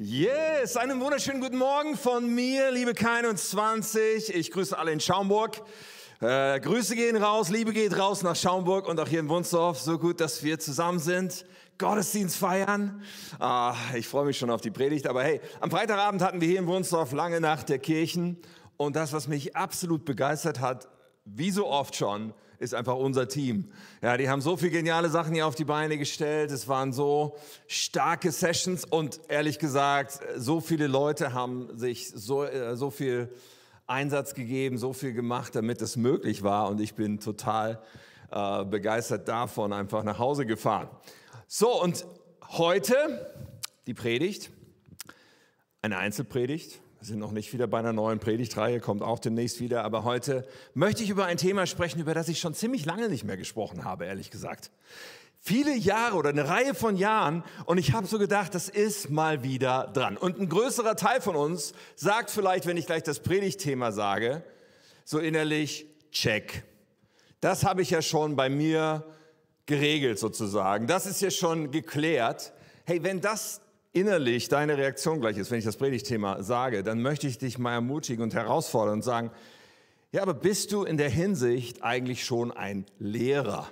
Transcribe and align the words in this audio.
Yes, 0.00 0.76
einen 0.76 1.00
wunderschönen 1.00 1.40
guten 1.40 1.58
Morgen 1.58 1.96
von 1.96 2.32
mir, 2.32 2.70
liebe 2.70 2.92
K21. 2.92 4.30
Ich 4.30 4.52
grüße 4.52 4.78
alle 4.78 4.92
in 4.92 5.00
Schaumburg. 5.00 5.60
Äh, 6.20 6.60
Grüße 6.60 6.94
gehen 6.94 7.16
raus, 7.16 7.48
Liebe 7.48 7.72
geht 7.72 7.98
raus 7.98 8.22
nach 8.22 8.36
Schaumburg 8.36 8.86
und 8.86 9.00
auch 9.00 9.08
hier 9.08 9.18
in 9.18 9.28
Wunsdorf. 9.28 9.80
So 9.80 9.98
gut, 9.98 10.20
dass 10.20 10.44
wir 10.44 10.60
zusammen 10.60 11.00
sind. 11.00 11.44
Gottesdienst 11.78 12.36
feiern. 12.36 13.02
Ah, 13.40 13.74
ich 13.96 14.06
freue 14.06 14.26
mich 14.26 14.38
schon 14.38 14.50
auf 14.50 14.60
die 14.60 14.70
Predigt. 14.70 15.08
Aber 15.08 15.24
hey, 15.24 15.40
am 15.58 15.68
Freitagabend 15.68 16.22
hatten 16.22 16.40
wir 16.40 16.46
hier 16.46 16.60
in 16.60 16.68
Wunsdorf 16.68 17.10
lange 17.10 17.40
Nacht 17.40 17.68
der 17.68 17.80
Kirchen. 17.80 18.40
Und 18.76 18.94
das, 18.94 19.12
was 19.12 19.26
mich 19.26 19.56
absolut 19.56 20.04
begeistert 20.04 20.60
hat, 20.60 20.86
wie 21.24 21.50
so 21.50 21.66
oft 21.66 21.96
schon, 21.96 22.34
ist 22.58 22.74
einfach 22.74 22.96
unser 22.96 23.28
Team. 23.28 23.70
Ja, 24.02 24.16
die 24.16 24.28
haben 24.28 24.40
so 24.40 24.56
viele 24.56 24.72
geniale 24.72 25.08
Sachen 25.08 25.34
hier 25.34 25.46
auf 25.46 25.54
die 25.54 25.64
Beine 25.64 25.96
gestellt. 25.96 26.50
Es 26.50 26.68
waren 26.68 26.92
so 26.92 27.36
starke 27.66 28.32
Sessions 28.32 28.84
und 28.84 29.20
ehrlich 29.28 29.58
gesagt, 29.58 30.20
so 30.36 30.60
viele 30.60 30.86
Leute 30.86 31.32
haben 31.32 31.78
sich 31.78 32.08
so, 32.08 32.44
äh, 32.44 32.76
so 32.76 32.90
viel 32.90 33.32
Einsatz 33.86 34.34
gegeben, 34.34 34.76
so 34.76 34.92
viel 34.92 35.12
gemacht, 35.12 35.54
damit 35.54 35.80
es 35.82 35.96
möglich 35.96 36.42
war. 36.42 36.68
Und 36.68 36.80
ich 36.80 36.94
bin 36.94 37.20
total 37.20 37.80
äh, 38.30 38.64
begeistert 38.64 39.28
davon, 39.28 39.72
einfach 39.72 40.02
nach 40.04 40.18
Hause 40.18 40.44
gefahren. 40.44 40.88
So, 41.46 41.82
und 41.82 42.04
heute 42.48 43.32
die 43.86 43.94
Predigt, 43.94 44.50
eine 45.80 45.96
Einzelpredigt. 45.96 46.80
Sind 47.00 47.20
noch 47.20 47.30
nicht 47.30 47.52
wieder 47.52 47.68
bei 47.68 47.78
einer 47.78 47.92
neuen 47.92 48.18
Predigtreihe, 48.18 48.80
kommt 48.80 49.02
auch 49.02 49.20
demnächst 49.20 49.60
wieder. 49.60 49.84
Aber 49.84 50.02
heute 50.02 50.46
möchte 50.74 51.04
ich 51.04 51.10
über 51.10 51.26
ein 51.26 51.36
Thema 51.36 51.66
sprechen, 51.66 52.00
über 52.00 52.12
das 52.12 52.28
ich 52.28 52.40
schon 52.40 52.54
ziemlich 52.54 52.84
lange 52.84 53.08
nicht 53.08 53.24
mehr 53.24 53.36
gesprochen 53.36 53.84
habe, 53.84 54.06
ehrlich 54.06 54.30
gesagt. 54.30 54.70
Viele 55.40 55.76
Jahre 55.76 56.16
oder 56.16 56.30
eine 56.30 56.48
Reihe 56.48 56.74
von 56.74 56.96
Jahren 56.96 57.44
und 57.64 57.78
ich 57.78 57.92
habe 57.92 58.08
so 58.08 58.18
gedacht, 58.18 58.54
das 58.54 58.68
ist 58.68 59.10
mal 59.10 59.44
wieder 59.44 59.90
dran. 59.94 60.16
Und 60.16 60.40
ein 60.40 60.48
größerer 60.48 60.96
Teil 60.96 61.20
von 61.20 61.36
uns 61.36 61.72
sagt 61.94 62.30
vielleicht, 62.30 62.66
wenn 62.66 62.76
ich 62.76 62.86
gleich 62.86 63.04
das 63.04 63.20
Predigtthema 63.20 63.92
sage, 63.92 64.42
so 65.04 65.20
innerlich, 65.20 65.86
check. 66.10 66.64
Das 67.40 67.64
habe 67.64 67.82
ich 67.82 67.90
ja 67.90 68.02
schon 68.02 68.34
bei 68.34 68.48
mir 68.48 69.04
geregelt 69.66 70.18
sozusagen. 70.18 70.88
Das 70.88 71.06
ist 71.06 71.20
ja 71.20 71.30
schon 71.30 71.70
geklärt. 71.70 72.52
Hey, 72.84 73.04
wenn 73.04 73.20
das 73.20 73.60
innerlich 73.92 74.48
deine 74.48 74.76
Reaktion 74.76 75.20
gleich 75.20 75.36
ist, 75.36 75.50
wenn 75.50 75.58
ich 75.58 75.64
das 75.64 75.76
Predigtthema 75.76 76.42
sage, 76.42 76.82
dann 76.82 77.02
möchte 77.02 77.26
ich 77.26 77.38
dich 77.38 77.58
mal 77.58 77.72
ermutigen 77.72 78.22
und 78.22 78.34
herausfordern 78.34 78.94
und 78.94 79.02
sagen, 79.02 79.30
ja, 80.12 80.22
aber 80.22 80.34
bist 80.34 80.72
du 80.72 80.84
in 80.84 80.96
der 80.96 81.10
Hinsicht 81.10 81.82
eigentlich 81.82 82.24
schon 82.24 82.50
ein 82.50 82.86
Lehrer? 82.98 83.68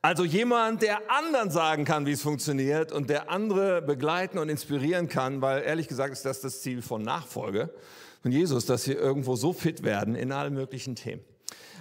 Also 0.00 0.24
jemand, 0.24 0.82
der 0.82 1.10
anderen 1.10 1.50
sagen 1.50 1.84
kann, 1.84 2.06
wie 2.06 2.12
es 2.12 2.22
funktioniert 2.22 2.92
und 2.92 3.10
der 3.10 3.30
andere 3.30 3.82
begleiten 3.82 4.38
und 4.38 4.48
inspirieren 4.48 5.08
kann, 5.08 5.42
weil 5.42 5.62
ehrlich 5.62 5.88
gesagt 5.88 6.12
ist 6.12 6.24
das 6.24 6.40
das 6.40 6.62
Ziel 6.62 6.82
von 6.82 7.02
Nachfolge 7.02 7.70
von 8.22 8.30
Jesus, 8.30 8.66
dass 8.66 8.86
wir 8.86 8.98
irgendwo 8.98 9.34
so 9.34 9.52
fit 9.52 9.82
werden 9.82 10.14
in 10.14 10.30
allen 10.30 10.54
möglichen 10.54 10.94
Themen. 10.94 11.22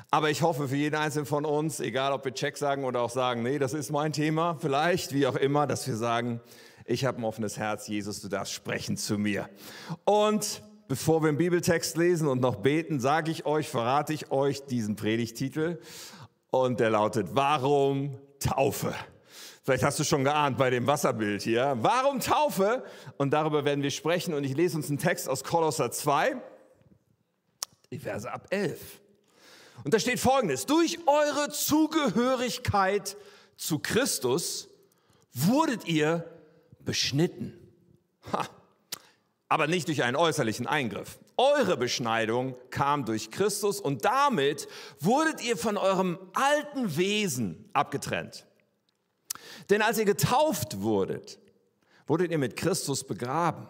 Aber 0.10 0.30
ich 0.30 0.42
hoffe 0.42 0.68
für 0.68 0.76
jeden 0.76 0.96
Einzelnen 0.96 1.26
von 1.26 1.46
uns, 1.46 1.80
egal 1.80 2.12
ob 2.12 2.26
wir 2.26 2.34
Check 2.34 2.58
sagen 2.58 2.84
oder 2.84 3.02
auch 3.02 3.12
sagen, 3.12 3.44
nee, 3.44 3.60
das 3.60 3.74
ist 3.74 3.92
mein 3.92 4.12
Thema, 4.12 4.58
vielleicht, 4.60 5.14
wie 5.14 5.28
auch 5.28 5.36
immer, 5.36 5.68
dass 5.68 5.88
wir 5.88 5.96
sagen, 5.96 6.42
ich 6.92 7.06
habe 7.06 7.20
ein 7.20 7.24
offenes 7.24 7.58
Herz, 7.58 7.88
Jesus, 7.88 8.22
du 8.22 8.28
darfst 8.28 8.54
sprechen 8.54 8.98
zu 8.98 9.18
mir. 9.18 9.50
Und 10.04 10.62
bevor 10.90 11.24
wir 11.24 11.30
einen 11.30 11.38
Bibeltext 11.38 11.96
lesen 11.96 12.28
und 12.28 12.42
noch 12.42 12.58
beten, 12.58 13.00
sage 13.00 13.32
ich 13.32 13.46
euch, 13.46 13.70
verrate 13.70 14.12
ich 14.12 14.30
euch 14.30 14.66
diesen 14.66 14.98
Predigtitel. 14.98 15.80
Und 16.50 16.82
der 16.82 16.90
lautet, 16.90 17.30
warum 17.32 18.18
Taufe? 18.40 18.94
Vielleicht 19.64 19.84
hast 19.84 20.00
du 20.00 20.04
schon 20.04 20.26
geahnt 20.26 20.58
bei 20.58 20.70
dem 20.70 20.86
Wasserbild 20.86 21.42
hier. 21.44 21.78
Warum 21.80 22.20
Taufe? 22.20 22.84
Und 23.18 23.32
darüber 23.32 23.64
werden 23.64 23.84
wir 23.84 23.92
sprechen. 23.92 24.34
Und 24.34 24.44
ich 24.44 24.56
lese 24.58 24.76
uns 24.76 24.90
einen 24.90 24.98
Text 24.98 25.30
aus 25.30 25.46
Kolosser 25.46 25.92
2, 25.92 26.36
die 27.90 28.00
Verse 28.00 28.30
ab 28.30 28.48
11. 28.50 29.00
Und 29.86 29.94
da 29.94 30.00
steht 30.00 30.20
folgendes, 30.20 30.66
durch 30.66 31.00
eure 31.08 31.50
Zugehörigkeit 31.52 33.16
zu 33.56 33.80
Christus 33.80 34.68
wurdet 35.34 35.88
ihr 35.88 36.26
beschnitten. 36.86 37.58
Ha. 38.32 38.48
Aber 39.50 39.68
nicht 39.68 39.88
durch 39.88 40.04
einen 40.04 40.16
äußerlichen 40.16 40.66
Eingriff. 40.66 41.20
Eure 41.38 41.76
Beschneidung 41.76 42.56
kam 42.70 43.04
durch 43.04 43.32
Christus 43.32 43.82
und 43.82 44.06
damit 44.06 44.68
wurdet 45.00 45.44
ihr 45.44 45.58
von 45.58 45.78
eurem 45.78 46.18
alten 46.34 46.96
Wesen 46.96 47.70
abgetrennt. 47.74 48.46
Denn 49.70 49.82
als 49.82 49.98
ihr 49.98 50.06
getauft 50.06 50.82
wurdet, 50.82 51.40
wurdet 52.08 52.32
ihr 52.32 52.38
mit 52.38 52.56
Christus 52.56 53.04
begraben. 53.04 53.68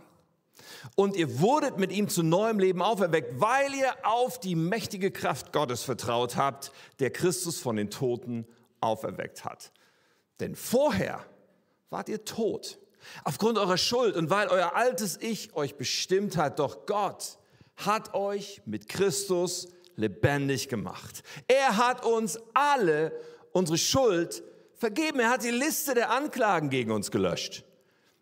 Und 0.95 1.15
ihr 1.15 1.39
wurdet 1.39 1.77
mit 1.77 1.91
ihm 1.91 2.09
zu 2.09 2.23
neuem 2.23 2.59
Leben 2.59 2.81
auferweckt, 2.81 3.39
weil 3.39 3.73
ihr 3.73 3.93
auf 4.03 4.39
die 4.39 4.55
mächtige 4.55 5.11
Kraft 5.11 5.53
Gottes 5.53 5.83
vertraut 5.83 6.35
habt, 6.35 6.71
der 6.99 7.11
Christus 7.11 7.59
von 7.59 7.75
den 7.75 7.89
Toten 7.89 8.47
auferweckt 8.79 9.45
hat. 9.45 9.71
Denn 10.39 10.55
vorher 10.55 11.25
wart 11.89 12.09
ihr 12.09 12.25
tot 12.25 12.79
aufgrund 13.23 13.57
eurer 13.57 13.77
Schuld 13.77 14.15
und 14.15 14.29
weil 14.29 14.47
euer 14.47 14.75
altes 14.75 15.17
Ich 15.21 15.53
euch 15.53 15.75
bestimmt 15.75 16.37
hat, 16.37 16.59
doch 16.59 16.85
Gott 16.85 17.37
hat 17.77 18.13
euch 18.13 18.61
mit 18.65 18.87
Christus 18.87 19.67
lebendig 19.95 20.69
gemacht. 20.69 21.23
Er 21.47 21.77
hat 21.77 22.05
uns 22.05 22.39
alle 22.53 23.11
unsere 23.51 23.77
Schuld 23.77 24.43
vergeben. 24.75 25.19
Er 25.19 25.29
hat 25.29 25.43
die 25.43 25.51
Liste 25.51 25.93
der 25.93 26.11
Anklagen 26.11 26.69
gegen 26.69 26.91
uns 26.91 27.11
gelöscht. 27.11 27.63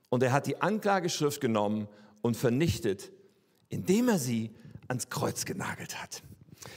Und 0.09 0.23
er 0.23 0.31
hat 0.31 0.47
die 0.47 0.61
Anklageschrift 0.61 1.39
genommen 1.39 1.87
und 2.21 2.35
vernichtet, 2.35 3.11
indem 3.69 4.09
er 4.09 4.19
sie 4.19 4.51
ans 4.87 5.09
Kreuz 5.09 5.45
genagelt 5.45 6.01
hat. 6.01 6.21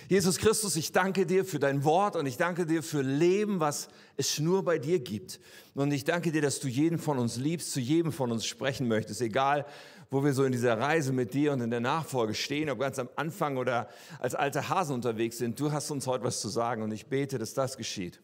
Jesus 0.09 0.39
Christus, 0.39 0.77
ich 0.77 0.93
danke 0.93 1.27
dir 1.27 1.45
für 1.45 1.59
dein 1.59 1.83
Wort 1.83 2.15
und 2.15 2.27
ich 2.27 2.37
danke 2.37 2.67
dir 2.67 2.83
für 2.83 3.03
Leben, 3.03 3.59
was 3.59 3.89
es 4.17 4.39
nur 4.39 4.65
bei 4.65 4.79
dir 4.79 5.01
gibt. 5.01 5.41
Und 5.75 5.91
ich 5.91 6.05
danke 6.05 6.31
dir, 6.31 6.43
dass 6.43 6.61
du 6.61 6.69
jeden 6.69 6.99
von 6.99 7.19
uns 7.19 7.37
liebst, 7.37 7.73
zu 7.73 7.81
jedem 7.81 8.13
von 8.13 8.31
uns 8.31 8.47
sprechen 8.47 8.87
möchtest, 8.87 9.21
egal 9.21 9.67
wo 10.13 10.23
wir 10.23 10.35
so 10.35 10.45
in 10.45 10.53
dieser 10.53 10.79
Reise 10.79 11.13
mit 11.13 11.33
dir 11.33 11.53
und 11.53 11.63
in 11.63 11.71
der 11.71 11.81
Nachfolge 11.81 12.35
stehen, 12.35 12.69
ob 12.69 12.79
ganz 12.79 12.99
am 12.99 13.09
Anfang 13.17 13.57
oder 13.57 13.89
als 14.19 14.35
alte 14.35 14.69
Hasen 14.69 14.95
unterwegs 14.95 15.39
sind. 15.39 15.59
Du 15.59 15.73
hast 15.73 15.91
uns 15.91 16.07
heute 16.07 16.23
was 16.23 16.41
zu 16.41 16.51
sagen 16.51 16.83
und 16.83 16.93
ich 16.93 17.07
bete, 17.07 17.39
dass 17.39 17.55
das 17.55 17.79
geschieht. 17.79 18.21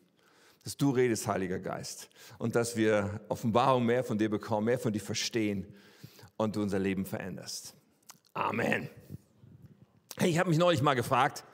Dass 0.65 0.77
du 0.77 0.91
redest, 0.91 1.27
Heiliger 1.27 1.59
Geist. 1.59 2.11
Und 2.37 2.57
dass 2.57 2.77
wir 2.77 3.23
Offenbarung 3.29 3.87
mehr 3.87 4.05
von 4.05 4.19
dir 4.19 4.29
bekommen, 4.29 4.67
mehr 4.67 4.79
von 4.79 4.93
dir 4.93 5.01
verstehen 5.01 5.67
und 6.37 6.57
du 6.57 6.63
unser 6.63 6.79
Leben 6.79 7.07
veränderst. 7.07 7.75
Amen. 8.35 8.91
Ich 10.21 10.39
habe 10.39 10.51
mich 10.51 10.59
neulich 10.59 10.83
mal 10.83 10.95
gefragt, 10.95 11.45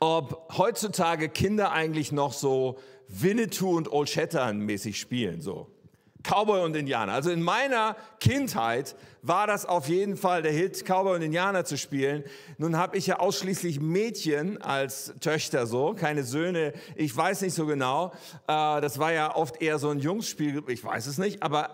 ob 0.00 0.56
heutzutage 0.56 1.28
Kinder 1.28 1.72
eigentlich 1.72 2.12
noch 2.12 2.32
so 2.32 2.78
Winnetou 3.08 3.76
und 3.76 3.90
Old 3.90 4.08
Shatterhand 4.08 4.60
mäßig 4.60 4.98
spielen, 4.98 5.40
so. 5.40 5.68
Cowboy 6.22 6.62
und 6.64 6.76
Indianer. 6.76 7.12
Also 7.12 7.30
in 7.30 7.40
meiner 7.40 7.96
Kindheit 8.20 8.96
war 9.22 9.46
das 9.46 9.64
auf 9.64 9.88
jeden 9.88 10.16
Fall 10.16 10.42
der 10.42 10.52
Hit, 10.52 10.84
Cowboy 10.84 11.16
und 11.16 11.22
Indianer 11.22 11.64
zu 11.64 11.78
spielen. 11.78 12.24
Nun 12.58 12.76
habe 12.76 12.96
ich 12.96 13.06
ja 13.06 13.20
ausschließlich 13.20 13.80
Mädchen 13.80 14.60
als 14.60 15.14
Töchter 15.20 15.66
so, 15.66 15.94
keine 15.94 16.24
Söhne. 16.24 16.72
Ich 16.96 17.16
weiß 17.16 17.42
nicht 17.42 17.54
so 17.54 17.66
genau. 17.66 18.12
Äh, 18.46 18.80
das 18.80 18.98
war 18.98 19.12
ja 19.12 19.34
oft 19.34 19.62
eher 19.62 19.78
so 19.78 19.90
ein 19.90 20.00
Jungsspiel, 20.00 20.62
ich 20.68 20.84
weiß 20.84 21.06
es 21.06 21.18
nicht. 21.18 21.42
Aber 21.42 21.70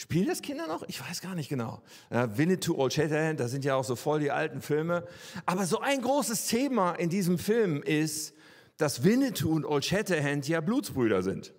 Spielen 0.00 0.28
das 0.28 0.42
Kinder 0.42 0.68
noch? 0.68 0.84
Ich 0.86 1.00
weiß 1.00 1.22
gar 1.22 1.34
nicht 1.34 1.48
genau. 1.48 1.82
Äh, 2.10 2.28
Winnetou, 2.36 2.78
Old 2.78 2.92
Shatterhand, 2.92 3.40
das 3.40 3.50
sind 3.50 3.64
ja 3.64 3.74
auch 3.74 3.82
so 3.82 3.96
voll 3.96 4.20
die 4.20 4.30
alten 4.30 4.62
Filme. 4.62 5.02
Aber 5.44 5.66
so 5.66 5.80
ein 5.80 6.00
großes 6.00 6.46
Thema 6.46 6.92
in 6.92 7.10
diesem 7.10 7.36
Film 7.36 7.82
ist, 7.82 8.32
dass 8.76 9.02
Winnetou 9.02 9.50
und 9.50 9.64
Old 9.64 9.84
Shatterhand 9.84 10.46
ja 10.46 10.60
Blutsbrüder 10.60 11.24
sind. 11.24 11.52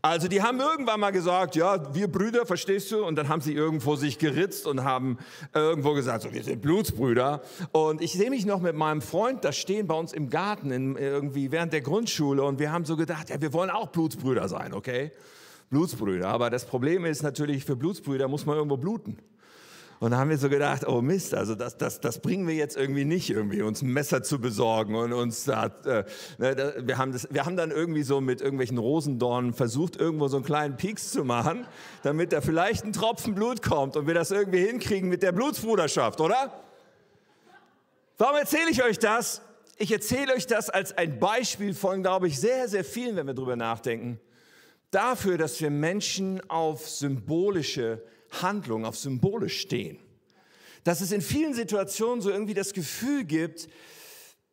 Also 0.00 0.26
die 0.26 0.40
haben 0.40 0.58
irgendwann 0.58 1.00
mal 1.00 1.10
gesagt, 1.10 1.54
ja, 1.54 1.94
wir 1.94 2.10
Brüder, 2.10 2.46
verstehst 2.46 2.92
du? 2.92 3.04
Und 3.04 3.16
dann 3.16 3.28
haben 3.28 3.42
sie 3.42 3.52
irgendwo 3.52 3.94
sich 3.94 4.18
geritzt 4.18 4.66
und 4.66 4.82
haben 4.82 5.18
irgendwo 5.52 5.92
gesagt, 5.92 6.22
so, 6.22 6.32
wir 6.32 6.42
sind 6.42 6.62
Blutsbrüder. 6.62 7.42
Und 7.72 8.00
ich 8.00 8.14
sehe 8.14 8.30
mich 8.30 8.46
noch 8.46 8.62
mit 8.62 8.74
meinem 8.74 9.02
Freund 9.02 9.44
da 9.44 9.52
stehen 9.52 9.86
bei 9.86 9.96
uns 9.96 10.14
im 10.14 10.30
Garten 10.30 10.70
in, 10.70 10.96
irgendwie 10.96 11.52
während 11.52 11.74
der 11.74 11.82
Grundschule 11.82 12.42
und 12.42 12.58
wir 12.58 12.72
haben 12.72 12.86
so 12.86 12.96
gedacht, 12.96 13.28
ja, 13.28 13.38
wir 13.38 13.52
wollen 13.52 13.68
auch 13.68 13.88
Blutsbrüder 13.88 14.48
sein, 14.48 14.72
okay? 14.72 15.12
Blutsbrüder. 15.70 16.28
Aber 16.28 16.50
das 16.50 16.66
Problem 16.66 17.04
ist 17.04 17.22
natürlich, 17.22 17.64
für 17.64 17.76
Blutsbrüder 17.76 18.28
muss 18.28 18.44
man 18.44 18.56
irgendwo 18.56 18.76
bluten. 18.76 19.16
Und 20.00 20.12
da 20.12 20.16
haben 20.16 20.30
wir 20.30 20.38
so 20.38 20.48
gedacht, 20.48 20.88
oh 20.88 21.02
Mist, 21.02 21.34
also 21.34 21.54
das, 21.54 21.76
das, 21.76 22.00
das 22.00 22.20
bringen 22.20 22.48
wir 22.48 22.54
jetzt 22.54 22.74
irgendwie 22.74 23.04
nicht, 23.04 23.28
irgendwie 23.28 23.60
uns 23.60 23.82
ein 23.82 23.92
Messer 23.92 24.22
zu 24.22 24.40
besorgen 24.40 24.94
und 24.94 25.12
uns 25.12 25.44
da, 25.44 25.66
äh, 25.84 26.04
ne, 26.38 26.74
wir, 26.78 26.96
haben 26.96 27.12
das, 27.12 27.28
wir 27.30 27.44
haben 27.44 27.54
dann 27.54 27.70
irgendwie 27.70 28.02
so 28.02 28.22
mit 28.22 28.40
irgendwelchen 28.40 28.78
Rosendornen 28.78 29.52
versucht, 29.52 29.96
irgendwo 29.96 30.26
so 30.28 30.38
einen 30.38 30.46
kleinen 30.46 30.78
Pieks 30.78 31.12
zu 31.12 31.22
machen, 31.22 31.66
damit 32.02 32.32
da 32.32 32.40
vielleicht 32.40 32.86
ein 32.86 32.94
Tropfen 32.94 33.34
Blut 33.34 33.60
kommt 33.60 33.94
und 33.94 34.06
wir 34.06 34.14
das 34.14 34.30
irgendwie 34.30 34.64
hinkriegen 34.64 35.10
mit 35.10 35.22
der 35.22 35.32
Blutsbruderschaft, 35.32 36.22
oder? 36.22 36.50
Warum 38.16 38.36
erzähle 38.36 38.70
ich 38.70 38.82
euch 38.82 38.98
das? 38.98 39.42
Ich 39.76 39.92
erzähle 39.92 40.32
euch 40.32 40.46
das 40.46 40.70
als 40.70 40.96
ein 40.96 41.20
Beispiel 41.20 41.74
von, 41.74 42.02
glaube 42.02 42.26
ich, 42.26 42.40
sehr, 42.40 42.68
sehr 42.68 42.84
vielen, 42.84 43.16
wenn 43.16 43.26
wir 43.26 43.34
drüber 43.34 43.56
nachdenken, 43.56 44.18
dafür, 44.90 45.38
dass 45.38 45.60
wir 45.60 45.70
Menschen 45.70 46.40
auf 46.50 46.88
symbolische 46.88 48.02
Handlungen, 48.30 48.84
auf 48.84 48.96
Symbole 48.96 49.48
stehen. 49.48 49.98
Dass 50.84 51.00
es 51.00 51.12
in 51.12 51.20
vielen 51.20 51.54
Situationen 51.54 52.22
so 52.22 52.30
irgendwie 52.30 52.54
das 52.54 52.72
Gefühl 52.72 53.24
gibt, 53.24 53.68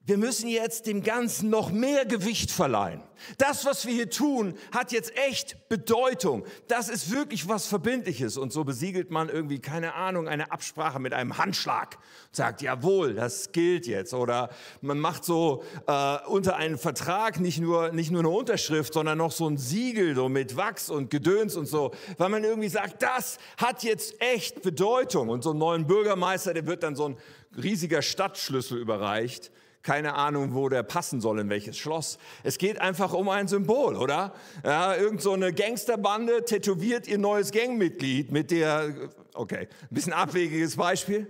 wir 0.07 0.17
müssen 0.17 0.47
jetzt 0.47 0.87
dem 0.87 1.03
Ganzen 1.03 1.49
noch 1.49 1.69
mehr 1.69 2.05
Gewicht 2.05 2.49
verleihen. 2.49 3.01
Das, 3.37 3.65
was 3.65 3.85
wir 3.85 3.93
hier 3.93 4.09
tun, 4.09 4.53
hat 4.71 4.93
jetzt 4.93 5.11
echt 5.17 5.67
Bedeutung. 5.67 6.45
Das 6.69 6.87
ist 6.87 7.11
wirklich 7.11 7.49
was 7.49 7.67
Verbindliches. 7.67 8.37
Und 8.37 8.53
so 8.53 8.63
besiegelt 8.63 9.11
man 9.11 9.27
irgendwie, 9.27 9.59
keine 9.59 9.95
Ahnung, 9.95 10.29
eine 10.29 10.49
Absprache 10.53 10.99
mit 11.01 11.13
einem 11.13 11.37
Handschlag. 11.37 11.97
Und 12.27 12.35
sagt, 12.37 12.61
jawohl, 12.61 13.15
das 13.15 13.51
gilt 13.51 13.85
jetzt. 13.85 14.13
Oder 14.13 14.49
man 14.79 14.97
macht 14.97 15.25
so 15.25 15.65
äh, 15.87 16.17
unter 16.27 16.55
einen 16.55 16.77
Vertrag 16.77 17.41
nicht 17.41 17.59
nur, 17.59 17.91
nicht 17.91 18.09
nur 18.09 18.21
eine 18.21 18.29
Unterschrift, 18.29 18.93
sondern 18.93 19.17
noch 19.17 19.33
so 19.33 19.49
ein 19.49 19.57
Siegel 19.57 20.15
so 20.15 20.29
mit 20.29 20.55
Wachs 20.55 20.89
und 20.89 21.09
Gedöns 21.09 21.57
und 21.57 21.65
so. 21.65 21.91
Weil 22.17 22.29
man 22.29 22.45
irgendwie 22.45 22.69
sagt, 22.69 23.03
das 23.03 23.39
hat 23.57 23.83
jetzt 23.83 24.21
echt 24.21 24.61
Bedeutung. 24.61 25.27
Und 25.27 25.43
so 25.43 25.49
einen 25.49 25.59
neuen 25.59 25.85
Bürgermeister, 25.85 26.53
der 26.53 26.65
wird 26.65 26.83
dann 26.83 26.95
so 26.95 27.09
ein 27.09 27.17
riesiger 27.61 28.01
Stadtschlüssel 28.01 28.77
überreicht 28.77 29.51
keine 29.87 30.15
Ahnung, 30.15 30.53
wo 30.53 30.67
der 30.67 30.83
passen 30.83 31.21
soll, 31.21 31.39
in 31.39 31.49
welches 31.49 31.77
Schloss. 31.77 32.17
Es 32.43 32.57
geht 32.57 32.81
einfach 32.81 33.13
um 33.13 33.29
ein 33.29 33.47
Symbol, 33.47 33.95
oder? 33.95 34.33
Ja, 34.65 34.93
irgend 34.93 35.21
so 35.21 35.31
eine 35.31 35.53
Gangsterbande 35.53 36.43
tätowiert 36.43 37.07
ihr 37.07 37.17
neues 37.17 37.53
Gangmitglied 37.53 38.29
mit 38.29 38.51
der, 38.51 38.93
okay, 39.33 39.69
ein 39.69 39.87
bisschen 39.89 40.11
abwegiges 40.11 40.75
Beispiel. 40.75 41.25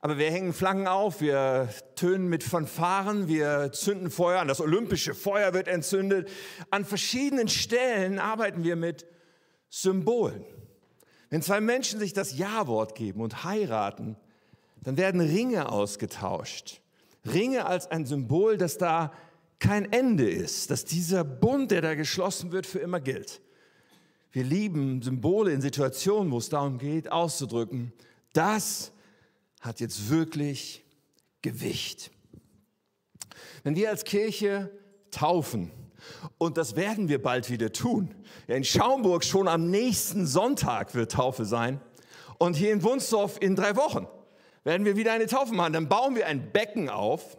Aber 0.00 0.16
wir 0.16 0.30
hängen 0.30 0.54
Flaggen 0.54 0.88
auf, 0.88 1.20
wir 1.20 1.68
tönen 1.96 2.30
mit 2.30 2.42
Fanfaren, 2.42 3.28
wir 3.28 3.72
zünden 3.72 4.10
Feuer 4.10 4.40
an, 4.40 4.48
das 4.48 4.62
olympische 4.62 5.14
Feuer 5.14 5.52
wird 5.52 5.68
entzündet. 5.68 6.30
An 6.70 6.86
verschiedenen 6.86 7.48
Stellen 7.48 8.18
arbeiten 8.18 8.64
wir 8.64 8.76
mit 8.76 9.04
Symbolen. 9.68 10.46
Wenn 11.28 11.42
zwei 11.42 11.60
Menschen 11.60 12.00
sich 12.00 12.14
das 12.14 12.38
Ja-Wort 12.38 12.94
geben 12.94 13.20
und 13.20 13.44
heiraten, 13.44 14.16
dann 14.82 14.96
werden 14.96 15.20
Ringe 15.20 15.70
ausgetauscht. 15.70 16.80
Ringe 17.24 17.66
als 17.66 17.90
ein 17.90 18.06
Symbol, 18.06 18.56
dass 18.56 18.78
da 18.78 19.12
kein 19.58 19.92
Ende 19.92 20.28
ist, 20.28 20.70
dass 20.70 20.84
dieser 20.84 21.22
Bund, 21.22 21.70
der 21.70 21.82
da 21.82 21.94
geschlossen 21.94 22.50
wird, 22.50 22.66
für 22.66 22.78
immer 22.78 23.00
gilt. 23.00 23.42
Wir 24.32 24.44
lieben 24.44 25.02
Symbole 25.02 25.52
in 25.52 25.60
Situationen, 25.60 26.32
wo 26.32 26.38
es 26.38 26.48
darum 26.48 26.78
geht, 26.78 27.10
auszudrücken, 27.12 27.92
das 28.32 28.92
hat 29.60 29.80
jetzt 29.80 30.08
wirklich 30.08 30.84
Gewicht. 31.42 32.10
Wenn 33.62 33.76
wir 33.76 33.90
als 33.90 34.04
Kirche 34.04 34.70
taufen, 35.10 35.70
und 36.38 36.56
das 36.56 36.76
werden 36.76 37.08
wir 37.08 37.20
bald 37.20 37.50
wieder 37.50 37.72
tun, 37.72 38.14
in 38.46 38.64
Schaumburg 38.64 39.24
schon 39.24 39.48
am 39.48 39.70
nächsten 39.70 40.26
Sonntag 40.26 40.94
wird 40.94 41.12
Taufe 41.12 41.44
sein 41.44 41.80
und 42.38 42.56
hier 42.56 42.72
in 42.72 42.82
Wunsdorf 42.82 43.36
in 43.40 43.56
drei 43.56 43.76
Wochen 43.76 44.06
werden 44.64 44.84
wir 44.84 44.96
wieder 44.96 45.12
eine 45.12 45.26
Taufe 45.26 45.54
machen. 45.54 45.72
Dann 45.72 45.88
bauen 45.88 46.14
wir 46.14 46.26
ein 46.26 46.52
Becken 46.52 46.88
auf, 46.88 47.38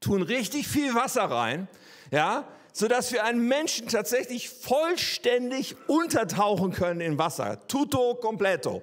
tun 0.00 0.22
richtig 0.22 0.68
viel 0.68 0.94
Wasser 0.94 1.24
rein, 1.24 1.68
ja, 2.10 2.46
sodass 2.72 3.12
wir 3.12 3.24
einen 3.24 3.46
Menschen 3.48 3.88
tatsächlich 3.88 4.48
vollständig 4.48 5.76
untertauchen 5.88 6.72
können 6.72 7.00
in 7.00 7.18
Wasser. 7.18 7.66
Tutto 7.66 8.14
completo. 8.14 8.82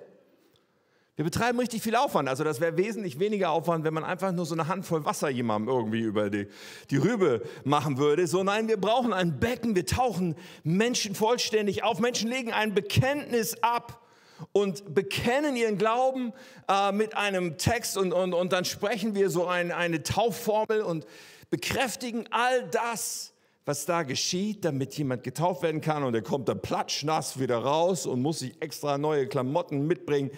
Wir 1.16 1.24
betreiben 1.24 1.58
richtig 1.60 1.82
viel 1.82 1.96
Aufwand. 1.96 2.28
Also 2.28 2.44
das 2.44 2.60
wäre 2.60 2.76
wesentlich 2.78 3.20
weniger 3.20 3.52
Aufwand, 3.52 3.86
wenn 3.86 3.94
man 3.94 4.04
einfach 4.04 4.34
nur 4.34 4.46
so 4.46 4.54
eine 4.54 4.68
Handvoll 4.68 5.06
Wasser 5.06 5.30
jemandem 5.30 5.74
irgendwie 5.74 6.02
über 6.02 6.30
die, 6.30 6.48
die 6.90 6.98
Rübe 6.98 7.42
machen 7.64 7.98
würde. 7.98 8.28
So 8.28 8.44
nein, 8.44 8.68
wir 8.68 8.76
brauchen 8.76 9.14
ein 9.14 9.40
Becken. 9.40 9.76
Wir 9.76 9.86
tauchen 9.86 10.36
Menschen 10.64 11.16
vollständig 11.16 11.84
auf. 11.84 12.00
Menschen 12.00 12.30
legen 12.30 12.52
ein 12.52 12.74
Bekenntnis 12.74 13.64
ab 13.64 14.05
und 14.52 14.94
bekennen 14.94 15.56
ihren 15.56 15.78
Glauben 15.78 16.34
äh, 16.68 16.92
mit 16.92 17.16
einem 17.16 17.58
Text 17.58 17.98
und, 17.98 18.14
und, 18.14 18.34
und 18.34 18.54
dann 18.54 18.66
sprechen 18.66 19.16
wir 19.16 19.30
so 19.30 19.48
ein, 19.48 19.72
eine 19.72 20.04
Taufformel 20.04 20.82
und 20.82 21.06
bekräftigen 21.50 22.26
all 22.32 22.68
das, 22.70 23.34
was 23.66 23.86
da 23.86 24.04
geschieht, 24.04 24.66
damit 24.66 24.96
jemand 24.96 25.24
getauft 25.24 25.64
werden 25.64 25.82
kann 25.82 26.04
und 26.04 26.14
er 26.14 26.22
kommt 26.22 26.50
dann 26.50 26.62
platschnass 26.62 27.40
wieder 27.40 27.58
raus 27.58 28.06
und 28.06 28.22
muss 28.22 28.40
sich 28.40 28.62
extra 28.62 28.98
neue 28.98 29.28
Klamotten 29.28 29.88
mitbringen. 29.88 30.32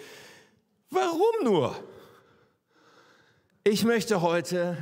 Warum 0.90 1.44
nur? 1.44 1.76
Ich 3.64 3.84
möchte 3.84 4.22
heute 4.22 4.78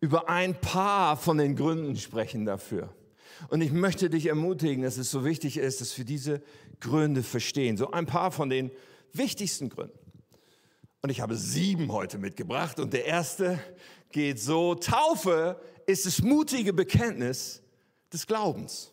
über 0.00 0.28
ein 0.28 0.60
paar 0.60 1.16
von 1.16 1.38
den 1.38 1.54
Gründen 1.54 1.96
sprechen 1.96 2.44
dafür. 2.44 2.92
Und 3.48 3.60
ich 3.60 3.70
möchte 3.70 4.10
dich 4.10 4.26
ermutigen, 4.26 4.82
dass 4.82 4.96
es 4.96 5.10
so 5.10 5.24
wichtig 5.24 5.58
ist, 5.58 5.80
dass 5.80 5.96
wir 5.98 6.04
diese 6.04 6.42
Gründe 6.80 7.22
verstehen. 7.22 7.76
So 7.76 7.90
ein 7.90 8.06
paar 8.06 8.30
von 8.30 8.50
den 8.50 8.70
wichtigsten 9.12 9.68
Gründen. 9.68 9.98
Und 11.02 11.10
ich 11.10 11.20
habe 11.20 11.36
sieben 11.36 11.92
heute 11.92 12.18
mitgebracht. 12.18 12.80
Und 12.80 12.92
der 12.92 13.04
erste 13.04 13.58
geht 14.10 14.40
so, 14.40 14.74
Taufe 14.74 15.60
ist 15.86 16.06
das 16.06 16.20
mutige 16.20 16.72
Bekenntnis 16.72 17.62
des 18.12 18.26
Glaubens. 18.26 18.90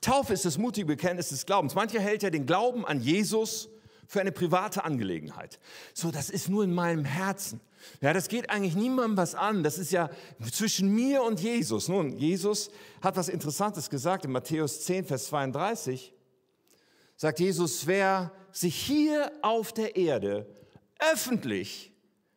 Taufe 0.00 0.32
ist 0.32 0.44
das 0.44 0.58
mutige 0.58 0.86
Bekenntnis 0.86 1.30
des 1.30 1.46
Glaubens. 1.46 1.74
Mancher 1.74 2.00
hält 2.00 2.22
ja 2.22 2.30
den 2.30 2.46
Glauben 2.46 2.86
an 2.86 3.00
Jesus 3.00 3.68
für 4.06 4.20
eine 4.20 4.32
private 4.32 4.84
Angelegenheit. 4.84 5.58
So, 5.94 6.10
das 6.10 6.30
ist 6.30 6.48
nur 6.48 6.62
in 6.62 6.72
meinem 6.72 7.04
Herzen. 7.04 7.60
Ja, 8.00 8.12
das 8.12 8.28
geht 8.28 8.50
eigentlich 8.50 8.76
niemandem 8.76 9.16
was 9.16 9.34
an. 9.34 9.62
Das 9.62 9.78
ist 9.78 9.90
ja 9.90 10.10
zwischen 10.52 10.94
mir 10.94 11.22
und 11.22 11.40
Jesus. 11.40 11.88
Nun, 11.88 12.16
Jesus 12.16 12.70
hat 13.02 13.16
was 13.16 13.28
Interessantes 13.28 13.90
gesagt 13.90 14.24
in 14.24 14.32
Matthäus 14.32 14.84
10, 14.84 15.04
Vers 15.04 15.26
32. 15.26 16.12
Sagt 17.16 17.40
Jesus, 17.40 17.86
wer 17.86 18.32
sich 18.52 18.76
hier 18.76 19.32
auf 19.42 19.72
der 19.72 19.96
Erde 19.96 20.46
öffentlich 20.98 21.92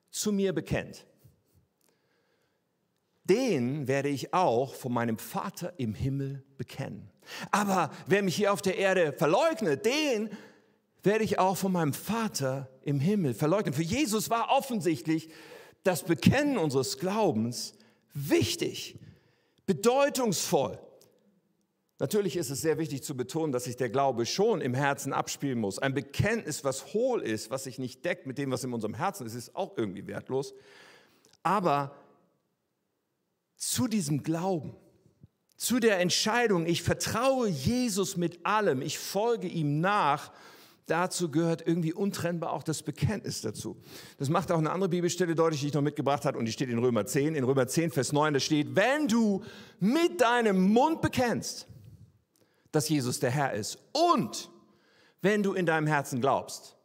zu 0.09 0.31
mir 0.31 0.53
bekennt, 0.53 1.05
den 3.23 3.87
werde 3.87 4.09
ich 4.09 4.33
auch 4.33 4.73
von 4.73 4.91
meinem 4.91 5.17
Vater 5.17 5.73
im 5.77 5.93
Himmel 5.93 6.43
bekennen. 6.57 7.11
Aber 7.51 7.91
wer 8.07 8.23
mich 8.23 8.35
hier 8.35 8.51
auf 8.51 8.61
der 8.61 8.77
Erde 8.77 9.13
verleugnet, 9.13 9.85
den 9.85 10.29
werde 11.03 11.23
ich 11.23 11.39
auch 11.39 11.55
von 11.55 11.71
meinem 11.71 11.93
Vater 11.93 12.69
im 12.81 12.99
Himmel 12.99 13.33
verleugnen. 13.33 13.73
Für 13.73 13.83
Jesus 13.83 14.29
war 14.29 14.49
offensichtlich 14.49 15.29
das 15.83 16.03
Bekennen 16.03 16.57
unseres 16.57 16.97
Glaubens 16.97 17.73
wichtig, 18.13 18.99
bedeutungsvoll. 19.65 20.79
Natürlich 21.99 22.37
ist 22.37 22.49
es 22.49 22.61
sehr 22.61 22.77
wichtig 22.77 23.03
zu 23.03 23.15
betonen, 23.15 23.51
dass 23.51 23.65
sich 23.65 23.75
der 23.75 23.89
Glaube 23.89 24.25
schon 24.25 24.61
im 24.61 24.73
Herzen 24.73 25.11
abspielen 25.11 25.59
muss. 25.59 25.79
Ein 25.79 25.93
Bekenntnis, 25.93 26.63
was 26.63 26.93
hohl 26.93 27.21
ist, 27.21 27.51
was 27.51 27.65
sich 27.65 27.77
nicht 27.77 28.05
deckt 28.05 28.25
mit 28.25 28.37
dem, 28.37 28.51
was 28.51 28.63
in 28.63 28.73
unserem 28.73 28.93
Herzen 28.93 29.27
ist, 29.27 29.35
ist 29.35 29.53
auch 29.53 29.77
irgendwie 29.77 30.07
wertlos. 30.07 30.53
Aber 31.43 31.93
zu 33.57 33.89
diesem 33.89 34.23
Glauben, 34.23 34.75
zu 35.57 35.81
der 35.81 35.99
Entscheidung, 35.99 36.65
ich 36.65 36.83
vertraue 36.83 37.49
Jesus 37.49 38.15
mit 38.15 38.45
allem, 38.45 38.81
ich 38.81 38.97
folge 38.97 39.49
ihm 39.49 39.81
nach, 39.81 40.31
dazu 40.85 41.29
gehört 41.29 41.67
irgendwie 41.67 41.91
untrennbar 41.91 42.53
auch 42.53 42.63
das 42.63 42.81
Bekenntnis 42.81 43.41
dazu. 43.41 43.75
Das 44.17 44.29
macht 44.29 44.53
auch 44.53 44.57
eine 44.57 44.71
andere 44.71 44.87
Bibelstelle 44.87 45.35
deutlich, 45.35 45.59
die 45.59 45.67
ich 45.67 45.73
noch 45.73 45.81
mitgebracht 45.81 46.23
habe, 46.23 46.37
und 46.37 46.45
die 46.45 46.53
steht 46.53 46.69
in 46.69 46.79
Römer 46.79 47.05
10. 47.05 47.35
In 47.35 47.43
Römer 47.43 47.67
10, 47.67 47.91
Vers 47.91 48.13
9, 48.13 48.33
da 48.33 48.39
steht, 48.39 48.73
wenn 48.77 49.09
du 49.09 49.43
mit 49.81 50.21
deinem 50.21 50.71
Mund 50.71 51.01
bekennst, 51.01 51.67
dass 52.71 52.89
Jesus 52.89 53.19
der 53.19 53.31
Herr 53.31 53.53
ist 53.53 53.77
und 53.93 54.49
wenn 55.21 55.43
du 55.43 55.53
in 55.53 55.65
deinem 55.65 55.87
Herzen 55.87 56.21
glaubst, 56.21 56.77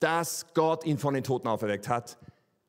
dass 0.00 0.46
Gott 0.54 0.84
ihn 0.84 0.98
von 0.98 1.14
den 1.14 1.24
Toten 1.24 1.46
auferweckt 1.46 1.88
hat, 1.88 2.18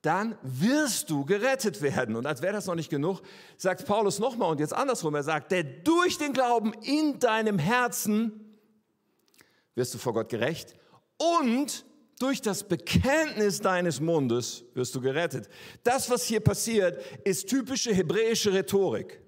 dann 0.01 0.37
wirst 0.41 1.09
du 1.09 1.25
gerettet 1.25 1.81
werden. 1.81 2.15
Und 2.15 2.25
als 2.25 2.41
wäre 2.41 2.53
das 2.53 2.65
noch 2.65 2.75
nicht 2.75 2.89
genug, 2.89 3.21
sagt 3.57 3.85
Paulus 3.85 4.19
nochmal 4.19 4.51
und 4.51 4.59
jetzt 4.59 4.73
andersrum, 4.73 5.15
er 5.15 5.23
sagt, 5.23 5.51
der 5.51 5.63
durch 5.63 6.17
den 6.17 6.33
Glauben 6.33 6.73
in 6.81 7.19
deinem 7.19 7.59
Herzen 7.59 8.57
wirst 9.75 9.93
du 9.93 9.97
vor 9.97 10.13
Gott 10.13 10.29
gerecht 10.29 10.75
und 11.17 11.85
durch 12.19 12.41
das 12.41 12.67
Bekenntnis 12.67 13.61
deines 13.61 13.99
Mundes 13.99 14.63
wirst 14.73 14.93
du 14.93 15.01
gerettet. 15.01 15.49
Das, 15.83 16.09
was 16.09 16.25
hier 16.25 16.39
passiert, 16.39 17.03
ist 17.23 17.49
typische 17.49 17.93
hebräische 17.93 18.53
Rhetorik. 18.53 19.20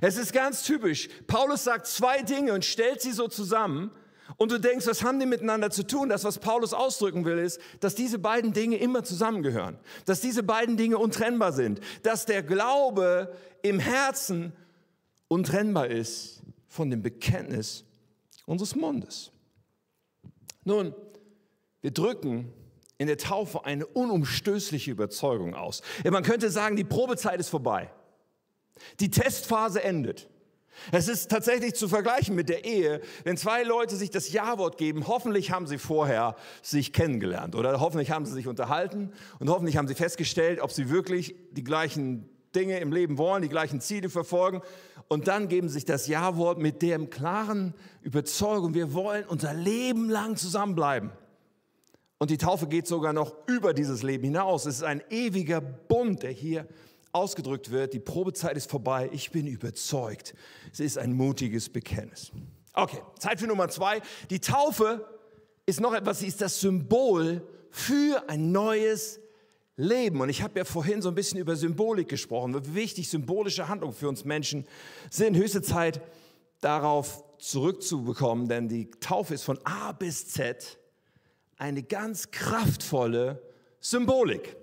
Es 0.00 0.16
ist 0.16 0.32
ganz 0.32 0.62
typisch. 0.62 1.08
Paulus 1.26 1.64
sagt 1.64 1.86
zwei 1.86 2.22
Dinge 2.22 2.52
und 2.52 2.64
stellt 2.64 3.00
sie 3.00 3.12
so 3.12 3.28
zusammen. 3.28 3.90
Und 4.36 4.52
du 4.52 4.58
denkst, 4.58 4.86
was 4.86 5.02
haben 5.02 5.18
die 5.18 5.26
miteinander 5.26 5.70
zu 5.70 5.86
tun? 5.86 6.08
Das, 6.08 6.24
was 6.24 6.38
Paulus 6.38 6.72
ausdrücken 6.72 7.24
will, 7.24 7.38
ist, 7.38 7.60
dass 7.80 7.94
diese 7.94 8.18
beiden 8.18 8.52
Dinge 8.52 8.76
immer 8.76 9.02
zusammengehören. 9.02 9.78
Dass 10.06 10.20
diese 10.20 10.42
beiden 10.42 10.76
Dinge 10.76 10.98
untrennbar 10.98 11.52
sind. 11.52 11.80
Dass 12.02 12.26
der 12.26 12.42
Glaube 12.42 13.34
im 13.62 13.78
Herzen 13.78 14.52
untrennbar 15.28 15.88
ist 15.88 16.40
von 16.68 16.90
dem 16.90 17.02
Bekenntnis 17.02 17.84
unseres 18.46 18.74
Mundes. 18.74 19.30
Nun, 20.64 20.94
wir 21.80 21.90
drücken 21.90 22.52
in 22.98 23.06
der 23.06 23.16
Taufe 23.16 23.64
eine 23.64 23.86
unumstößliche 23.86 24.90
Überzeugung 24.90 25.54
aus. 25.54 25.82
Man 26.04 26.22
könnte 26.22 26.50
sagen, 26.50 26.76
die 26.76 26.84
Probezeit 26.84 27.40
ist 27.40 27.48
vorbei. 27.48 27.90
Die 29.00 29.10
Testphase 29.10 29.82
endet. 29.82 30.28
Es 30.92 31.08
ist 31.08 31.30
tatsächlich 31.30 31.74
zu 31.74 31.88
vergleichen 31.88 32.34
mit 32.34 32.48
der 32.48 32.64
Ehe. 32.64 33.00
Wenn 33.24 33.36
zwei 33.36 33.62
Leute 33.62 33.96
sich 33.96 34.10
das 34.10 34.32
Ja-Wort 34.32 34.78
geben, 34.78 35.06
hoffentlich 35.06 35.50
haben 35.50 35.66
sie 35.66 35.78
vorher 35.78 36.36
sich 36.62 36.92
kennengelernt 36.92 37.54
oder 37.54 37.80
hoffentlich 37.80 38.10
haben 38.10 38.24
sie 38.24 38.32
sich 38.32 38.46
unterhalten 38.46 39.12
und 39.38 39.50
hoffentlich 39.50 39.76
haben 39.76 39.88
sie 39.88 39.94
festgestellt, 39.94 40.60
ob 40.60 40.72
sie 40.72 40.88
wirklich 40.88 41.34
die 41.52 41.64
gleichen 41.64 42.28
Dinge 42.54 42.78
im 42.80 42.92
Leben 42.92 43.18
wollen, 43.18 43.42
die 43.42 43.48
gleichen 43.48 43.80
Ziele 43.80 44.08
verfolgen. 44.08 44.62
Und 45.08 45.28
dann 45.28 45.48
geben 45.48 45.68
sie 45.68 45.74
sich 45.74 45.84
das 45.84 46.06
Ja-Wort 46.06 46.58
mit 46.58 46.82
der 46.82 46.98
klaren 47.06 47.74
Überzeugung, 48.02 48.74
wir 48.74 48.94
wollen 48.94 49.24
unser 49.26 49.54
Leben 49.54 50.08
lang 50.08 50.36
zusammenbleiben. 50.36 51.10
Und 52.18 52.30
die 52.30 52.38
Taufe 52.38 52.68
geht 52.68 52.86
sogar 52.86 53.12
noch 53.12 53.34
über 53.46 53.72
dieses 53.72 54.02
Leben 54.02 54.24
hinaus. 54.24 54.66
Es 54.66 54.76
ist 54.76 54.82
ein 54.82 55.02
ewiger 55.10 55.60
Bund, 55.60 56.22
der 56.22 56.32
hier 56.32 56.66
ausgedrückt 57.12 57.70
wird. 57.70 57.92
Die 57.94 58.00
Probezeit 58.00 58.56
ist 58.56 58.70
vorbei. 58.70 59.08
Ich 59.12 59.30
bin 59.30 59.46
überzeugt. 59.46 60.34
Es 60.72 60.80
ist 60.80 60.98
ein 60.98 61.12
mutiges 61.12 61.68
Bekenntnis. 61.68 62.32
Okay, 62.72 63.00
Zeit 63.18 63.40
für 63.40 63.46
Nummer 63.46 63.68
zwei. 63.68 64.00
Die 64.30 64.40
Taufe 64.40 65.06
ist 65.66 65.80
noch 65.80 65.92
etwas, 65.92 66.20
sie 66.20 66.26
ist 66.26 66.40
das 66.40 66.60
Symbol 66.60 67.46
für 67.70 68.28
ein 68.28 68.52
neues 68.52 69.20
Leben. 69.76 70.20
Und 70.20 70.28
ich 70.28 70.42
habe 70.42 70.58
ja 70.58 70.64
vorhin 70.64 71.02
so 71.02 71.08
ein 71.08 71.14
bisschen 71.14 71.38
über 71.38 71.56
Symbolik 71.56 72.08
gesprochen, 72.08 72.54
wie 72.54 72.74
wichtig 72.74 73.08
symbolische 73.08 73.68
Handlungen 73.68 73.94
für 73.94 74.08
uns 74.08 74.24
Menschen 74.24 74.66
sind. 75.10 75.36
Höchste 75.36 75.62
Zeit, 75.62 76.00
darauf 76.60 77.24
zurückzubekommen, 77.38 78.48
denn 78.48 78.68
die 78.68 78.90
Taufe 78.90 79.34
ist 79.34 79.44
von 79.44 79.58
A 79.64 79.92
bis 79.92 80.28
Z 80.28 80.78
eine 81.56 81.82
ganz 81.82 82.30
kraftvolle 82.30 83.42
Symbolik. 83.80 84.56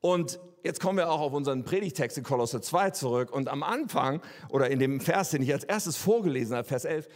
Und 0.00 0.40
jetzt 0.62 0.80
kommen 0.80 0.98
wir 0.98 1.10
auch 1.10 1.20
auf 1.20 1.32
unseren 1.32 1.64
Predigtext 1.64 2.18
in 2.18 2.24
Kolosser 2.24 2.62
2 2.62 2.90
zurück. 2.90 3.32
Und 3.32 3.48
am 3.48 3.62
Anfang, 3.62 4.20
oder 4.48 4.70
in 4.70 4.78
dem 4.78 5.00
Vers, 5.00 5.30
den 5.30 5.42
ich 5.42 5.52
als 5.52 5.64
erstes 5.64 5.96
vorgelesen 5.96 6.56
habe, 6.56 6.66
Vers 6.66 6.84
11, 6.84 7.08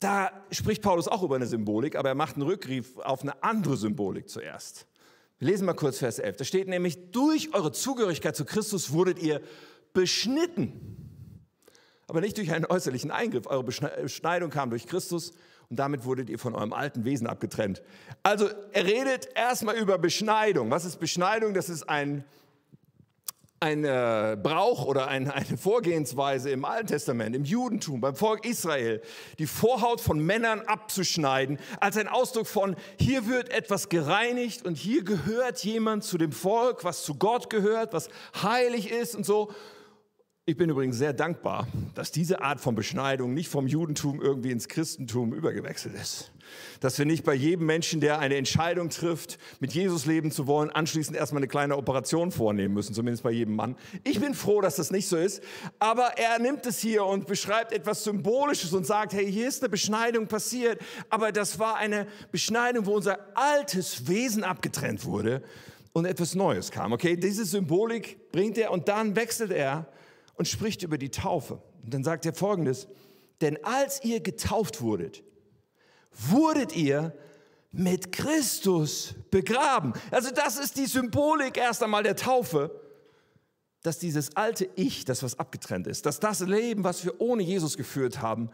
da 0.00 0.30
spricht 0.50 0.82
Paulus 0.82 1.08
auch 1.08 1.22
über 1.22 1.36
eine 1.36 1.46
Symbolik, 1.46 1.94
aber 1.94 2.08
er 2.08 2.14
macht 2.14 2.36
einen 2.36 2.46
Rückgriff 2.46 2.96
auf 2.98 3.22
eine 3.22 3.42
andere 3.42 3.76
Symbolik 3.76 4.28
zuerst. 4.28 4.86
Wir 5.38 5.48
lesen 5.48 5.66
mal 5.66 5.74
kurz 5.74 5.98
Vers 5.98 6.18
11. 6.18 6.36
Da 6.36 6.44
steht 6.44 6.68
nämlich, 6.68 7.10
durch 7.12 7.54
eure 7.54 7.72
Zugehörigkeit 7.72 8.36
zu 8.36 8.44
Christus 8.44 8.92
wurdet 8.92 9.18
ihr 9.18 9.40
beschnitten. 9.92 10.96
Aber 12.06 12.20
nicht 12.20 12.36
durch 12.38 12.52
einen 12.52 12.66
äußerlichen 12.66 13.10
Eingriff. 13.10 13.46
Eure 13.46 13.64
Beschneidung 13.64 14.50
kam 14.50 14.70
durch 14.70 14.86
Christus 14.86 15.32
und 15.70 15.78
damit 15.78 16.04
wurdet 16.04 16.28
ihr 16.28 16.38
von 16.38 16.54
eurem 16.54 16.72
alten 16.72 17.04
Wesen 17.04 17.26
abgetrennt. 17.26 17.82
Also 18.22 18.48
er 18.72 18.84
redet 18.84 19.28
erstmal 19.34 19.76
über 19.76 19.96
Beschneidung. 19.96 20.70
Was 20.70 20.84
ist 20.84 20.98
Beschneidung? 20.98 21.54
Das 21.54 21.68
ist 21.68 21.88
ein, 21.88 22.24
ein 23.62 23.84
äh, 23.84 24.38
Brauch 24.42 24.86
oder 24.86 25.08
ein, 25.08 25.30
eine 25.30 25.58
Vorgehensweise 25.58 26.48
im 26.48 26.64
Alten 26.64 26.86
Testament, 26.86 27.36
im 27.36 27.44
Judentum, 27.44 28.00
beim 28.00 28.16
Volk 28.16 28.46
Israel, 28.46 29.02
die 29.38 29.46
Vorhaut 29.46 30.00
von 30.00 30.18
Männern 30.18 30.62
abzuschneiden, 30.62 31.58
als 31.78 31.98
ein 31.98 32.08
Ausdruck 32.08 32.46
von, 32.46 32.74
hier 32.98 33.26
wird 33.28 33.50
etwas 33.50 33.90
gereinigt 33.90 34.64
und 34.64 34.78
hier 34.78 35.04
gehört 35.04 35.62
jemand 35.62 36.04
zu 36.04 36.16
dem 36.16 36.32
Volk, 36.32 36.84
was 36.84 37.04
zu 37.04 37.16
Gott 37.16 37.50
gehört, 37.50 37.92
was 37.92 38.08
heilig 38.42 38.90
ist 38.90 39.14
und 39.14 39.26
so. 39.26 39.52
Ich 40.50 40.56
bin 40.56 40.68
übrigens 40.68 40.98
sehr 40.98 41.12
dankbar, 41.12 41.68
dass 41.94 42.10
diese 42.10 42.42
Art 42.42 42.60
von 42.60 42.74
Beschneidung 42.74 43.34
nicht 43.34 43.48
vom 43.48 43.68
Judentum 43.68 44.20
irgendwie 44.20 44.50
ins 44.50 44.66
Christentum 44.66 45.32
übergewechselt 45.32 45.94
ist. 45.94 46.32
Dass 46.80 46.98
wir 46.98 47.06
nicht 47.06 47.22
bei 47.22 47.34
jedem 47.34 47.66
Menschen, 47.66 48.00
der 48.00 48.18
eine 48.18 48.34
Entscheidung 48.34 48.88
trifft, 48.88 49.38
mit 49.60 49.72
Jesus 49.74 50.06
leben 50.06 50.32
zu 50.32 50.48
wollen, 50.48 50.68
anschließend 50.68 51.16
erstmal 51.16 51.38
eine 51.38 51.46
kleine 51.46 51.76
Operation 51.76 52.32
vornehmen 52.32 52.74
müssen, 52.74 52.94
zumindest 52.94 53.22
bei 53.22 53.30
jedem 53.30 53.54
Mann. 53.54 53.76
Ich 54.02 54.18
bin 54.18 54.34
froh, 54.34 54.60
dass 54.60 54.74
das 54.74 54.90
nicht 54.90 55.06
so 55.06 55.16
ist, 55.16 55.40
aber 55.78 56.18
er 56.18 56.40
nimmt 56.40 56.66
es 56.66 56.80
hier 56.80 57.04
und 57.04 57.28
beschreibt 57.28 57.72
etwas 57.72 58.02
Symbolisches 58.02 58.72
und 58.72 58.84
sagt, 58.84 59.12
hey, 59.12 59.30
hier 59.30 59.46
ist 59.46 59.62
eine 59.62 59.68
Beschneidung 59.68 60.26
passiert, 60.26 60.80
aber 61.10 61.30
das 61.30 61.60
war 61.60 61.76
eine 61.76 62.08
Beschneidung, 62.32 62.86
wo 62.86 62.96
unser 62.96 63.20
altes 63.36 64.08
Wesen 64.08 64.42
abgetrennt 64.42 65.04
wurde 65.04 65.44
und 65.92 66.06
etwas 66.06 66.34
Neues 66.34 66.72
kam. 66.72 66.92
Okay, 66.92 67.14
diese 67.14 67.44
Symbolik 67.44 68.32
bringt 68.32 68.58
er 68.58 68.72
und 68.72 68.88
dann 68.88 69.14
wechselt 69.14 69.52
er 69.52 69.86
und 70.40 70.48
spricht 70.48 70.82
über 70.82 70.96
die 70.96 71.10
Taufe. 71.10 71.60
Und 71.84 71.92
dann 71.92 72.02
sagt 72.02 72.24
er 72.24 72.32
folgendes, 72.32 72.88
denn 73.42 73.62
als 73.62 74.02
ihr 74.02 74.20
getauft 74.20 74.80
wurdet, 74.80 75.22
wurdet 76.12 76.74
ihr 76.74 77.14
mit 77.72 78.10
Christus 78.10 79.16
begraben. 79.30 79.92
Also 80.10 80.30
das 80.30 80.58
ist 80.58 80.78
die 80.78 80.86
Symbolik 80.86 81.58
erst 81.58 81.82
einmal 81.82 82.04
der 82.04 82.16
Taufe, 82.16 82.70
dass 83.82 83.98
dieses 83.98 84.34
alte 84.34 84.66
Ich, 84.76 85.04
das 85.04 85.22
was 85.22 85.38
abgetrennt 85.38 85.86
ist, 85.86 86.06
dass 86.06 86.20
das 86.20 86.40
Leben, 86.40 86.84
was 86.84 87.04
wir 87.04 87.20
ohne 87.20 87.42
Jesus 87.42 87.76
geführt 87.76 88.22
haben, 88.22 88.48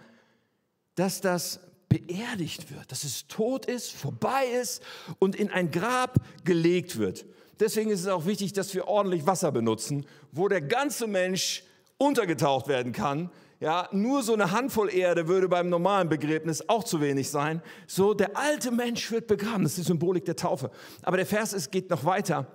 dass 0.97 1.21
das 1.21 1.61
beerdigt 1.89 2.69
wird, 2.73 2.91
dass 2.91 3.05
es 3.05 3.29
tot 3.29 3.67
ist, 3.67 3.93
vorbei 3.93 4.45
ist 4.61 4.83
und 5.21 5.37
in 5.37 5.51
ein 5.51 5.71
Grab 5.71 6.17
gelegt 6.45 6.99
wird. 6.99 7.27
Deswegen 7.61 7.91
ist 7.91 8.01
es 8.01 8.09
auch 8.09 8.27
wichtig, 8.27 8.55
dass 8.55 8.75
wir 8.75 8.89
ordentlich 8.89 9.25
Wasser 9.25 9.53
benutzen, 9.53 10.05
wo 10.33 10.49
der 10.49 10.63
ganze 10.63 11.07
Mensch 11.07 11.63
untergetaucht 11.99 12.69
werden 12.69 12.93
kann. 12.93 13.31
Ja, 13.59 13.89
nur 13.91 14.23
so 14.23 14.35
eine 14.35 14.51
Handvoll 14.51 14.93
Erde 14.93 15.29
würde 15.29 15.49
beim 15.49 15.71
normalen 15.71 16.11
Begräbnis 16.11 16.69
auch 16.69 16.85
zu 16.85 17.01
wenig 17.01 17.31
sein. 17.31 17.63
So, 17.87 18.13
der 18.13 18.37
alte 18.37 18.71
Mensch 18.71 19.11
wird 19.11 19.27
begraben. 19.27 19.63
Das 19.63 19.73
ist 19.73 19.79
die 19.79 19.89
Symbolik 19.89 20.27
der 20.27 20.37
Taufe. 20.37 20.71
Aber 21.03 21.17
der 21.17 21.25
Vers 21.25 21.55
ist, 21.55 21.73
geht 21.73 21.89
noch 21.89 22.05
weiter. 22.05 22.47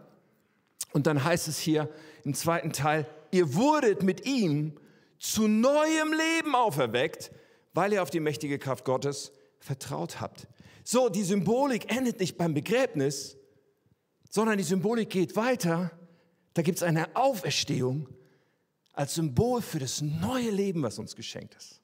Und 0.93 1.07
dann 1.07 1.23
heißt 1.23 1.47
es 1.47 1.57
hier 1.57 1.89
im 2.23 2.35
zweiten 2.35 2.71
Teil, 2.71 3.07
ihr 3.31 3.55
wurdet 3.55 4.03
mit 4.03 4.27
ihm 4.27 4.73
zu 5.17 5.47
neuem 5.47 6.13
Leben 6.13 6.53
auferweckt, 6.53 7.31
weil 7.73 7.93
ihr 7.93 8.03
auf 8.03 8.09
die 8.11 8.19
mächtige 8.19 8.59
Kraft 8.59 8.85
Gottes 8.85 9.31
vertraut 9.59 10.21
habt. 10.21 10.47
So, 10.83 11.09
die 11.09 11.23
Symbolik 11.23 11.95
endet 11.95 12.19
nicht 12.19 12.37
beim 12.37 12.53
Begräbnis, 12.53 13.37
sondern 14.29 14.57
die 14.57 14.63
Symbolik 14.63 15.09
geht 15.09 15.35
weiter. 15.35 15.91
Da 16.53 16.61
gibt 16.61 16.77
es 16.77 16.83
eine 16.83 17.15
Auferstehung 17.15 18.07
als 18.93 19.15
Symbol 19.15 19.61
für 19.61 19.79
das 19.79 20.01
neue 20.01 20.49
Leben, 20.49 20.83
was 20.83 20.99
uns 20.99 21.15
geschenkt 21.15 21.55
ist. 21.55 21.81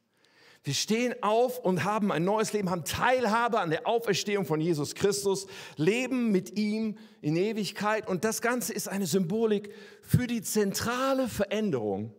Wir 0.64 0.74
stehen 0.74 1.16
auf 1.22 1.60
und 1.60 1.86
haben 1.86 2.12
ein 2.12 2.26
neues 2.26 2.52
Leben, 2.52 2.70
haben 2.70 2.84
Teilhabe 2.84 3.60
an 3.60 3.70
der 3.70 3.88
Auferstehung 3.88 4.46
von 4.46 4.60
Jesus 4.60 4.96
Christus, 4.96 5.48
leben 5.78 6.32
mit 6.32 6.58
ihm 6.58 6.98
in 7.22 7.38
Ewigkeit. 7.38 8.06
Und 8.06 8.26
das 8.26 8.42
Ganze 8.42 8.74
ist 8.74 8.90
eine 8.90 9.08
Symbolik 9.08 9.74
für 10.02 10.28
die 10.28 10.42
zentrale 10.42 11.30
Veränderung, 11.30 12.12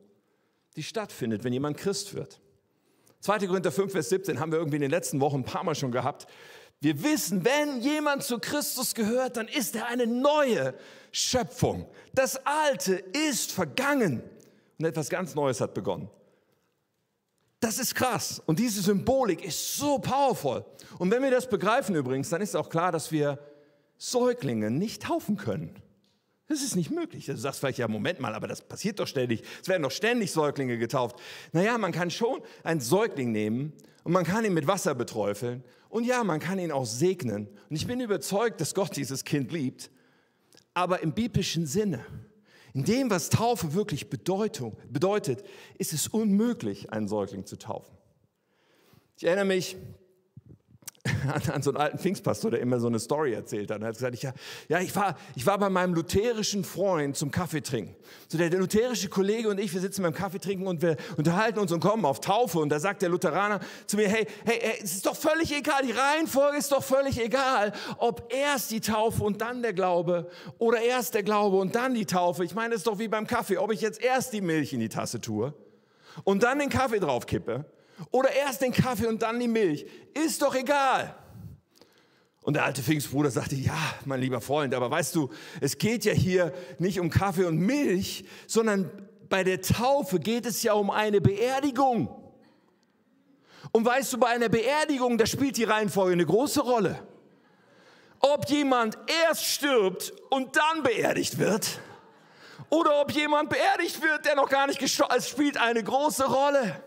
die 0.77 0.83
stattfindet, 0.83 1.45
wenn 1.45 1.53
jemand 1.53 1.77
Christ 1.77 2.15
wird. 2.15 2.41
2. 3.21 3.47
Korinther 3.49 3.73
5, 3.73 3.93
Vers 3.93 4.09
17 4.09 4.41
haben 4.41 4.53
wir 4.53 4.61
irgendwie 4.61 4.77
in 4.77 4.83
den 4.83 4.93
letzten 4.93 5.21
Wochen 5.21 5.41
ein 5.41 5.45
paar 5.45 5.65
Mal 5.65 5.75
schon 5.75 5.93
gehabt. 5.93 6.27
Wir 6.81 7.03
wissen, 7.03 7.45
wenn 7.45 7.83
jemand 7.83 8.23
zu 8.23 8.39
Christus 8.39 8.95
gehört, 8.95 9.37
dann 9.37 9.49
ist 9.49 9.77
er 9.77 9.89
eine 9.89 10.07
neue 10.07 10.73
Schöpfung. 11.11 11.87
Das 12.15 12.47
Alte 12.47 12.95
ist 12.95 13.53
vergangen 13.53 14.23
und 14.79 14.85
etwas 14.85 15.09
ganz 15.09 15.35
Neues 15.35 15.61
hat 15.61 15.75
begonnen. 15.75 16.09
Das 17.61 17.79
ist 17.79 17.95
krass. 17.95 18.41
Und 18.47 18.59
diese 18.59 18.83
Symbolik 18.83 19.45
ist 19.45 19.77
so 19.77 19.99
powerful. 19.99 20.65
Und 20.99 21.11
wenn 21.11 21.23
wir 21.23 21.31
das 21.31 21.49
begreifen 21.49 21.97
übrigens, 21.97 22.29
dann 22.29 22.41
ist 22.41 22.55
auch 22.55 22.69
klar, 22.69 22.93
dass 22.93 23.11
wir 23.11 23.39
Säuglinge 23.97 24.71
nicht 24.71 25.03
taufen 25.03 25.37
können. 25.37 25.75
Das 26.47 26.63
ist 26.63 26.77
nicht 26.77 26.91
möglich. 26.91 27.27
Du 27.27 27.37
sagst 27.37 27.61
vielleicht, 27.61 27.79
ja, 27.79 27.89
Moment 27.89 28.21
mal, 28.21 28.35
aber 28.35 28.47
das 28.47 28.63
passiert 28.63 29.01
doch 29.01 29.09
ständig. 29.09 29.43
Es 29.61 29.69
werden 29.69 29.83
doch 29.83 29.91
ständig 29.91 30.33
Säuglinge 30.33 30.79
getauft. 30.79 31.17
Naja, 31.53 31.77
man 31.77 31.93
kann 31.93 32.11
schon 32.11 32.41
einen 32.63 32.81
Säugling 32.81 33.33
nehmen 33.33 33.73
und 34.05 34.13
man 34.13 34.25
kann 34.25 34.45
ihn 34.45 34.55
mit 34.55 34.67
Wasser 34.67 34.95
beträufeln. 34.95 35.63
Und 35.91 36.05
ja, 36.05 36.23
man 36.25 36.41
kann 36.41 36.59
ihn 36.59 36.73
auch 36.73 36.87
segnen. 36.87 37.49
Und 37.69 37.77
ich 37.77 37.87
bin 37.87 38.01
überzeugt, 38.01 38.61
dass 38.61 38.75
Gott 38.75 38.97
dieses 38.97 39.25
Kind 39.25 39.53
liebt. 39.53 39.91
Aber 40.73 41.03
im 41.03 41.13
biblischen 41.13 41.67
Sinne. 41.67 42.05
In 42.79 42.85
dem, 42.85 43.11
was 43.11 43.29
Taufe 43.29 43.75
wirklich 43.75 44.09
Bedeutung, 44.09 44.77
bedeutet, 44.89 45.43
ist 45.79 45.93
es 45.93 46.07
unmöglich, 46.07 46.93
einen 46.93 47.09
Säugling 47.09 47.45
zu 47.45 47.59
taufen. 47.59 47.93
Ich 49.17 49.25
erinnere 49.25 49.47
mich, 49.47 49.77
an, 51.33 51.55
an 51.55 51.63
so 51.63 51.71
einen 51.71 51.77
alten 51.77 51.99
Pfingstpastor, 51.99 52.51
der 52.51 52.61
immer 52.61 52.81
so 52.81 52.87
eine 52.87 52.99
Story 52.99 53.33
erzählt 53.33 53.71
hat. 53.71 53.81
Er 53.81 53.89
hat 53.89 53.95
gesagt, 53.95 54.15
ich, 54.15 54.23
ja, 54.69 54.81
ich 54.81 54.95
war, 54.95 55.17
ich 55.37 55.47
war 55.47 55.59
bei 55.59 55.69
meinem 55.69 55.95
lutherischen 55.95 56.65
Freund 56.65 57.17
zum 57.17 57.31
Kaffee 57.31 57.61
trinken. 57.61 57.95
So 58.29 58.39
der, 58.39 58.51
der 58.51 58.61
lutherische 58.61 59.09
Kollege 59.09 59.49
und 59.49 59.59
ich, 59.59 59.73
wir 59.73 59.81
sitzen 59.81 60.03
beim 60.03 60.15
Kaffee 60.15 60.39
trinken 60.39 60.67
und 60.67 60.83
wir 60.83 60.97
unterhalten 61.17 61.59
uns 61.59 61.73
und 61.73 61.81
kommen 61.81 62.05
auf 62.05 62.21
Taufe. 62.21 62.59
Und 62.59 62.71
da 62.71 62.81
sagt 62.81 63.03
der 63.03 63.09
Lutheraner 63.09 63.61
zu 63.87 63.97
mir, 63.97 64.09
hey, 64.09 64.27
hey, 64.45 64.59
hey, 64.61 64.81
es 64.83 64.95
ist 64.95 65.07
doch 65.07 65.17
völlig 65.17 65.57
egal, 65.57 65.83
die 65.85 65.93
Reihenfolge 65.93 66.59
ist 66.59 66.73
doch 66.73 66.83
völlig 66.83 67.21
egal, 67.21 67.73
ob 67.99 68.33
erst 68.33 68.71
die 68.71 68.81
Taufe 68.81 69.23
und 69.23 69.41
dann 69.41 69.63
der 69.63 69.73
Glaube 69.73 70.31
oder 70.59 70.81
erst 70.81 71.15
der 71.15 71.23
Glaube 71.23 71.57
und 71.57 71.75
dann 71.75 71.95
die 71.95 72.07
Taufe. 72.07 72.45
Ich 72.45 72.55
meine, 72.55 72.75
es 72.75 72.81
ist 72.81 72.87
doch 72.87 72.99
wie 72.99 73.09
beim 73.09 73.27
Kaffee, 73.27 73.59
ob 73.59 73.73
ich 73.73 73.81
jetzt 73.81 74.03
erst 74.03 74.33
die 74.33 74.41
Milch 74.41 74.73
in 74.73 74.81
die 74.81 74.89
Tasse 74.89 75.21
tue 75.21 75.55
und 76.25 76.43
dann 76.43 76.59
den 76.59 76.69
Kaffee 76.69 77.01
drauf 77.01 77.27
kippe 77.27 77.65
oder 78.11 78.33
erst 78.33 78.63
den 78.63 78.73
Kaffee 78.73 79.07
und 79.07 79.23
dann 79.23 79.39
die 79.39 79.49
Milch. 79.49 79.87
Ist 80.15 80.43
doch 80.43 80.55
egal. 80.55 81.15
Und 82.43 82.55
der 82.55 82.65
alte 82.65 82.83
Pfingstbruder 82.83 83.31
sagte, 83.31 83.57
ja, 83.57 83.79
mein 84.05 84.21
lieber 84.21 84.41
Freund, 84.41 84.75
aber 84.75 84.91
weißt 84.91 85.15
du, 85.15 85.31
es 85.61 85.77
geht 85.77 86.05
ja 86.05 86.13
hier 86.13 86.55
nicht 86.79 86.99
um 86.99 87.11
Kaffee 87.11 87.45
und 87.45 87.59
Milch, 87.59 88.25
sondern 88.47 88.91
bei 89.29 89.45
der 89.45 89.61
Taufe 89.61 90.19
geht 90.19 90.47
es 90.47 90.63
ja 90.63 90.73
um 90.73 90.91
eine 90.91 91.21
Beerdigung. 91.21 92.09
Und 93.73 93.85
weißt 93.85 94.15
du, 94.15 94.19
bei 94.19 94.29
einer 94.29 94.49
Beerdigung, 94.49 95.19
da 95.19 95.27
spielt 95.27 95.59
die 95.59 95.65
Reihenfolge 95.65 96.13
eine 96.13 96.25
große 96.25 96.63
Rolle. 96.63 97.07
Ob 98.21 98.49
jemand 98.49 98.97
erst 99.27 99.45
stirbt 99.45 100.13
und 100.31 100.57
dann 100.57 100.83
beerdigt 100.83 101.39
wird, 101.39 101.81
oder 102.71 103.01
ob 103.01 103.13
jemand 103.13 103.51
beerdigt 103.51 104.03
wird, 104.03 104.25
der 104.25 104.35
noch 104.35 104.49
gar 104.49 104.67
nicht 104.67 104.79
gestorben 104.79 105.17
ist, 105.17 105.29
spielt 105.29 105.57
eine 105.57 105.83
große 105.83 106.25
Rolle. 106.25 106.83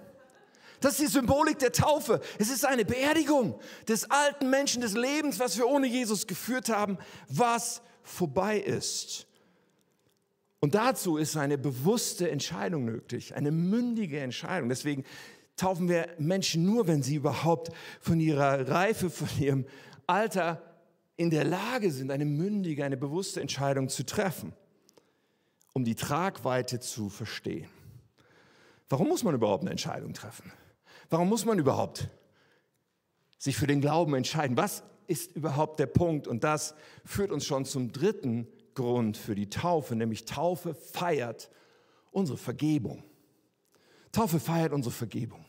Das 0.81 0.93
ist 0.93 1.01
die 1.01 1.07
Symbolik 1.07 1.59
der 1.59 1.71
Taufe. 1.71 2.19
Es 2.39 2.49
ist 2.49 2.65
eine 2.65 2.83
Beerdigung 2.83 3.59
des 3.87 4.09
alten 4.09 4.49
Menschen, 4.49 4.81
des 4.81 4.93
Lebens, 4.93 5.39
was 5.39 5.55
wir 5.57 5.67
ohne 5.67 5.87
Jesus 5.87 6.27
geführt 6.27 6.69
haben, 6.69 6.97
was 7.29 7.81
vorbei 8.03 8.59
ist. 8.59 9.27
Und 10.59 10.75
dazu 10.75 11.17
ist 11.17 11.37
eine 11.37 11.57
bewusste 11.57 12.29
Entscheidung 12.29 12.85
nötig, 12.85 13.35
eine 13.35 13.51
mündige 13.51 14.19
Entscheidung. 14.19 14.69
Deswegen 14.69 15.05
taufen 15.55 15.87
wir 15.87 16.07
Menschen 16.17 16.65
nur, 16.65 16.87
wenn 16.87 17.03
sie 17.03 17.15
überhaupt 17.15 17.71
von 17.99 18.19
ihrer 18.19 18.67
Reife, 18.67 19.11
von 19.11 19.29
ihrem 19.39 19.65
Alter 20.07 20.63
in 21.15 21.29
der 21.29 21.43
Lage 21.43 21.91
sind, 21.91 22.09
eine 22.09 22.25
mündige, 22.25 22.83
eine 22.83 22.97
bewusste 22.97 23.39
Entscheidung 23.39 23.87
zu 23.87 24.03
treffen, 24.03 24.53
um 25.73 25.83
die 25.83 25.95
Tragweite 25.95 26.79
zu 26.79 27.09
verstehen. 27.09 27.69
Warum 28.89 29.07
muss 29.09 29.23
man 29.23 29.35
überhaupt 29.35 29.61
eine 29.61 29.71
Entscheidung 29.71 30.13
treffen? 30.13 30.51
Warum 31.11 31.27
muss 31.27 31.43
man 31.43 31.59
überhaupt 31.59 32.07
sich 33.37 33.57
für 33.57 33.67
den 33.67 33.81
Glauben 33.81 34.15
entscheiden? 34.15 34.55
Was 34.55 34.81
ist 35.07 35.35
überhaupt 35.35 35.77
der 35.77 35.87
Punkt? 35.87 36.25
Und 36.25 36.45
das 36.45 36.73
führt 37.03 37.31
uns 37.31 37.45
schon 37.45 37.65
zum 37.65 37.91
dritten 37.91 38.47
Grund 38.75 39.17
für 39.17 39.35
die 39.35 39.49
Taufe, 39.49 39.97
nämlich 39.97 40.23
Taufe 40.23 40.73
feiert 40.73 41.49
unsere 42.11 42.37
Vergebung. 42.37 43.03
Taufe 44.13 44.39
feiert 44.39 44.71
unsere 44.71 44.93
Vergebung. 44.93 45.45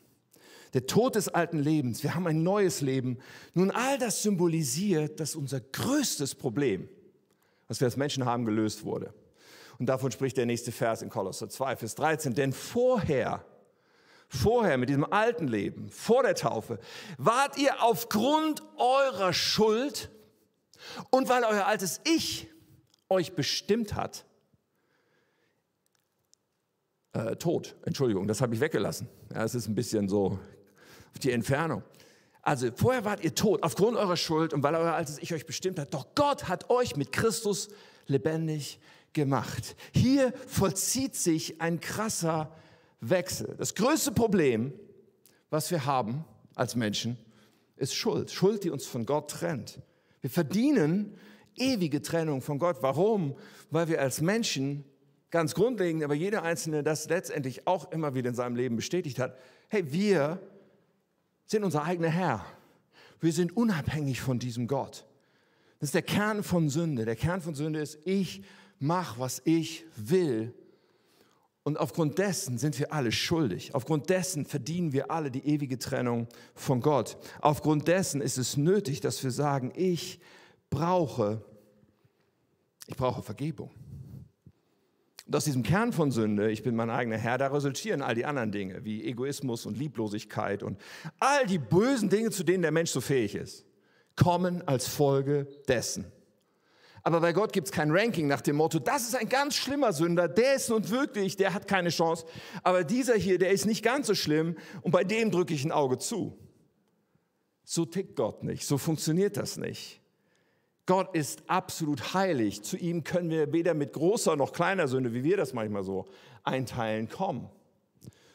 Der 0.74 0.86
Tod 0.86 1.14
des 1.14 1.28
alten 1.28 1.60
Lebens, 1.60 2.02
wir 2.02 2.16
haben 2.16 2.26
ein 2.26 2.42
neues 2.42 2.80
Leben. 2.80 3.18
Nun, 3.54 3.70
all 3.70 3.98
das 3.98 4.22
symbolisiert, 4.22 5.20
dass 5.20 5.36
unser 5.36 5.60
größtes 5.60 6.34
Problem, 6.34 6.88
was 7.68 7.78
wir 7.78 7.86
als 7.86 7.96
Menschen 7.96 8.24
haben, 8.24 8.44
gelöst 8.44 8.84
wurde. 8.84 9.14
Und 9.78 9.86
davon 9.86 10.10
spricht 10.10 10.36
der 10.38 10.46
nächste 10.46 10.72
Vers 10.72 11.02
in 11.02 11.08
Kolosser 11.08 11.48
2, 11.48 11.76
Vers 11.76 11.94
13. 11.94 12.34
Denn 12.34 12.52
vorher 12.52 13.44
vorher 14.32 14.78
mit 14.78 14.88
diesem 14.88 15.04
alten 15.04 15.46
Leben, 15.46 15.90
vor 15.90 16.22
der 16.22 16.34
Taufe, 16.34 16.78
wart 17.18 17.58
ihr 17.58 17.82
aufgrund 17.82 18.62
eurer 18.76 19.32
Schuld 19.32 20.10
und 21.10 21.28
weil 21.28 21.44
euer 21.44 21.66
altes 21.66 22.00
Ich 22.04 22.48
euch 23.08 23.34
bestimmt 23.34 23.94
hat, 23.94 24.24
äh, 27.12 27.36
tot, 27.36 27.76
Entschuldigung, 27.84 28.26
das 28.26 28.40
habe 28.40 28.54
ich 28.54 28.60
weggelassen. 28.60 29.08
Ja, 29.34 29.44
es 29.44 29.54
ist 29.54 29.68
ein 29.68 29.74
bisschen 29.74 30.08
so 30.08 30.38
die 31.22 31.30
Entfernung. 31.30 31.82
Also 32.40 32.70
vorher 32.74 33.04
wart 33.04 33.22
ihr 33.22 33.34
tot 33.34 33.62
aufgrund 33.62 33.96
eurer 33.96 34.16
Schuld 34.16 34.54
und 34.54 34.62
weil 34.62 34.74
euer 34.74 34.94
altes 34.94 35.18
Ich 35.18 35.34
euch 35.34 35.44
bestimmt 35.44 35.78
hat. 35.78 35.92
Doch 35.92 36.14
Gott 36.14 36.48
hat 36.48 36.70
euch 36.70 36.96
mit 36.96 37.12
Christus 37.12 37.68
lebendig 38.06 38.80
gemacht. 39.12 39.76
Hier 39.92 40.32
vollzieht 40.46 41.14
sich 41.14 41.60
ein 41.60 41.80
krasser 41.80 42.56
Wechsel. 43.02 43.54
Das 43.58 43.74
größte 43.74 44.12
Problem, 44.12 44.72
was 45.50 45.70
wir 45.70 45.84
haben 45.84 46.24
als 46.54 46.76
Menschen, 46.76 47.18
ist 47.76 47.94
Schuld. 47.94 48.30
Schuld, 48.30 48.64
die 48.64 48.70
uns 48.70 48.86
von 48.86 49.04
Gott 49.04 49.30
trennt. 49.30 49.80
Wir 50.20 50.30
verdienen 50.30 51.16
ewige 51.56 52.00
Trennung 52.00 52.40
von 52.40 52.58
Gott. 52.58 52.78
Warum? 52.80 53.36
Weil 53.70 53.88
wir 53.88 54.00
als 54.00 54.20
Menschen 54.20 54.84
ganz 55.30 55.54
grundlegend, 55.54 56.04
aber 56.04 56.14
jeder 56.14 56.44
Einzelne 56.44 56.82
das 56.82 57.08
letztendlich 57.08 57.66
auch 57.66 57.90
immer 57.90 58.14
wieder 58.14 58.28
in 58.28 58.34
seinem 58.36 58.54
Leben 58.54 58.76
bestätigt 58.76 59.18
hat. 59.18 59.36
Hey, 59.68 59.92
wir 59.92 60.38
sind 61.46 61.64
unser 61.64 61.82
eigener 61.82 62.08
Herr. 62.08 62.46
Wir 63.20 63.32
sind 63.32 63.56
unabhängig 63.56 64.20
von 64.20 64.38
diesem 64.38 64.68
Gott. 64.68 65.06
Das 65.80 65.88
ist 65.88 65.94
der 65.94 66.02
Kern 66.02 66.44
von 66.44 66.68
Sünde. 66.68 67.04
Der 67.04 67.16
Kern 67.16 67.40
von 67.40 67.54
Sünde 67.54 67.80
ist, 67.80 67.98
ich 68.04 68.42
mache, 68.78 69.18
was 69.18 69.42
ich 69.44 69.84
will 69.96 70.54
und 71.64 71.78
aufgrund 71.78 72.18
dessen 72.18 72.58
sind 72.58 72.78
wir 72.78 72.92
alle 72.92 73.12
schuldig. 73.12 73.74
Aufgrund 73.74 74.10
dessen 74.10 74.44
verdienen 74.44 74.92
wir 74.92 75.10
alle 75.10 75.30
die 75.30 75.46
ewige 75.46 75.78
Trennung 75.78 76.26
von 76.54 76.80
Gott. 76.80 77.16
Aufgrund 77.40 77.86
dessen 77.86 78.20
ist 78.20 78.36
es 78.36 78.56
nötig, 78.56 79.00
dass 79.00 79.22
wir 79.22 79.30
sagen, 79.30 79.72
ich 79.76 80.18
brauche, 80.70 81.44
ich 82.88 82.96
brauche 82.96 83.22
Vergebung. 83.22 83.70
Und 85.26 85.36
aus 85.36 85.44
diesem 85.44 85.62
Kern 85.62 85.92
von 85.92 86.10
Sünde, 86.10 86.50
ich 86.50 86.64
bin 86.64 86.74
mein 86.74 86.90
eigener 86.90 87.16
Herr, 87.16 87.38
da 87.38 87.46
resultieren 87.46 88.02
all 88.02 88.16
die 88.16 88.24
anderen 88.24 88.50
Dinge, 88.50 88.84
wie 88.84 89.04
Egoismus 89.04 89.64
und 89.64 89.78
Lieblosigkeit 89.78 90.64
und 90.64 90.80
all 91.20 91.46
die 91.46 91.58
bösen 91.58 92.08
Dinge, 92.08 92.30
zu 92.30 92.42
denen 92.42 92.62
der 92.62 92.72
Mensch 92.72 92.90
so 92.90 93.00
fähig 93.00 93.36
ist, 93.36 93.64
kommen 94.16 94.66
als 94.66 94.88
Folge 94.88 95.46
dessen. 95.68 96.10
Aber 97.04 97.20
bei 97.20 97.32
Gott 97.32 97.52
gibt 97.52 97.66
es 97.66 97.72
kein 97.72 97.90
Ranking 97.90 98.28
nach 98.28 98.40
dem 98.40 98.56
Motto, 98.56 98.78
das 98.78 99.02
ist 99.02 99.16
ein 99.16 99.28
ganz 99.28 99.56
schlimmer 99.56 99.92
Sünder, 99.92 100.28
der 100.28 100.54
ist 100.54 100.70
nun 100.70 100.88
wirklich, 100.88 101.36
der 101.36 101.52
hat 101.52 101.66
keine 101.66 101.88
Chance. 101.88 102.26
Aber 102.62 102.84
dieser 102.84 103.14
hier, 103.14 103.38
der 103.38 103.50
ist 103.50 103.66
nicht 103.66 103.82
ganz 103.82 104.06
so 104.06 104.14
schlimm 104.14 104.56
und 104.82 104.92
bei 104.92 105.02
dem 105.02 105.30
drücke 105.30 105.52
ich 105.52 105.64
ein 105.64 105.72
Auge 105.72 105.98
zu. 105.98 106.38
So 107.64 107.84
tickt 107.84 108.16
Gott 108.16 108.44
nicht, 108.44 108.66
so 108.66 108.78
funktioniert 108.78 109.36
das 109.36 109.56
nicht. 109.56 110.00
Gott 110.86 111.14
ist 111.14 111.42
absolut 111.46 112.14
heilig. 112.14 112.62
Zu 112.62 112.76
ihm 112.76 113.04
können 113.04 113.30
wir 113.30 113.52
weder 113.52 113.72
mit 113.72 113.92
großer 113.92 114.34
noch 114.36 114.52
kleiner 114.52 114.88
Sünde, 114.88 115.14
wie 115.14 115.22
wir 115.22 115.36
das 115.36 115.52
manchmal 115.52 115.84
so 115.84 116.06
einteilen, 116.42 117.08
kommen. 117.08 117.48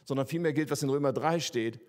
Sondern 0.05 0.27
vielmehr 0.27 0.53
gilt, 0.53 0.71
was 0.71 0.81
in 0.81 0.89
Römer 0.89 1.11
3 1.11 1.41
steht. 1.41 1.81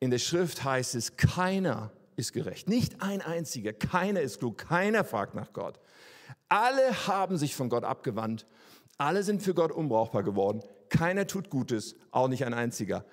In 0.00 0.10
der 0.10 0.18
Schrift 0.18 0.64
heißt 0.64 0.96
es, 0.96 1.16
keiner 1.16 1.92
ist 2.16 2.32
gerecht. 2.32 2.68
Nicht 2.68 3.02
ein 3.02 3.20
einziger. 3.20 3.72
Keiner 3.72 4.20
ist 4.20 4.38
klug. 4.38 4.58
Keiner 4.58 5.04
fragt 5.04 5.34
nach 5.34 5.52
Gott. 5.52 5.80
Alle 6.48 7.06
haben 7.06 7.36
sich 7.36 7.54
von 7.54 7.68
Gott 7.68 7.84
abgewandt. 7.84 8.46
Alle 8.98 9.22
sind 9.22 9.42
für 9.42 9.54
Gott 9.54 9.72
unbrauchbar 9.72 10.22
geworden. 10.22 10.62
Keiner 10.88 11.26
tut 11.26 11.50
Gutes, 11.50 11.96
auch 12.10 12.28
nicht 12.28 12.44
ein 12.44 12.54
einziger. 12.54 13.04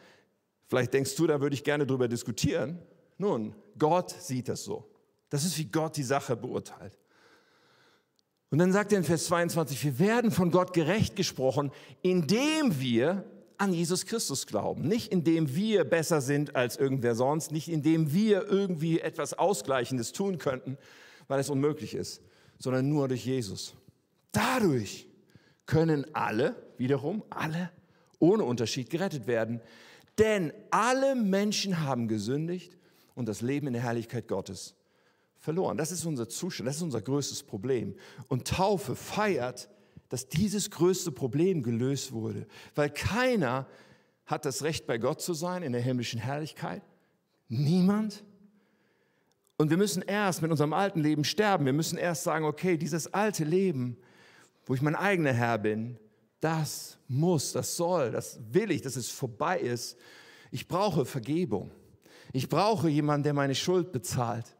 Vielleicht 0.68 0.94
denkst 0.94 1.16
du, 1.16 1.28
da 1.28 1.42
würde 1.42 1.56
ich 1.56 1.64
gerne 1.64 1.86
drüber 1.86 2.08
diskutieren. 2.08 2.80
Nun, 3.18 3.56
Gott 3.78 4.12
sieht 4.12 4.48
das 4.48 4.64
so. 4.64 4.90
Das 5.30 5.44
ist, 5.44 5.58
wie 5.58 5.66
Gott 5.66 5.98
die 5.98 6.04
Sache 6.04 6.36
beurteilt. 6.36 6.98
Und 8.52 8.58
dann 8.58 8.74
sagt 8.74 8.92
er 8.92 8.98
in 8.98 9.04
Vers 9.04 9.26
22, 9.26 9.84
wir 9.84 10.00
werden 10.00 10.30
von 10.30 10.52
Gott 10.52 10.74
gerecht 10.74 11.16
gesprochen, 11.16 11.72
indem 12.02 12.80
wir 12.80 13.24
an 13.62 13.74
Jesus 13.74 14.08
Christus 14.08 14.48
glauben. 14.48 14.88
Nicht 14.88 15.12
indem 15.12 15.56
wir 15.56 15.84
besser 15.84 16.20
sind 16.20 16.56
als 16.56 16.78
irgendwer 16.78 17.14
sonst, 17.14 17.52
nicht 17.52 17.68
indem 17.68 18.12
wir 18.12 18.48
irgendwie 18.48 19.00
etwas 19.00 19.34
Ausgleichendes 19.34 20.14
tun 20.14 20.40
könnten, 20.40 20.80
weil 21.28 21.40
es 21.40 21.50
unmöglich 21.52 21.94
ist, 21.94 22.24
sondern 22.58 22.90
nur 22.90 23.08
durch 23.08 23.24
Jesus. 23.24 23.76
Dadurch 24.32 25.08
können 25.68 26.08
alle, 26.16 26.56
wiederum 26.78 27.24
alle, 27.30 27.70
ohne 28.18 28.46
Unterschied 28.46 28.90
gerettet 28.90 29.28
werden. 29.28 29.62
Denn 30.18 30.52
alle 30.72 31.14
Menschen 31.14 31.86
haben 31.86 32.08
gesündigt 32.08 32.80
und 33.14 33.28
das 33.28 33.42
Leben 33.42 33.68
in 33.68 33.74
der 33.74 33.84
Herrlichkeit 33.84 34.28
Gottes 34.28 34.74
verloren. 35.38 35.78
Das 35.78 35.92
ist 35.92 36.04
unser 36.06 36.28
Zustand, 36.28 36.68
das 36.68 36.78
ist 36.78 36.82
unser 36.82 37.02
größtes 37.02 37.44
Problem. 37.44 37.94
Und 38.28 38.48
Taufe 38.48 38.96
feiert, 38.96 39.70
dass 40.12 40.28
dieses 40.28 40.70
größte 40.70 41.10
Problem 41.10 41.64
gelöst 41.64 42.12
wurde, 42.12 42.46
weil 42.76 42.90
keiner 42.90 43.66
hat 44.26 44.44
das 44.44 44.62
Recht, 44.62 44.86
bei 44.86 44.98
Gott 44.98 45.22
zu 45.22 45.34
sein 45.34 45.64
in 45.64 45.72
der 45.72 45.80
himmlischen 45.80 46.20
Herrlichkeit. 46.20 46.82
Niemand. 47.48 48.22
Und 49.58 49.70
wir 49.70 49.78
müssen 49.78 50.02
erst 50.02 50.42
mit 50.42 50.52
unserem 50.52 50.74
alten 50.74 51.00
Leben 51.00 51.24
sterben. 51.24 51.66
Wir 51.66 51.72
müssen 51.72 51.98
erst 51.98 52.26
sagen, 52.26 52.44
okay, 52.44 52.76
dieses 52.76 53.14
alte 53.14 53.46
Leben, 53.46 53.96
wo 54.66 54.74
ich 54.74 54.82
mein 54.82 54.96
eigener 54.96 55.32
Herr 55.32 55.58
bin, 55.58 55.98
das 56.42 56.98
muss, 57.08 57.54
das 57.54 57.78
soll, 57.78 58.12
das 58.12 58.38
will 58.52 58.72
ich, 58.72 58.82
dass 58.82 58.98
es 58.98 59.10
vorbei 59.10 59.62
ist. 59.62 59.98
Ich 60.52 60.68
brauche 60.68 61.06
Vergebung. 61.06 61.72
Ich 62.34 62.50
brauche 62.50 62.90
jemanden, 62.90 63.24
der 63.24 63.34
meine 63.34 63.56
Schuld 63.56 63.94
bezahlt. 63.94 64.58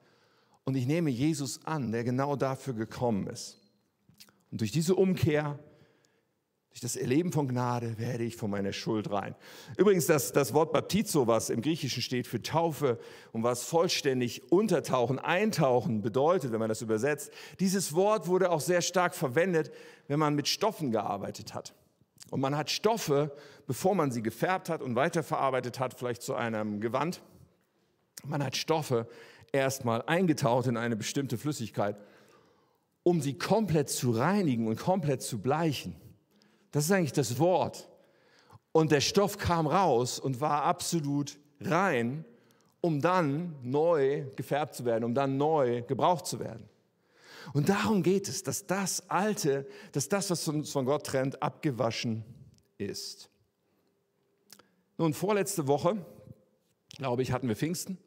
Und 0.64 0.76
ich 0.76 0.88
nehme 0.88 1.10
Jesus 1.10 1.66
an, 1.66 1.92
der 1.92 2.06
genau 2.06 2.38
dafür 2.38 2.74
gekommen 2.74 3.28
ist. 3.28 3.61
Und 4.52 4.62
durch 4.62 4.72
diese 4.72 4.96
Umkehr 4.96 5.60
durch 6.72 6.80
das 6.80 6.96
Erleben 6.96 7.34
von 7.34 7.50
Gnade 7.50 7.98
werde 7.98 8.24
ich 8.24 8.38
von 8.38 8.50
meiner 8.50 8.72
Schuld 8.72 9.12
rein. 9.12 9.36
Übrigens, 9.76 10.06
das, 10.06 10.32
das 10.32 10.54
Wort 10.54 10.72
Baptizo, 10.72 11.28
was 11.28 11.50
im 11.50 11.62
Griechischen 11.62 12.02
steht 12.02 12.28
für 12.28 12.42
Taufe 12.42 12.98
und 13.34 13.44
was 13.44 13.66
vollständig 13.66 14.54
untertauchen, 14.54 15.20
eintauchen 15.20 16.02
bedeutet, 16.02 16.54
wenn 16.54 16.62
man 16.62 16.70
das 16.70 16.82
übersetzt, 16.82 17.32
dieses 17.60 17.94
Wort 17.94 18.28
wurde 18.28 18.52
auch 18.52 18.62
sehr 18.62 18.82
stark 18.82 19.16
verwendet, 19.16 19.70
wenn 20.08 20.18
man 20.18 20.34
mit 20.34 20.48
Stoffen 20.48 20.92
gearbeitet 20.92 21.54
hat. 21.54 21.74
Und 22.30 22.40
man 22.40 22.56
hat 22.56 22.70
Stoffe, 22.70 23.36
bevor 23.68 23.94
man 23.94 24.12
sie 24.12 24.22
gefärbt 24.22 24.70
hat 24.70 24.82
und 24.82 24.96
weiterverarbeitet 24.96 25.78
hat, 25.78 26.00
vielleicht 26.00 26.22
zu 26.22 26.36
einem 26.36 26.80
Gewand, 26.80 27.22
man 28.24 28.42
hat 28.42 28.56
Stoffe 28.56 29.10
erstmal 29.52 30.04
eingetaucht 30.04 30.68
in 30.68 30.78
eine 30.78 30.96
bestimmte 30.96 31.38
Flüssigkeit, 31.38 31.98
um 33.04 33.22
sie 33.22 33.38
komplett 33.38 33.90
zu 33.90 34.12
reinigen 34.12 34.68
und 34.68 34.78
komplett 34.78 35.22
zu 35.22 35.40
bleichen. 35.40 35.96
Das 36.72 36.86
ist 36.86 36.92
eigentlich 36.92 37.14
das 37.14 37.40
Wort. 37.40 37.90
Und 38.72 38.92
der 38.92 39.02
Stoff 39.02 39.38
kam 39.38 39.68
raus 39.68 40.20
und 40.20 40.40
war 40.40 40.64
absolut 40.64 41.38
rein 41.60 42.26
um 42.82 43.00
dann 43.00 43.56
neu 43.62 44.26
gefärbt 44.36 44.76
zu 44.76 44.86
werden, 44.86 45.04
um 45.04 45.14
dann 45.14 45.38
neu 45.38 45.84
gebraucht 45.84 46.26
zu 46.26 46.40
werden. 46.40 46.68
Und 47.54 47.70
darum 47.70 48.04
geht 48.04 48.28
es, 48.28 48.44
dass 48.44 48.66
das 48.66 49.10
Alte, 49.10 49.68
dass 49.94 50.10
das, 50.10 50.30
was 50.30 50.48
uns 50.48 50.72
von 50.72 50.86
Gott 50.86 51.06
trennt, 51.06 51.42
abgewaschen 51.42 52.24
ist. 52.78 53.30
Nun, 54.98 55.14
vorletzte 55.14 55.68
Woche, 55.68 56.06
glaube 56.98 57.22
ich, 57.22 57.32
hatten 57.32 57.48
wir 57.48 57.56
Pfingsten. 57.56 57.98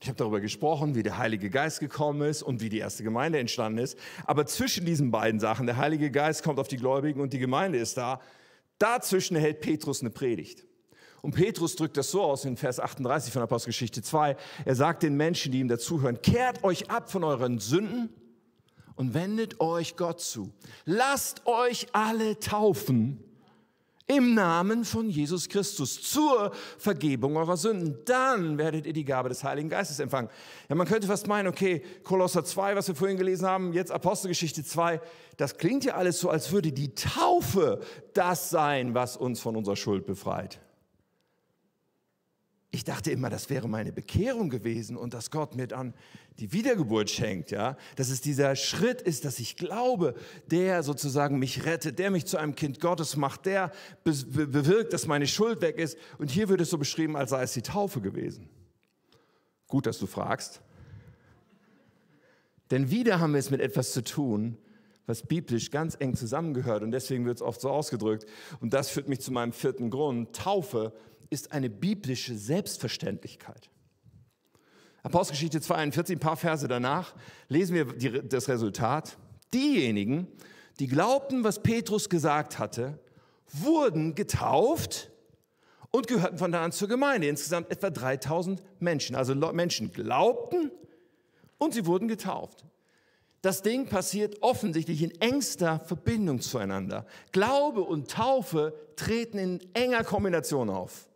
Ich 0.00 0.08
habe 0.08 0.16
darüber 0.16 0.40
gesprochen, 0.40 0.94
wie 0.94 1.02
der 1.02 1.18
Heilige 1.18 1.50
Geist 1.50 1.80
gekommen 1.80 2.22
ist 2.22 2.42
und 2.42 2.60
wie 2.60 2.68
die 2.68 2.78
erste 2.78 3.02
Gemeinde 3.02 3.38
entstanden 3.38 3.78
ist. 3.78 3.98
Aber 4.26 4.46
zwischen 4.46 4.86
diesen 4.86 5.10
beiden 5.10 5.40
Sachen, 5.40 5.66
der 5.66 5.76
Heilige 5.76 6.10
Geist 6.10 6.44
kommt 6.44 6.60
auf 6.60 6.68
die 6.68 6.76
Gläubigen 6.76 7.20
und 7.20 7.32
die 7.32 7.38
Gemeinde 7.38 7.78
ist 7.78 7.96
da, 7.96 8.20
dazwischen 8.78 9.36
hält 9.36 9.60
Petrus 9.60 10.00
eine 10.00 10.10
Predigt. 10.10 10.64
Und 11.20 11.34
Petrus 11.34 11.74
drückt 11.74 11.96
das 11.96 12.12
so 12.12 12.22
aus 12.22 12.44
in 12.44 12.56
Vers 12.56 12.78
38 12.78 13.32
von 13.32 13.42
Apostelgeschichte 13.42 14.02
2. 14.02 14.36
Er 14.64 14.74
sagt 14.76 15.02
den 15.02 15.16
Menschen, 15.16 15.50
die 15.50 15.58
ihm 15.58 15.68
dazuhören, 15.68 16.22
kehrt 16.22 16.62
euch 16.62 16.90
ab 16.90 17.10
von 17.10 17.24
euren 17.24 17.58
Sünden 17.58 18.10
und 18.94 19.14
wendet 19.14 19.60
euch 19.60 19.96
Gott 19.96 20.20
zu. 20.20 20.52
Lasst 20.84 21.44
euch 21.46 21.88
alle 21.92 22.38
taufen 22.38 23.24
im 24.08 24.34
Namen 24.34 24.84
von 24.84 25.10
Jesus 25.10 25.48
Christus 25.48 26.02
zur 26.02 26.50
Vergebung 26.78 27.36
eurer 27.36 27.56
Sünden. 27.56 27.98
Dann 28.06 28.58
werdet 28.58 28.86
ihr 28.86 28.92
die 28.94 29.04
Gabe 29.04 29.28
des 29.28 29.44
Heiligen 29.44 29.68
Geistes 29.68 30.00
empfangen. 30.00 30.30
Ja, 30.68 30.74
man 30.74 30.86
könnte 30.86 31.06
fast 31.06 31.26
meinen, 31.26 31.46
okay, 31.46 31.82
Kolosser 32.02 32.44
2, 32.44 32.74
was 32.74 32.88
wir 32.88 32.94
vorhin 32.94 33.18
gelesen 33.18 33.46
haben, 33.46 33.72
jetzt 33.74 33.92
Apostelgeschichte 33.92 34.64
2, 34.64 35.00
das 35.36 35.58
klingt 35.58 35.84
ja 35.84 35.94
alles 35.94 36.18
so, 36.18 36.30
als 36.30 36.50
würde 36.50 36.72
die 36.72 36.94
Taufe 36.94 37.80
das 38.14 38.50
sein, 38.50 38.94
was 38.94 39.16
uns 39.16 39.40
von 39.40 39.54
unserer 39.54 39.76
Schuld 39.76 40.06
befreit. 40.06 40.58
Ich 42.70 42.84
dachte 42.84 43.10
immer, 43.10 43.30
das 43.30 43.48
wäre 43.48 43.66
meine 43.66 43.92
Bekehrung 43.92 44.50
gewesen 44.50 44.96
und 44.96 45.14
dass 45.14 45.30
Gott 45.30 45.56
mir 45.56 45.66
dann 45.66 45.94
die 46.38 46.52
Wiedergeburt 46.52 47.08
schenkt, 47.08 47.50
ja. 47.50 47.78
Dass 47.96 48.10
es 48.10 48.20
dieser 48.20 48.56
Schritt 48.56 49.00
ist, 49.00 49.24
dass 49.24 49.38
ich 49.38 49.56
glaube, 49.56 50.14
der 50.50 50.82
sozusagen 50.82 51.38
mich 51.38 51.64
rettet, 51.64 51.98
der 51.98 52.10
mich 52.10 52.26
zu 52.26 52.36
einem 52.36 52.54
Kind 52.54 52.80
Gottes 52.80 53.16
macht, 53.16 53.46
der 53.46 53.72
bewirkt, 54.04 54.92
dass 54.92 55.06
meine 55.06 55.26
Schuld 55.26 55.62
weg 55.62 55.78
ist. 55.78 55.96
Und 56.18 56.30
hier 56.30 56.50
wird 56.50 56.60
es 56.60 56.68
so 56.68 56.76
beschrieben, 56.76 57.16
als 57.16 57.30
sei 57.30 57.42
es 57.42 57.54
die 57.54 57.62
Taufe 57.62 58.02
gewesen. 58.02 58.50
Gut, 59.66 59.86
dass 59.86 59.98
du 59.98 60.06
fragst. 60.06 60.60
Denn 62.70 62.90
wieder 62.90 63.18
haben 63.18 63.32
wir 63.32 63.40
es 63.40 63.50
mit 63.50 63.62
etwas 63.62 63.92
zu 63.92 64.04
tun, 64.04 64.58
was 65.06 65.22
biblisch 65.22 65.70
ganz 65.70 65.96
eng 65.98 66.14
zusammengehört 66.14 66.82
und 66.82 66.90
deswegen 66.90 67.24
wird 67.24 67.38
es 67.38 67.42
oft 67.42 67.62
so 67.62 67.70
ausgedrückt. 67.70 68.26
Und 68.60 68.74
das 68.74 68.90
führt 68.90 69.08
mich 69.08 69.20
zu 69.20 69.32
meinem 69.32 69.52
vierten 69.52 69.88
Grund. 69.88 70.36
Taufe 70.36 70.92
ist 71.30 71.52
eine 71.52 71.70
biblische 71.70 72.36
Selbstverständlichkeit. 72.36 73.70
Apostelgeschichte 75.02 75.60
42, 75.60 76.16
ein 76.16 76.20
paar 76.20 76.36
Verse 76.36 76.66
danach, 76.66 77.14
lesen 77.48 77.74
wir 77.74 77.84
die, 77.84 78.28
das 78.28 78.48
Resultat. 78.48 79.16
Diejenigen, 79.54 80.26
die 80.80 80.86
glaubten, 80.86 81.44
was 81.44 81.62
Petrus 81.62 82.08
gesagt 82.08 82.58
hatte, 82.58 82.98
wurden 83.52 84.14
getauft 84.14 85.10
und 85.90 86.06
gehörten 86.06 86.38
von 86.38 86.52
da 86.52 86.64
an 86.64 86.72
zur 86.72 86.88
Gemeinde. 86.88 87.28
Insgesamt 87.28 87.70
etwa 87.70 87.90
3000 87.90 88.62
Menschen. 88.78 89.16
Also 89.16 89.34
Menschen 89.34 89.92
glaubten 89.92 90.70
und 91.56 91.74
sie 91.74 91.86
wurden 91.86 92.08
getauft. 92.08 92.64
Das 93.40 93.62
Ding 93.62 93.86
passiert 93.86 94.42
offensichtlich 94.42 95.02
in 95.02 95.12
engster 95.20 95.78
Verbindung 95.80 96.40
zueinander. 96.40 97.06
Glaube 97.32 97.82
und 97.82 98.10
Taufe 98.10 98.74
treten 98.96 99.38
in 99.38 99.74
enger 99.74 100.02
Kombination 100.02 100.70
auf. 100.70 101.07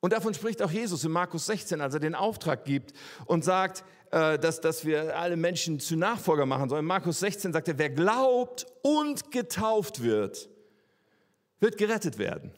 Und 0.00 0.12
davon 0.12 0.32
spricht 0.32 0.62
auch 0.62 0.70
Jesus 0.70 1.04
in 1.04 1.10
Markus 1.10 1.46
16, 1.46 1.80
als 1.80 1.94
er 1.94 2.00
den 2.00 2.14
Auftrag 2.14 2.64
gibt 2.64 2.92
und 3.26 3.44
sagt, 3.44 3.84
äh, 4.10 4.38
dass, 4.38 4.60
dass 4.60 4.84
wir 4.84 5.18
alle 5.18 5.36
Menschen 5.36 5.80
zu 5.80 5.96
Nachfolger 5.96 6.46
machen 6.46 6.68
sollen. 6.68 6.80
In 6.80 6.86
Markus 6.86 7.20
16 7.20 7.52
sagt 7.52 7.68
er, 7.68 7.78
wer 7.78 7.90
glaubt 7.90 8.66
und 8.82 9.30
getauft 9.32 10.02
wird, 10.02 10.48
wird 11.60 11.76
gerettet 11.78 12.18
werden. 12.18 12.52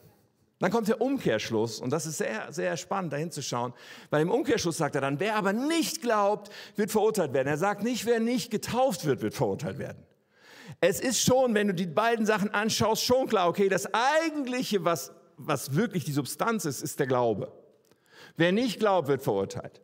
Dann 0.59 0.69
kommt 0.69 0.87
der 0.87 1.01
Umkehrschluss 1.01 1.79
und 1.79 1.89
das 1.89 2.05
ist 2.05 2.19
sehr, 2.19 2.53
sehr 2.53 2.77
spannend, 2.77 3.11
dahin 3.11 3.31
zu 3.31 3.41
schauen, 3.41 3.73
weil 4.11 4.21
im 4.21 4.29
Umkehrschluss 4.29 4.77
sagt 4.77 4.93
er 4.93 5.01
dann, 5.01 5.19
wer 5.19 5.35
aber 5.35 5.53
nicht 5.53 6.03
glaubt, 6.03 6.51
wird 6.75 6.91
verurteilt 6.91 7.33
werden. 7.33 7.47
Er 7.47 7.57
sagt 7.57 7.83
nicht, 7.83 8.05
wer 8.05 8.19
nicht 8.19 8.51
getauft 8.51 9.05
wird, 9.05 9.23
wird 9.23 9.33
verurteilt 9.33 9.79
werden. 9.79 10.05
Es 10.79 10.99
ist 10.99 11.21
schon, 11.21 11.55
wenn 11.55 11.67
du 11.67 11.73
die 11.73 11.87
beiden 11.87 12.27
Sachen 12.27 12.53
anschaust, 12.53 13.03
schon 13.03 13.27
klar, 13.27 13.49
okay, 13.49 13.69
das 13.69 13.91
eigentliche, 13.91 14.85
was 14.85 15.11
was 15.47 15.75
wirklich 15.75 16.05
die 16.05 16.11
Substanz 16.11 16.65
ist, 16.65 16.81
ist 16.81 16.99
der 16.99 17.07
Glaube. 17.07 17.51
Wer 18.37 18.51
nicht 18.51 18.79
glaubt, 18.79 19.07
wird 19.07 19.21
verurteilt. 19.21 19.81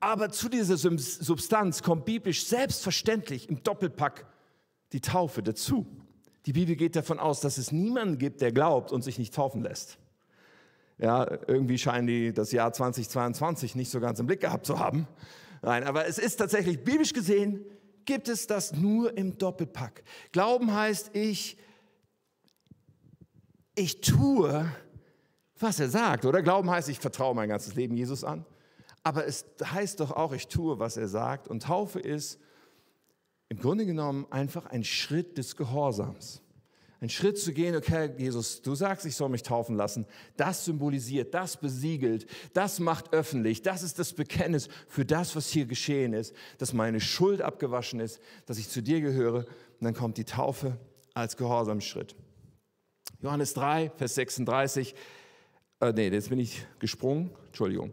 Aber 0.00 0.30
zu 0.30 0.48
dieser 0.48 0.76
Substanz 0.76 1.82
kommt 1.82 2.04
biblisch 2.04 2.46
selbstverständlich 2.46 3.48
im 3.48 3.62
Doppelpack 3.62 4.26
die 4.92 5.00
Taufe 5.00 5.42
dazu. 5.42 5.86
Die 6.46 6.52
Bibel 6.52 6.76
geht 6.76 6.94
davon 6.94 7.18
aus, 7.18 7.40
dass 7.40 7.56
es 7.56 7.72
niemanden 7.72 8.18
gibt, 8.18 8.40
der 8.40 8.52
glaubt 8.52 8.92
und 8.92 9.02
sich 9.02 9.18
nicht 9.18 9.34
taufen 9.34 9.62
lässt. 9.62 9.98
Ja, 10.98 11.26
irgendwie 11.48 11.78
scheinen 11.78 12.06
die 12.06 12.32
das 12.32 12.52
Jahr 12.52 12.72
2022 12.72 13.74
nicht 13.74 13.90
so 13.90 13.98
ganz 13.98 14.20
im 14.20 14.26
Blick 14.26 14.42
gehabt 14.42 14.66
zu 14.66 14.78
haben. 14.78 15.08
Nein, 15.62 15.84
aber 15.84 16.06
es 16.06 16.18
ist 16.18 16.36
tatsächlich 16.36 16.84
biblisch 16.84 17.14
gesehen, 17.14 17.64
gibt 18.04 18.28
es 18.28 18.46
das 18.46 18.74
nur 18.74 19.16
im 19.16 19.38
Doppelpack. 19.38 20.04
Glauben 20.32 20.74
heißt, 20.74 21.10
ich 21.14 21.56
ich 23.74 24.00
tue, 24.00 24.70
was 25.58 25.80
er 25.80 25.88
sagt. 25.88 26.24
Oder 26.24 26.42
Glauben 26.42 26.70
heißt, 26.70 26.88
ich 26.88 26.98
vertraue 26.98 27.34
mein 27.34 27.48
ganzes 27.48 27.74
Leben 27.74 27.96
Jesus 27.96 28.24
an. 28.24 28.44
Aber 29.02 29.26
es 29.26 29.44
heißt 29.62 30.00
doch 30.00 30.12
auch, 30.12 30.32
ich 30.32 30.48
tue, 30.48 30.78
was 30.78 30.96
er 30.96 31.08
sagt. 31.08 31.48
Und 31.48 31.64
Taufe 31.64 32.00
ist 32.00 32.40
im 33.48 33.58
Grunde 33.58 33.86
genommen 33.86 34.26
einfach 34.30 34.66
ein 34.66 34.84
Schritt 34.84 35.36
des 35.36 35.56
Gehorsams. 35.56 36.40
Ein 37.00 37.10
Schritt 37.10 37.38
zu 37.38 37.52
gehen, 37.52 37.76
okay, 37.76 38.12
Jesus, 38.16 38.62
du 38.62 38.74
sagst, 38.74 39.04
ich 39.04 39.14
soll 39.14 39.28
mich 39.28 39.42
taufen 39.42 39.76
lassen. 39.76 40.06
Das 40.38 40.64
symbolisiert, 40.64 41.34
das 41.34 41.58
besiegelt, 41.58 42.26
das 42.54 42.80
macht 42.80 43.12
öffentlich, 43.12 43.60
das 43.60 43.82
ist 43.82 43.98
das 43.98 44.14
Bekenntnis 44.14 44.70
für 44.88 45.04
das, 45.04 45.36
was 45.36 45.50
hier 45.50 45.66
geschehen 45.66 46.14
ist, 46.14 46.34
dass 46.56 46.72
meine 46.72 47.00
Schuld 47.00 47.42
abgewaschen 47.42 48.00
ist, 48.00 48.20
dass 48.46 48.56
ich 48.56 48.70
zu 48.70 48.82
dir 48.82 49.02
gehöre. 49.02 49.40
Und 49.40 49.82
dann 49.82 49.92
kommt 49.92 50.16
die 50.16 50.24
Taufe 50.24 50.78
als 51.12 51.36
Gehorsamsschritt. 51.36 52.16
Johannes 53.24 53.54
3, 53.54 53.90
Vers 53.96 54.16
36. 54.16 54.94
Äh, 55.80 55.92
nee, 55.92 56.08
jetzt 56.08 56.28
bin 56.28 56.38
ich 56.38 56.66
gesprungen. 56.78 57.30
Entschuldigung. 57.46 57.90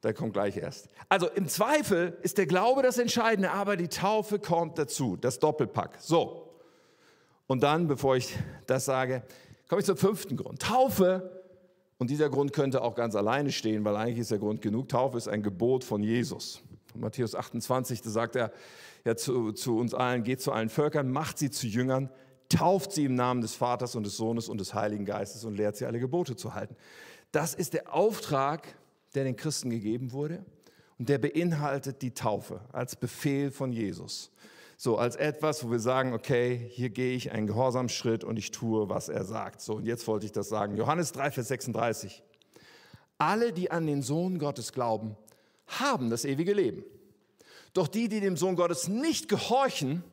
Da 0.00 0.12
kommt 0.12 0.32
gleich 0.32 0.56
erst. 0.56 0.88
Also 1.08 1.28
im 1.28 1.46
Zweifel 1.46 2.18
ist 2.22 2.36
der 2.36 2.46
Glaube 2.46 2.82
das 2.82 2.98
Entscheidende, 2.98 3.52
aber 3.52 3.76
die 3.76 3.86
Taufe 3.86 4.40
kommt 4.40 4.76
dazu, 4.76 5.16
das 5.16 5.38
Doppelpack. 5.38 5.98
So. 6.00 6.50
Und 7.46 7.62
dann, 7.62 7.86
bevor 7.86 8.16
ich 8.16 8.36
das 8.66 8.86
sage, 8.86 9.22
komme 9.68 9.82
ich 9.82 9.86
zum 9.86 9.96
fünften 9.96 10.36
Grund. 10.36 10.60
Taufe, 10.62 11.44
und 11.98 12.10
dieser 12.10 12.28
Grund 12.28 12.52
könnte 12.52 12.82
auch 12.82 12.96
ganz 12.96 13.14
alleine 13.14 13.52
stehen, 13.52 13.84
weil 13.84 13.94
eigentlich 13.94 14.18
ist 14.18 14.32
der 14.32 14.40
Grund 14.40 14.62
genug. 14.62 14.88
Taufe 14.88 15.16
ist 15.16 15.28
ein 15.28 15.44
Gebot 15.44 15.84
von 15.84 16.02
Jesus. 16.02 16.64
Von 16.90 17.02
Matthäus 17.02 17.36
28, 17.36 18.02
da 18.02 18.10
sagt 18.10 18.34
er 18.34 18.52
ja 19.04 19.14
zu, 19.14 19.52
zu 19.52 19.78
uns 19.78 19.94
allen, 19.94 20.24
geht 20.24 20.40
zu 20.40 20.50
allen 20.50 20.70
Völkern, 20.70 21.08
macht 21.08 21.38
sie 21.38 21.52
zu 21.52 21.68
Jüngern, 21.68 22.10
tauft 22.48 22.92
sie 22.92 23.04
im 23.04 23.14
Namen 23.14 23.40
des 23.40 23.54
Vaters 23.54 23.94
und 23.94 24.04
des 24.04 24.16
Sohnes 24.16 24.48
und 24.48 24.58
des 24.58 24.74
Heiligen 24.74 25.04
Geistes 25.04 25.44
und 25.44 25.56
lehrt 25.56 25.76
sie 25.76 25.86
alle 25.86 25.98
Gebote 25.98 26.36
zu 26.36 26.54
halten. 26.54 26.76
Das 27.32 27.54
ist 27.54 27.72
der 27.72 27.92
Auftrag, 27.92 28.76
der 29.14 29.24
den 29.24 29.36
Christen 29.36 29.70
gegeben 29.70 30.12
wurde 30.12 30.44
und 30.98 31.08
der 31.08 31.18
beinhaltet 31.18 32.02
die 32.02 32.12
Taufe 32.12 32.60
als 32.72 32.96
Befehl 32.96 33.50
von 33.50 33.72
Jesus. 33.72 34.30
So 34.78 34.98
als 34.98 35.16
etwas, 35.16 35.64
wo 35.64 35.70
wir 35.70 35.80
sagen, 35.80 36.12
okay, 36.12 36.68
hier 36.72 36.90
gehe 36.90 37.16
ich 37.16 37.32
einen 37.32 37.46
Gehorsamschritt 37.46 38.24
und 38.24 38.38
ich 38.38 38.50
tue, 38.50 38.90
was 38.90 39.08
er 39.08 39.24
sagt. 39.24 39.62
So, 39.62 39.76
und 39.76 39.86
jetzt 39.86 40.06
wollte 40.06 40.26
ich 40.26 40.32
das 40.32 40.48
sagen. 40.48 40.76
Johannes 40.76 41.12
3, 41.12 41.30
Vers 41.30 41.48
36. 41.48 42.22
Alle, 43.16 43.54
die 43.54 43.70
an 43.70 43.86
den 43.86 44.02
Sohn 44.02 44.38
Gottes 44.38 44.72
glauben, 44.72 45.16
haben 45.66 46.10
das 46.10 46.26
ewige 46.26 46.52
Leben. 46.52 46.84
Doch 47.72 47.88
die, 47.88 48.08
die 48.08 48.20
dem 48.20 48.36
Sohn 48.36 48.56
Gottes 48.56 48.88
nicht 48.88 49.28
gehorchen, 49.28 50.04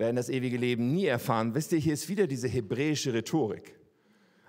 werden 0.00 0.16
das 0.16 0.28
ewige 0.28 0.56
Leben 0.56 0.92
nie 0.92 1.06
erfahren. 1.06 1.54
Wisst 1.54 1.72
ihr, 1.72 1.78
hier 1.78 1.94
ist 1.94 2.08
wieder 2.08 2.26
diese 2.26 2.48
hebräische 2.48 3.12
Rhetorik. 3.12 3.78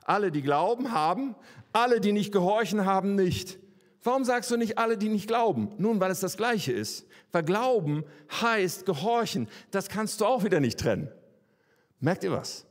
Alle, 0.04 0.32
die 0.32 0.42
glauben, 0.42 0.92
haben, 0.92 1.36
alle, 1.74 2.02
die 2.02 2.12
nicht 2.12 2.32
gehorchen, 2.32 2.86
haben 2.86 3.16
nicht. 3.16 3.60
Warum 4.04 4.26
sagst 4.26 4.50
du 4.50 4.58
nicht 4.58 4.80
alle, 4.80 4.98
die 4.98 5.10
nicht 5.10 5.28
glauben? 5.28 5.74
Nun, 5.78 6.00
weil 6.00 6.10
es 6.10 6.20
das 6.20 6.38
Gleiche 6.38 6.72
ist. 6.72 7.06
Weil 7.32 7.44
Glauben 7.44 8.04
heißt 8.42 8.86
gehorchen. 8.86 9.48
Das 9.70 9.90
kannst 9.90 10.22
du 10.22 10.26
auch 10.26 10.44
wieder 10.44 10.60
nicht 10.60 10.80
trennen. 10.80 11.10
Merkt 12.00 12.24
ihr 12.24 12.32
was? 12.32 12.66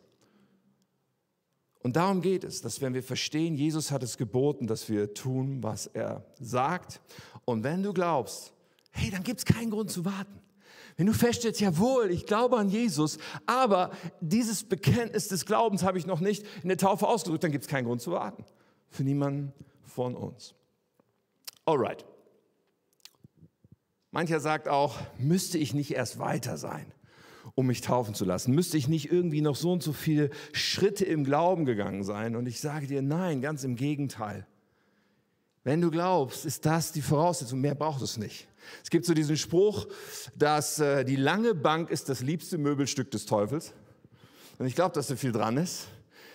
Und 1.83 1.97
darum 1.97 2.21
geht 2.21 2.45
es, 2.45 2.61
dass 2.61 2.81
wenn 2.81 2.95
wir 2.95 3.03
verstehen, 3.03 3.55
Jesus 3.55 3.90
hat 3.90 4.03
es 4.03 4.19
geboten, 4.19 4.66
dass 4.66 4.88
wir 4.88 5.14
tun, 5.14 5.62
was 5.62 5.87
er 5.87 6.27
sagt. 6.40 7.01
Und 7.45 7.62
wenn 7.62 7.83
du 7.83 7.93
glaubst, 7.93 8.53
hey, 8.90 9.11
dann 9.11 9.23
gibt 9.23 9.38
es 9.38 9.45
keinen 9.45 9.71
Grund 9.71 9.90
zu 9.90 10.05
warten. 10.05 10.40
Wenn 11.01 11.07
du 11.07 11.15
feststellst, 11.15 11.63
jawohl, 11.63 12.11
ich 12.11 12.27
glaube 12.27 12.59
an 12.59 12.69
Jesus, 12.69 13.17
aber 13.47 13.91
dieses 14.21 14.65
Bekenntnis 14.65 15.29
des 15.29 15.47
Glaubens 15.47 15.83
habe 15.83 15.97
ich 15.97 16.05
noch 16.05 16.21
nicht 16.21 16.45
in 16.63 16.69
der 16.69 16.77
Taufe 16.77 17.09
ausgedrückt, 17.09 17.43
dann 17.43 17.53
gibt 17.53 17.65
es 17.65 17.71
keinen 17.71 17.87
Grund 17.87 18.03
zu 18.03 18.13
warten. 18.13 18.45
Für 18.91 19.03
niemanden 19.03 19.55
von 19.83 20.15
uns. 20.15 20.55
Alright. 21.65 22.05
Mancher 24.11 24.41
sagt 24.41 24.69
auch, 24.69 24.99
müsste 25.17 25.57
ich 25.57 25.73
nicht 25.73 25.93
erst 25.93 26.19
weiter 26.19 26.59
sein, 26.59 26.93
um 27.55 27.67
mich 27.67 27.81
taufen 27.81 28.15
zu 28.15 28.27
lassen? 28.27 28.55
Müsste 28.55 28.77
ich 28.77 28.87
nicht 28.87 29.11
irgendwie 29.11 29.41
noch 29.41 29.57
so 29.57 29.73
und 29.73 29.83
so 29.83 29.95
viele 29.95 30.29
Schritte 30.53 31.07
im 31.07 31.25
Glauben 31.25 31.65
gegangen 31.65 32.05
sein? 32.05 32.37
Und 32.37 32.45
ich 32.45 32.61
sage 32.61 32.87
dir, 32.87 33.01
nein, 33.01 33.41
ganz 33.41 33.65
im 33.65 33.77
Gegenteil. 33.77 34.47
Wenn 35.65 35.81
du 35.81 35.91
glaubst, 35.91 36.45
ist 36.45 36.67
das 36.67 36.93
die 36.93 37.01
Voraussetzung, 37.01 37.63
mehr 37.63 37.75
braucht 37.75 38.03
es 38.03 38.19
nicht. 38.19 38.50
Es 38.83 38.90
gibt 38.90 39.05
so 39.05 39.14
diesen 39.14 39.37
Spruch, 39.37 39.87
dass 40.37 40.79
äh, 40.79 41.05
die 41.05 41.16
lange 41.16 41.55
Bank 41.55 41.90
ist 41.90 42.09
das 42.09 42.20
liebste 42.20 42.59
Möbelstück 42.59 43.11
des 43.11 43.27
Teufels. 43.27 43.73
Und 44.59 44.66
ich 44.66 44.75
glaube, 44.75 44.94
dass 44.94 45.07
da 45.07 45.16
viel 45.16 45.33
dran 45.33 45.57
ist. 45.57 45.88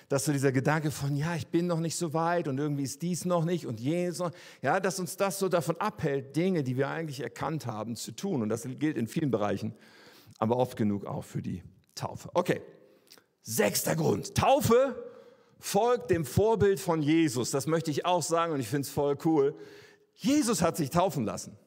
Dass 0.09 0.25
so 0.25 0.31
dieser 0.31 0.51
Gedanke 0.51 0.91
von, 0.91 1.15
ja, 1.15 1.35
ich 1.35 1.47
bin 1.47 1.65
noch 1.65 1.79
nicht 1.79 1.95
so 1.95 2.13
weit 2.13 2.47
und 2.47 2.59
irgendwie 2.59 2.83
ist 2.83 3.01
dies 3.01 3.25
noch 3.25 3.43
nicht 3.43 3.65
und 3.65 3.79
jenes 3.79 4.19
noch, 4.19 4.31
ja, 4.61 4.79
dass 4.79 4.99
uns 4.99 5.17
das 5.17 5.39
so 5.39 5.49
davon 5.49 5.77
abhält, 5.77 6.35
Dinge, 6.35 6.63
die 6.63 6.77
wir 6.77 6.89
eigentlich 6.89 7.21
erkannt 7.21 7.65
haben, 7.65 7.95
zu 7.95 8.11
tun. 8.11 8.43
Und 8.43 8.49
das 8.49 8.67
gilt 8.77 8.97
in 8.97 9.07
vielen 9.07 9.31
Bereichen, 9.31 9.73
aber 10.37 10.57
oft 10.57 10.77
genug 10.77 11.05
auch 11.05 11.23
für 11.23 11.41
die 11.41 11.63
Taufe. 11.95 12.29
Okay, 12.35 12.61
sechster 13.41 13.95
Grund. 13.95 14.35
Taufe 14.35 14.95
folgt 15.59 16.11
dem 16.11 16.25
Vorbild 16.25 16.79
von 16.79 17.01
Jesus. 17.01 17.49
Das 17.49 17.65
möchte 17.65 17.89
ich 17.89 18.05
auch 18.05 18.21
sagen 18.21 18.53
und 18.53 18.59
ich 18.59 18.67
finde 18.67 18.81
es 18.81 18.89
voll 18.89 19.17
cool. 19.25 19.55
Jesus 20.13 20.61
hat 20.61 20.77
sich 20.77 20.91
taufen 20.91 21.25
lassen. 21.25 21.57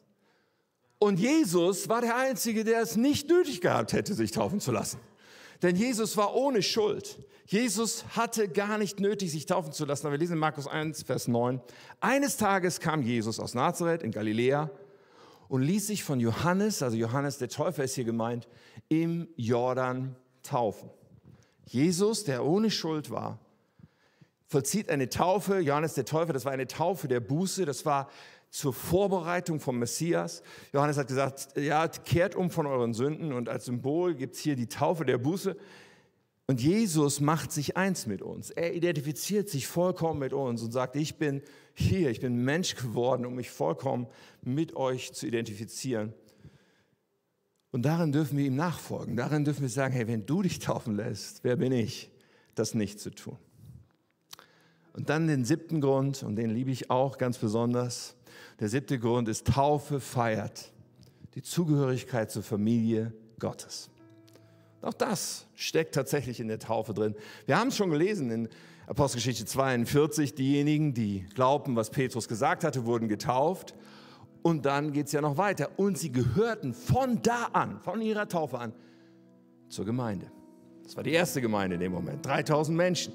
Und 0.99 1.21
Jesus 1.21 1.89
war 1.89 2.01
der 2.01 2.17
Einzige, 2.17 2.65
der 2.65 2.81
es 2.81 2.97
nicht 2.97 3.29
nötig 3.29 3.61
gehabt 3.61 3.93
hätte, 3.93 4.15
sich 4.15 4.33
taufen 4.33 4.61
zu 4.61 4.73
lassen. 4.73 4.99
Denn 5.63 5.77
Jesus 5.77 6.17
war 6.17 6.35
ohne 6.35 6.63
Schuld. 6.63 7.19
Jesus 7.47 8.05
hatte 8.17 8.49
gar 8.49 8.79
nicht 8.79 9.01
nötig, 9.01 9.31
sich 9.31 9.47
taufen 9.47 9.73
zu 9.73 9.85
lassen. 9.85 10.07
Aber 10.07 10.13
wir 10.13 10.19
lesen 10.19 10.39
Markus 10.39 10.67
1, 10.67 11.03
Vers 11.03 11.29
9. 11.29 11.61
Eines 12.01 12.37
Tages 12.37 12.81
kam 12.81 13.03
Jesus 13.03 13.41
aus 13.41 13.55
Nazareth 13.55 14.03
in 14.03 14.13
Galiläa 14.13 14.71
und 15.49 15.63
ließ 15.63 15.87
sich 15.87 16.05
von 16.05 16.21
Johannes, 16.21 16.83
also 16.83 16.97
Johannes 16.97 17.39
der 17.39 17.49
Täufer 17.49 17.85
ist 17.85 17.95
hier 17.95 18.05
gemeint, 18.05 18.49
im 18.89 19.29
Jordan 19.37 20.15
taufen. 20.43 20.91
Jesus, 21.65 22.25
der 22.25 22.45
ohne 22.45 22.71
Schuld 22.71 23.11
war, 23.11 23.39
vollzieht 24.47 24.91
eine 24.91 25.09
Taufe. 25.09 25.59
Johannes 25.61 25.95
der 25.95 26.05
Täufer, 26.05 26.33
das 26.33 26.45
war 26.45 26.53
eine 26.53 26.67
Taufe 26.67 27.09
der 27.09 27.21
Buße. 27.21 27.65
Das 27.65 27.85
war 27.85 28.11
zur 28.51 28.73
Vorbereitung 28.73 29.61
vom 29.61 29.79
Messias. 29.79 30.43
Johannes 30.73 30.97
hat 30.97 31.09
gesagt, 31.09 31.57
ja, 31.57 31.87
kehrt 31.89 32.35
um 32.35 32.51
von 32.51 32.67
euren 32.67 32.95
Sünden 32.95 33.33
und 33.33 33.49
als 33.49 33.67
Symbol 33.67 34.15
gibt 34.15 34.35
es 34.35 34.41
hier 34.41 34.57
die 34.57 34.69
Taufe 34.69 35.05
der 35.05 35.19
Buße. 35.19 35.57
Und 36.47 36.63
Jesus 36.63 37.21
macht 37.21 37.53
sich 37.53 37.77
eins 37.77 38.07
mit 38.07 38.23
uns. 38.23 38.51
Er 38.51 38.75
identifiziert 38.75 39.51
sich 39.51 39.67
vollkommen 39.67 40.19
mit 40.19 40.33
uns 40.33 40.63
und 40.63 40.73
sagt, 40.73 40.97
ich 40.97 41.17
bin 41.17 41.43
hier, 41.75 42.11
ich 42.11 42.21
bin 42.21 42.43
Mensch 42.43 42.75
geworden, 42.75 43.27
um 43.27 43.35
mich 43.35 43.51
vollkommen 43.51 44.07
mit 44.41 44.75
euch 44.75 45.13
zu 45.13 45.27
identifizieren. 45.27 46.15
Und 47.71 47.83
darin 47.83 48.13
dürfen 48.13 48.39
wir 48.39 48.47
ihm 48.47 48.57
nachfolgen. 48.57 49.15
Darin 49.15 49.45
dürfen 49.45 49.61
wir 49.61 49.69
sagen, 49.69 49.93
hey, 49.93 50.09
wenn 50.09 50.25
du 50.25 50.41
dich 50.41 50.59
taufen 50.59 50.97
lässt, 50.97 51.45
wer 51.45 51.57
bin 51.57 51.71
ich, 51.71 52.11
das 52.55 52.73
nicht 52.73 52.99
zu 52.99 53.11
tun? 53.11 53.37
Und 54.95 55.11
dann 55.11 55.27
den 55.27 55.45
siebten 55.45 55.81
Grund, 55.81 56.23
und 56.23 56.37
den 56.37 56.51
liebe 56.51 56.71
ich 56.71 56.91
auch 56.91 57.19
ganz 57.19 57.39
besonders. 57.39 58.17
Der 58.61 58.68
siebte 58.68 58.99
Grund 58.99 59.29
ist, 59.29 59.47
Taufe 59.47 60.01
feiert 60.01 60.73
die 61.35 61.42
Zugehörigkeit 61.42 62.31
zur 62.31 62.42
Familie 62.42 63.12
Gottes. 63.38 63.90
Auch 64.83 64.94
das 64.94 65.47
steckt 65.55 65.94
tatsächlich 65.94 66.40
in 66.40 66.49
der 66.49 66.59
Taufe 66.59 66.94
drin. 66.94 67.14
Wir 67.47 67.59
haben 67.59 67.68
es 67.68 67.77
schon 67.77 67.90
gelesen 67.90 68.31
in 68.31 68.49
Apostelgeschichte 68.87 69.44
42, 69.44 70.35
diejenigen, 70.35 70.94
die 70.94 71.27
glaubten, 71.35 71.77
was 71.77 71.90
Petrus 71.90 72.27
gesagt 72.27 72.64
hatte, 72.64 72.87
wurden 72.87 73.09
getauft. 73.09 73.75
Und 74.42 74.66
dann 74.66 74.92
geht 74.92 75.07
es 75.07 75.12
ja 75.12 75.21
noch 75.21 75.37
weiter. 75.37 75.71
Und 75.77 75.99
sie 75.99 76.11
gehörten 76.11 76.75
von 76.75 77.21
da 77.23 77.49
an, 77.53 77.81
von 77.81 78.01
ihrer 78.01 78.29
Taufe 78.29 78.59
an, 78.59 78.73
zur 79.68 79.85
Gemeinde. 79.85 80.31
Das 80.85 80.97
war 80.97 81.03
die 81.03 81.12
erste 81.12 81.40
Gemeinde 81.40 81.75
in 81.75 81.81
dem 81.81 81.92
Moment. 81.92 82.25
3000 82.25 82.77
Menschen. 82.77 83.12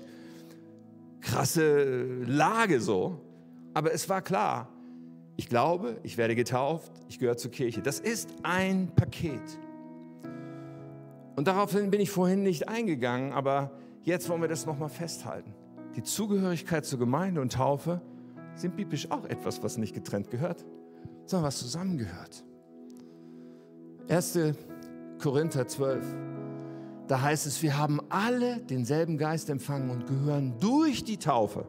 Krasse 1.22 2.24
Lage 2.26 2.80
so. 2.80 3.20
Aber 3.74 3.92
es 3.92 4.08
war 4.08 4.22
klar, 4.22 4.73
ich 5.36 5.50
glaube, 5.50 5.98
ich 6.04 6.18
werde 6.18 6.36
getauft, 6.36 6.92
ich 7.10 7.20
gehöre 7.20 7.38
zur 7.38 7.52
Kirche. 7.52 7.82
Das 7.82 8.00
ist 8.00 8.30
ein 8.44 8.92
Paket. 8.96 9.42
Und 11.36 11.48
daraufhin 11.48 11.90
bin 11.90 12.00
ich 12.00 12.12
vorhin 12.12 12.44
nicht 12.44 12.68
eingegangen, 12.70 13.34
aber 13.34 13.72
jetzt 14.04 14.30
wollen 14.30 14.42
wir 14.42 14.48
das 14.48 14.66
nochmal 14.66 14.90
festhalten. 14.90 15.54
Die 15.96 16.04
Zugehörigkeit 16.04 16.86
zur 16.86 17.00
Gemeinde 17.00 17.42
und 17.42 17.54
Taufe 17.54 18.02
sind 18.56 18.76
biblisch 18.76 19.10
auch 19.10 19.26
etwas, 19.26 19.64
was 19.64 19.78
nicht 19.78 19.96
getrennt 19.96 20.30
gehört, 20.30 20.64
sondern 21.26 21.48
was 21.48 21.60
zusammengehört. 21.60 22.44
1. 24.10 24.40
Korinther 25.20 25.68
12, 25.68 26.06
da 27.08 27.22
heißt 27.22 27.48
es, 27.48 27.62
wir 27.64 27.78
haben 27.78 28.00
alle 28.10 28.60
denselben 28.60 29.18
Geist 29.18 29.50
empfangen 29.50 29.90
und 29.90 30.06
gehören 30.06 30.54
durch 30.60 31.04
die 31.04 31.18
Taufe 31.18 31.68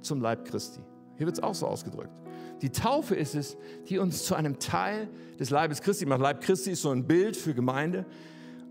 zum 0.00 0.20
Leib 0.20 0.44
Christi. 0.44 0.80
Hier 1.16 1.26
wird 1.26 1.36
es 1.36 1.42
auch 1.42 1.54
so 1.54 1.66
ausgedrückt. 1.66 2.23
Die 2.64 2.70
Taufe 2.70 3.14
ist 3.14 3.34
es, 3.34 3.58
die 3.90 3.98
uns 3.98 4.24
zu 4.24 4.34
einem 4.34 4.58
Teil 4.58 5.10
des 5.38 5.50
Leibes 5.50 5.82
Christi 5.82 6.06
macht. 6.06 6.22
Leib 6.22 6.40
Christi 6.40 6.70
ist 6.70 6.80
so 6.80 6.92
ein 6.92 7.06
Bild 7.06 7.36
für 7.36 7.52
Gemeinde. 7.52 8.06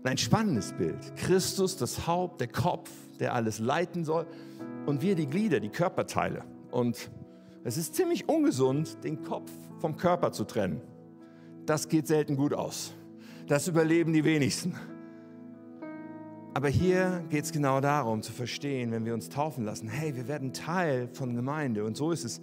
Und 0.02 0.10
ein 0.10 0.18
spannendes 0.18 0.72
Bild. 0.72 1.14
Christus, 1.14 1.76
das 1.76 2.04
Haupt, 2.08 2.40
der 2.40 2.48
Kopf, 2.48 2.90
der 3.20 3.34
alles 3.34 3.60
leiten 3.60 4.04
soll. 4.04 4.26
Und 4.86 5.00
wir 5.00 5.14
die 5.14 5.28
Glieder, 5.28 5.60
die 5.60 5.68
Körperteile. 5.68 6.42
Und 6.72 7.08
es 7.62 7.76
ist 7.76 7.94
ziemlich 7.94 8.28
ungesund, 8.28 9.04
den 9.04 9.22
Kopf 9.22 9.52
vom 9.78 9.96
Körper 9.96 10.32
zu 10.32 10.42
trennen. 10.42 10.80
Das 11.64 11.88
geht 11.88 12.08
selten 12.08 12.34
gut 12.34 12.52
aus. 12.52 12.92
Das 13.46 13.68
überleben 13.68 14.12
die 14.12 14.24
wenigsten. 14.24 14.74
Aber 16.52 16.66
hier 16.66 17.24
geht 17.30 17.44
es 17.44 17.52
genau 17.52 17.80
darum 17.80 18.22
zu 18.22 18.32
verstehen, 18.32 18.90
wenn 18.90 19.04
wir 19.04 19.14
uns 19.14 19.28
taufen 19.28 19.64
lassen, 19.64 19.88
hey, 19.88 20.16
wir 20.16 20.26
werden 20.26 20.52
Teil 20.52 21.08
von 21.12 21.36
Gemeinde. 21.36 21.84
Und 21.84 21.96
so 21.96 22.10
ist 22.10 22.24
es 22.24 22.40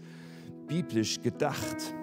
biblisch 0.72 1.22
gedacht. 1.22 1.94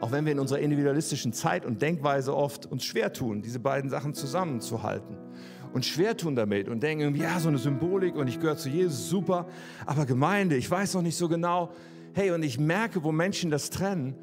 Auch 0.00 0.12
wenn 0.12 0.24
wir 0.24 0.30
in 0.30 0.38
unserer 0.38 0.60
individualistischen 0.60 1.32
Zeit 1.32 1.66
und 1.66 1.82
Denkweise 1.82 2.34
oft 2.34 2.66
uns 2.66 2.84
schwer 2.84 3.12
tun, 3.12 3.42
diese 3.42 3.58
beiden 3.58 3.90
Sachen 3.90 4.14
zusammenzuhalten. 4.14 5.16
Und 5.72 5.84
schwer 5.84 6.16
tun 6.16 6.36
damit 6.36 6.68
und 6.68 6.80
denken, 6.82 7.16
ja, 7.16 7.40
so 7.40 7.48
eine 7.48 7.58
Symbolik 7.58 8.14
und 8.14 8.28
ich 8.28 8.38
gehöre 8.38 8.56
zu 8.56 8.68
Jesus, 8.68 9.08
super. 9.08 9.48
Aber 9.84 10.06
Gemeinde, 10.06 10.56
ich 10.56 10.70
weiß 10.70 10.94
noch 10.94 11.02
nicht 11.02 11.16
so 11.16 11.28
genau. 11.28 11.72
Hey, 12.14 12.30
und 12.30 12.44
ich 12.44 12.60
merke, 12.60 13.02
wo 13.02 13.10
Menschen 13.10 13.50
das 13.50 13.68
trennen, 13.68 14.14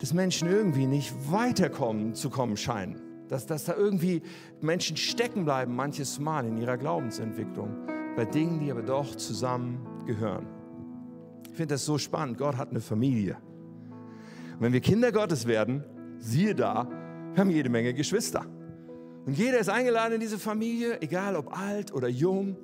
dass 0.00 0.14
Menschen 0.14 0.48
irgendwie 0.48 0.86
nicht 0.86 1.12
weiterkommen 1.30 2.14
zu 2.14 2.30
kommen 2.30 2.56
scheinen. 2.56 2.96
Dass, 3.28 3.46
dass 3.46 3.66
da 3.66 3.76
irgendwie 3.76 4.22
Menschen 4.62 4.96
stecken 4.96 5.44
bleiben, 5.44 5.76
manches 5.76 6.18
Mal 6.18 6.46
in 6.46 6.56
ihrer 6.56 6.78
Glaubensentwicklung, 6.78 7.86
bei 8.16 8.24
Dingen, 8.24 8.58
die 8.58 8.70
aber 8.70 8.82
doch 8.82 9.14
zusammen 9.16 9.86
gehören. 10.06 10.61
Ich 11.52 11.58
finde 11.58 11.74
das 11.74 11.84
so 11.84 11.98
spannend. 11.98 12.38
Gott 12.38 12.56
hat 12.56 12.70
eine 12.70 12.80
Familie. 12.80 13.36
Und 14.54 14.60
wenn 14.60 14.72
wir 14.72 14.80
Kinder 14.80 15.12
Gottes 15.12 15.46
werden, 15.46 15.84
siehe 16.18 16.54
da, 16.54 16.88
wir 17.34 17.40
haben 17.40 17.50
jede 17.50 17.68
Menge 17.68 17.92
Geschwister. 17.92 18.46
Und 19.26 19.36
jeder 19.36 19.58
ist 19.58 19.68
eingeladen 19.68 20.14
in 20.14 20.20
diese 20.20 20.38
Familie, 20.38 21.00
egal 21.02 21.36
ob 21.36 21.56
alt 21.56 21.92
oder 21.92 22.08
jung, 22.08 22.56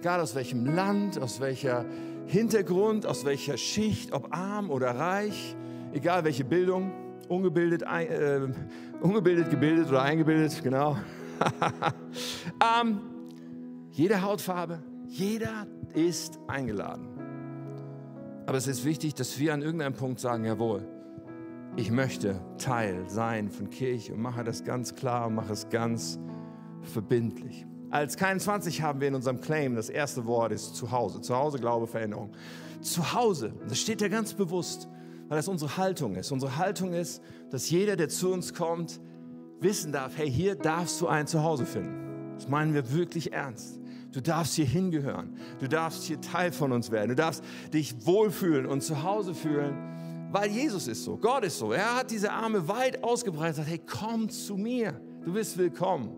egal 0.00 0.20
aus 0.20 0.34
welchem 0.34 0.64
Land, 0.64 1.20
aus 1.20 1.40
welcher 1.40 1.84
Hintergrund, 2.26 3.04
aus 3.04 3.26
welcher 3.26 3.58
Schicht, 3.58 4.12
ob 4.12 4.34
arm 4.34 4.70
oder 4.70 4.96
reich, 4.96 5.54
egal 5.92 6.24
welche 6.24 6.44
Bildung, 6.44 6.92
ungebildet, 7.28 7.82
äh, 7.82 8.40
ungebildet, 9.02 9.50
gebildet 9.50 9.88
oder 9.90 10.02
eingebildet, 10.02 10.62
genau. 10.62 10.96
ähm, 12.80 13.00
jede 13.90 14.22
Hautfarbe, 14.22 14.82
jeder 15.06 15.66
ist 15.94 16.38
eingeladen. 16.48 17.19
Aber 18.50 18.58
es 18.58 18.66
ist 18.66 18.84
wichtig, 18.84 19.14
dass 19.14 19.38
wir 19.38 19.54
an 19.54 19.62
irgendeinem 19.62 19.94
Punkt 19.94 20.18
sagen, 20.18 20.44
jawohl, 20.44 20.84
ich 21.76 21.92
möchte 21.92 22.40
Teil 22.58 23.08
sein 23.08 23.48
von 23.48 23.70
Kirche 23.70 24.12
und 24.12 24.20
mache 24.20 24.42
das 24.42 24.64
ganz 24.64 24.96
klar 24.96 25.28
und 25.28 25.36
mache 25.36 25.52
es 25.52 25.68
ganz 25.68 26.18
verbindlich. 26.82 27.64
Als 27.90 28.18
K21 28.18 28.82
haben 28.82 29.00
wir 29.00 29.06
in 29.06 29.14
unserem 29.14 29.40
Claim, 29.40 29.76
das 29.76 29.88
erste 29.88 30.26
Wort 30.26 30.50
ist 30.50 30.74
Zuhause. 30.74 31.20
Zuhause, 31.20 31.60
Glaube, 31.60 31.86
Veränderung. 31.86 32.32
Zuhause, 32.80 33.54
das 33.68 33.78
steht 33.78 34.00
ja 34.00 34.08
ganz 34.08 34.34
bewusst, 34.34 34.88
weil 35.28 35.36
das 35.36 35.46
unsere 35.46 35.76
Haltung 35.76 36.16
ist. 36.16 36.32
Unsere 36.32 36.56
Haltung 36.56 36.92
ist, 36.92 37.22
dass 37.50 37.70
jeder, 37.70 37.94
der 37.94 38.08
zu 38.08 38.32
uns 38.32 38.52
kommt, 38.52 39.00
wissen 39.60 39.92
darf, 39.92 40.18
hey, 40.18 40.28
hier 40.28 40.56
darfst 40.56 41.00
du 41.00 41.06
ein 41.06 41.28
Zuhause 41.28 41.66
finden. 41.66 42.34
Das 42.34 42.48
meinen 42.48 42.74
wir 42.74 42.92
wirklich 42.92 43.32
ernst. 43.32 43.79
Du 44.12 44.20
darfst 44.20 44.54
hier 44.54 44.66
hingehören. 44.66 45.36
Du 45.60 45.68
darfst 45.68 46.04
hier 46.04 46.20
Teil 46.20 46.52
von 46.52 46.72
uns 46.72 46.90
werden. 46.90 47.10
Du 47.10 47.16
darfst 47.16 47.44
dich 47.72 47.94
wohlfühlen 48.06 48.66
und 48.66 48.82
zu 48.82 49.02
Hause 49.02 49.34
fühlen, 49.34 50.28
weil 50.32 50.50
Jesus 50.50 50.88
ist 50.88 51.04
so. 51.04 51.16
Gott 51.16 51.44
ist 51.44 51.58
so. 51.58 51.72
Er 51.72 51.96
hat 51.96 52.10
diese 52.10 52.32
Arme 52.32 52.66
weit 52.68 53.04
ausgebreitet 53.04 53.58
und 53.58 53.64
sagt, 53.64 53.68
hey, 53.68 53.80
komm 53.86 54.28
zu 54.28 54.56
mir. 54.56 55.00
Du 55.24 55.32
bist 55.32 55.58
willkommen. 55.58 56.10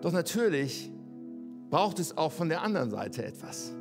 Doch 0.00 0.12
natürlich 0.12 0.90
braucht 1.70 1.98
es 1.98 2.16
auch 2.16 2.32
von 2.32 2.48
der 2.48 2.62
anderen 2.62 2.90
Seite 2.90 3.24
etwas. 3.24 3.74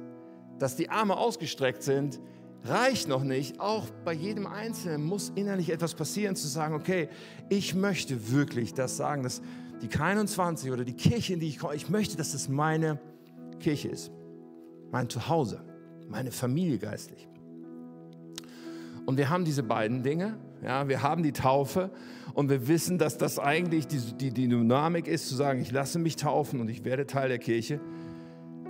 Dass 0.60 0.76
die 0.76 0.90
Arme 0.90 1.16
ausgestreckt 1.16 1.84
sind, 1.84 2.20
reicht 2.64 3.08
noch 3.08 3.24
nicht. 3.24 3.60
Auch 3.60 3.86
bei 4.04 4.14
jedem 4.14 4.48
Einzelnen 4.48 5.04
muss 5.04 5.32
innerlich 5.36 5.70
etwas 5.70 5.94
passieren, 5.94 6.36
zu 6.36 6.48
sagen, 6.48 6.74
okay, 6.74 7.10
ich 7.50 7.76
möchte 7.76 8.32
wirklich 8.32 8.74
das 8.74 8.98
sagen, 8.98 9.24
dass 9.24 9.42
die 9.82 9.88
K21 9.88 10.72
oder 10.72 10.84
die 10.84 10.94
Kirche, 10.94 11.34
in 11.34 11.40
die 11.40 11.48
ich 11.48 11.60
komme, 11.60 11.76
ich 11.76 11.90
möchte, 11.90 12.18
dass 12.18 12.32
das 12.32 12.50
meine 12.50 13.00
Kirche 13.60 13.90
ist. 13.90 14.12
Mein 14.92 15.10
Zuhause, 15.10 15.64
meine 16.10 16.32
Familie 16.32 16.78
geistlich. 16.78 17.28
Und 19.06 19.18
wir 19.18 19.30
haben 19.30 19.46
diese 19.46 19.64
beiden 19.64 20.04
Dinge. 20.04 20.38
Ja, 20.64 20.88
wir 20.88 21.04
haben 21.04 21.22
die 21.22 21.32
Taufe 21.32 21.92
und 22.34 22.50
wir 22.50 22.68
wissen, 22.68 22.98
dass 22.98 23.18
das 23.18 23.38
eigentlich 23.40 23.88
die, 23.88 24.00
die, 24.00 24.32
die 24.32 24.48
Dynamik 24.48 25.08
ist, 25.08 25.30
zu 25.30 25.36
sagen, 25.36 25.62
ich 25.62 25.72
lasse 25.72 26.00
mich 26.00 26.16
taufen 26.16 26.60
und 26.60 26.70
ich 26.70 26.84
werde 26.84 27.06
Teil 27.06 27.30
der 27.30 27.38
Kirche. 27.38 27.80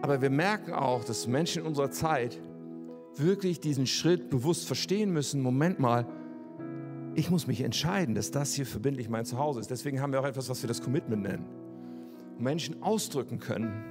Aber 0.01 0.21
wir 0.21 0.29
merken 0.29 0.73
auch, 0.73 1.03
dass 1.05 1.27
Menschen 1.27 1.61
in 1.61 1.67
unserer 1.67 1.91
Zeit 1.91 2.39
wirklich 3.15 3.59
diesen 3.59 3.87
Schritt 3.87 4.29
bewusst 4.29 4.67
verstehen 4.67 5.11
müssen, 5.11 5.41
Moment 5.41 5.79
mal, 5.79 6.05
ich 7.17 7.31
muss 7.31 7.47
mich 7.47 7.61
entscheiden, 7.61 8.15
dass 8.15 8.31
das 8.31 8.53
hier 8.53 8.65
verbindlich 8.65 9.09
mein 9.09 9.25
Zuhause 9.25 9.59
ist. 9.59 9.71
Deswegen 9.71 10.01
haben 10.01 10.13
wir 10.13 10.21
auch 10.21 10.25
etwas, 10.25 10.49
was 10.49 10.61
wir 10.61 10.67
das 10.67 10.81
Commitment 10.81 11.23
nennen. 11.23 11.45
Menschen 12.37 12.83
ausdrücken 12.83 13.39
können, 13.39 13.83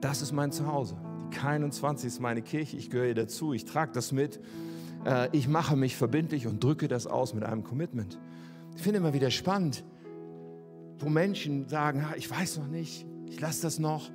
das 0.00 0.22
ist 0.22 0.32
mein 0.32 0.52
Zuhause. 0.52 0.96
Die 1.30 1.36
K21 1.36 2.06
ist 2.06 2.20
meine 2.20 2.40
Kirche, 2.40 2.76
ich 2.76 2.88
gehöre 2.88 3.14
dazu, 3.14 3.52
ich 3.52 3.64
trage 3.64 3.92
das 3.92 4.12
mit, 4.12 4.40
äh, 5.04 5.28
ich 5.36 5.48
mache 5.48 5.76
mich 5.76 5.96
verbindlich 5.96 6.46
und 6.46 6.62
drücke 6.62 6.86
das 6.86 7.06
aus 7.06 7.34
mit 7.34 7.42
einem 7.42 7.64
Commitment. 7.64 8.20
Ich 8.76 8.82
finde 8.82 8.98
immer 8.98 9.12
wieder 9.12 9.30
spannend, 9.30 9.84
wo 10.98 11.08
Menschen 11.08 11.68
sagen, 11.68 12.06
ich 12.16 12.30
weiß 12.30 12.58
noch 12.58 12.68
nicht, 12.68 13.04
ich 13.26 13.40
lasse 13.40 13.62
das 13.62 13.80
noch, 13.80 14.10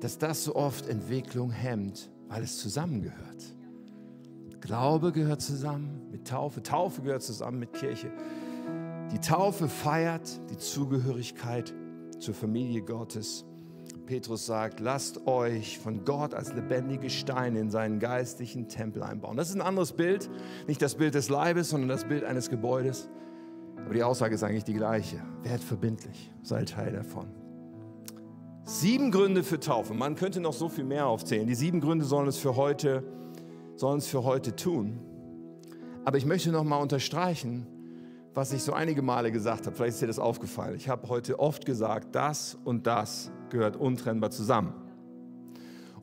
dass 0.00 0.18
das 0.18 0.44
so 0.44 0.54
oft 0.54 0.86
Entwicklung 0.86 1.50
hemmt 1.50 2.10
weil 2.28 2.42
es 2.42 2.58
zusammengehört. 2.58 3.55
Glaube 4.66 5.12
gehört 5.12 5.42
zusammen 5.42 6.08
mit 6.10 6.26
Taufe, 6.26 6.60
Taufe 6.60 7.00
gehört 7.00 7.22
zusammen 7.22 7.60
mit 7.60 7.72
Kirche. 7.72 8.10
Die 9.12 9.20
Taufe 9.20 9.68
feiert 9.68 10.40
die 10.50 10.56
Zugehörigkeit 10.56 11.72
zur 12.18 12.34
Familie 12.34 12.82
Gottes. 12.82 13.44
Petrus 14.06 14.44
sagt, 14.44 14.80
lasst 14.80 15.24
euch 15.28 15.78
von 15.78 16.04
Gott 16.04 16.34
als 16.34 16.52
lebendige 16.52 17.10
Steine 17.10 17.60
in 17.60 17.70
seinen 17.70 18.00
geistlichen 18.00 18.66
Tempel 18.66 19.04
einbauen. 19.04 19.36
Das 19.36 19.50
ist 19.50 19.54
ein 19.54 19.60
anderes 19.60 19.92
Bild, 19.92 20.28
nicht 20.66 20.82
das 20.82 20.96
Bild 20.96 21.14
des 21.14 21.28
Leibes, 21.28 21.68
sondern 21.68 21.88
das 21.88 22.04
Bild 22.04 22.24
eines 22.24 22.50
Gebäudes. 22.50 23.08
Aber 23.84 23.94
die 23.94 24.02
Aussage 24.02 24.34
ist 24.34 24.42
eigentlich 24.42 24.64
die 24.64 24.74
gleiche. 24.74 25.22
Werd 25.44 25.62
verbindlich, 25.62 26.32
sei 26.42 26.64
Teil 26.64 26.92
davon. 26.92 27.28
Sieben 28.64 29.12
Gründe 29.12 29.44
für 29.44 29.60
Taufe. 29.60 29.94
Man 29.94 30.16
könnte 30.16 30.40
noch 30.40 30.54
so 30.54 30.68
viel 30.68 30.82
mehr 30.82 31.06
aufzählen. 31.06 31.46
Die 31.46 31.54
sieben 31.54 31.80
Gründe 31.80 32.04
sollen 32.04 32.26
es 32.26 32.38
für 32.38 32.56
heute, 32.56 33.04
sollen 33.76 33.98
es 33.98 34.06
für 34.06 34.24
heute 34.24 34.56
tun. 34.56 34.98
Aber 36.04 36.18
ich 36.18 36.26
möchte 36.26 36.50
noch 36.50 36.64
mal 36.64 36.78
unterstreichen, 36.78 37.66
was 38.34 38.52
ich 38.52 38.62
so 38.62 38.72
einige 38.72 39.02
Male 39.02 39.32
gesagt 39.32 39.66
habe. 39.66 39.74
Vielleicht 39.74 39.94
ist 39.94 40.02
dir 40.02 40.06
das 40.06 40.18
aufgefallen. 40.18 40.76
Ich 40.76 40.88
habe 40.88 41.08
heute 41.08 41.38
oft 41.38 41.64
gesagt, 41.64 42.14
das 42.14 42.56
und 42.64 42.86
das 42.86 43.30
gehört 43.50 43.76
untrennbar 43.76 44.30
zusammen. 44.30 44.74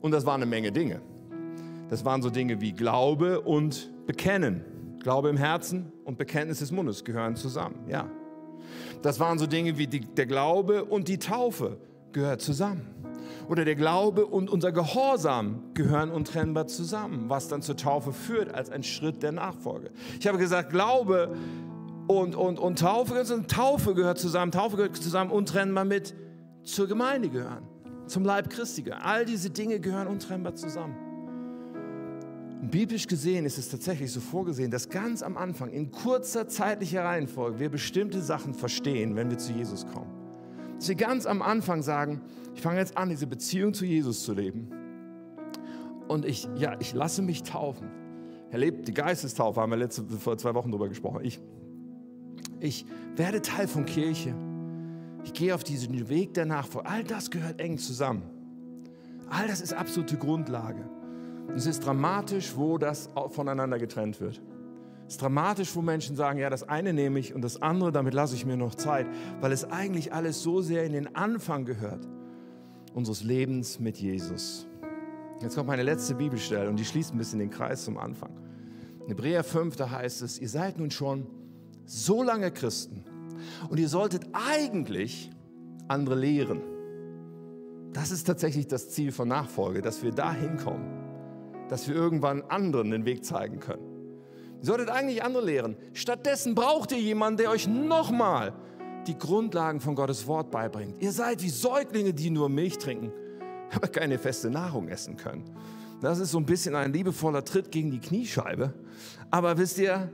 Und 0.00 0.10
das 0.10 0.26
waren 0.26 0.42
eine 0.42 0.46
Menge 0.50 0.72
Dinge. 0.72 1.00
Das 1.90 2.04
waren 2.04 2.22
so 2.22 2.30
Dinge 2.30 2.60
wie 2.60 2.72
Glaube 2.72 3.40
und 3.40 3.90
Bekennen. 4.06 4.64
Glaube 5.02 5.28
im 5.28 5.36
Herzen 5.36 5.92
und 6.04 6.18
Bekenntnis 6.18 6.58
des 6.58 6.72
Mundes 6.72 7.04
gehören 7.04 7.36
zusammen. 7.36 7.76
Ja. 7.88 8.10
Das 9.02 9.20
waren 9.20 9.38
so 9.38 9.46
Dinge 9.46 9.78
wie 9.78 9.86
die, 9.86 10.00
der 10.00 10.26
Glaube 10.26 10.84
und 10.84 11.08
die 11.08 11.18
Taufe 11.18 11.78
gehört 12.12 12.40
zusammen. 12.40 12.93
Oder 13.48 13.64
der 13.64 13.74
Glaube 13.74 14.26
und 14.26 14.48
unser 14.48 14.72
Gehorsam 14.72 15.62
gehören 15.74 16.10
untrennbar 16.10 16.66
zusammen, 16.66 17.28
was 17.28 17.48
dann 17.48 17.62
zur 17.62 17.76
Taufe 17.76 18.12
führt 18.12 18.52
als 18.54 18.70
ein 18.70 18.82
Schritt 18.82 19.22
der 19.22 19.32
Nachfolge. 19.32 19.90
Ich 20.18 20.26
habe 20.26 20.38
gesagt, 20.38 20.70
Glaube 20.70 21.34
und, 22.06 22.34
und, 22.34 22.58
und 22.58 22.78
Taufe, 22.78 23.20
und 23.34 23.50
Taufe 23.50 23.94
gehört 23.94 24.18
zusammen, 24.18 24.52
Taufe 24.52 24.76
gehört 24.76 24.96
zusammen 24.96 25.30
untrennbar 25.30 25.84
mit 25.84 26.14
zur 26.62 26.86
Gemeinde 26.86 27.28
gehören, 27.28 27.64
zum 28.06 28.24
Leib 28.24 28.48
Christi 28.50 28.82
gehören. 28.82 29.02
All 29.02 29.24
diese 29.26 29.50
Dinge 29.50 29.80
gehören 29.80 30.06
untrennbar 30.06 30.54
zusammen. 30.54 30.96
Und 32.62 32.70
biblisch 32.70 33.06
gesehen 33.06 33.44
ist 33.44 33.58
es 33.58 33.68
tatsächlich 33.68 34.10
so 34.10 34.20
vorgesehen, 34.20 34.70
dass 34.70 34.88
ganz 34.88 35.22
am 35.22 35.36
Anfang 35.36 35.70
in 35.70 35.90
kurzer 35.90 36.48
zeitlicher 36.48 37.04
Reihenfolge 37.04 37.58
wir 37.58 37.68
bestimmte 37.68 38.22
Sachen 38.22 38.54
verstehen, 38.54 39.16
wenn 39.16 39.28
wir 39.28 39.36
zu 39.36 39.52
Jesus 39.52 39.86
kommen 39.86 40.03
dass 40.84 40.90
wir 40.90 40.96
ganz 40.96 41.24
am 41.24 41.40
Anfang 41.40 41.80
sagen, 41.80 42.20
ich 42.54 42.60
fange 42.60 42.78
jetzt 42.78 42.98
an, 42.98 43.08
diese 43.08 43.26
Beziehung 43.26 43.72
zu 43.72 43.86
Jesus 43.86 44.22
zu 44.22 44.34
leben. 44.34 44.68
Und 46.08 46.26
ich, 46.26 46.46
ja, 46.56 46.76
ich 46.78 46.92
lasse 46.92 47.22
mich 47.22 47.42
taufen. 47.42 47.88
Erlebt 48.50 48.86
die 48.86 48.92
Geistestaufe, 48.92 49.62
haben 49.62 49.70
wir 49.70 49.78
letzte, 49.78 50.04
vor 50.04 50.36
zwei 50.36 50.54
Wochen 50.54 50.70
darüber 50.70 50.90
gesprochen. 50.90 51.20
Ich, 51.22 51.40
ich 52.60 52.84
werde 53.16 53.40
Teil 53.40 53.66
von 53.66 53.86
Kirche. 53.86 54.34
Ich 55.24 55.32
gehe 55.32 55.54
auf 55.54 55.64
diesen 55.64 56.10
Weg 56.10 56.34
der 56.34 56.44
Nachfolge. 56.44 56.86
All 56.86 57.02
das 57.02 57.30
gehört 57.30 57.62
eng 57.62 57.78
zusammen. 57.78 58.24
All 59.30 59.48
das 59.48 59.62
ist 59.62 59.72
absolute 59.72 60.18
Grundlage. 60.18 60.84
Und 61.48 61.56
es 61.56 61.64
ist 61.64 61.86
dramatisch, 61.86 62.56
wo 62.56 62.76
das 62.76 63.08
voneinander 63.30 63.78
getrennt 63.78 64.20
wird. 64.20 64.42
Es 65.06 65.14
ist 65.14 65.22
dramatisch, 65.22 65.74
wo 65.76 65.82
Menschen 65.82 66.16
sagen, 66.16 66.38
ja, 66.38 66.48
das 66.48 66.66
eine 66.66 66.92
nehme 66.92 67.18
ich 67.18 67.34
und 67.34 67.42
das 67.42 67.60
andere, 67.60 67.92
damit 67.92 68.14
lasse 68.14 68.34
ich 68.34 68.46
mir 68.46 68.56
noch 68.56 68.74
Zeit, 68.74 69.06
weil 69.40 69.52
es 69.52 69.64
eigentlich 69.64 70.12
alles 70.12 70.42
so 70.42 70.62
sehr 70.62 70.84
in 70.84 70.92
den 70.92 71.14
Anfang 71.14 71.64
gehört 71.66 72.08
unseres 72.94 73.22
Lebens 73.22 73.80
mit 73.80 73.98
Jesus. 73.98 74.66
Jetzt 75.42 75.56
kommt 75.56 75.66
meine 75.66 75.82
letzte 75.82 76.14
Bibelstelle 76.14 76.70
und 76.70 76.78
die 76.78 76.84
schließt 76.84 77.12
ein 77.12 77.18
bisschen 77.18 77.38
den 77.38 77.50
Kreis 77.50 77.84
zum 77.84 77.98
Anfang. 77.98 78.30
In 79.02 79.08
Hebräer 79.08 79.44
5, 79.44 79.76
da 79.76 79.90
heißt 79.90 80.22
es, 80.22 80.38
ihr 80.38 80.48
seid 80.48 80.78
nun 80.78 80.90
schon 80.90 81.26
so 81.84 82.22
lange 82.22 82.50
Christen 82.50 83.04
und 83.68 83.78
ihr 83.78 83.88
solltet 83.88 84.24
eigentlich 84.32 85.30
andere 85.86 86.14
lehren. 86.14 86.62
Das 87.92 88.10
ist 88.10 88.24
tatsächlich 88.24 88.68
das 88.68 88.88
Ziel 88.90 89.12
von 89.12 89.28
Nachfolge, 89.28 89.82
dass 89.82 90.02
wir 90.02 90.12
da 90.12 90.32
hinkommen, 90.32 90.86
dass 91.68 91.88
wir 91.88 91.94
irgendwann 91.94 92.42
anderen 92.42 92.90
den 92.90 93.04
Weg 93.04 93.24
zeigen 93.24 93.60
können. 93.60 93.93
Ihr 94.60 94.66
solltet 94.66 94.90
eigentlich 94.90 95.22
andere 95.22 95.44
lehren. 95.44 95.76
Stattdessen 95.92 96.54
braucht 96.54 96.92
ihr 96.92 96.98
jemanden, 96.98 97.38
der 97.38 97.50
euch 97.50 97.66
nochmal 97.66 98.52
die 99.06 99.18
Grundlagen 99.18 99.80
von 99.80 99.94
Gottes 99.94 100.26
Wort 100.26 100.50
beibringt. 100.50 101.00
Ihr 101.00 101.12
seid 101.12 101.42
wie 101.42 101.50
Säuglinge, 101.50 102.14
die 102.14 102.30
nur 102.30 102.48
Milch 102.48 102.78
trinken, 102.78 103.12
aber 103.74 103.88
keine 103.88 104.18
feste 104.18 104.50
Nahrung 104.50 104.88
essen 104.88 105.16
können. 105.16 105.44
Das 106.00 106.18
ist 106.18 106.30
so 106.30 106.38
ein 106.38 106.46
bisschen 106.46 106.74
ein 106.74 106.92
liebevoller 106.92 107.44
Tritt 107.44 107.70
gegen 107.70 107.90
die 107.90 108.00
Kniescheibe. 108.00 108.72
Aber 109.30 109.56
wisst 109.58 109.78
ihr, 109.78 110.10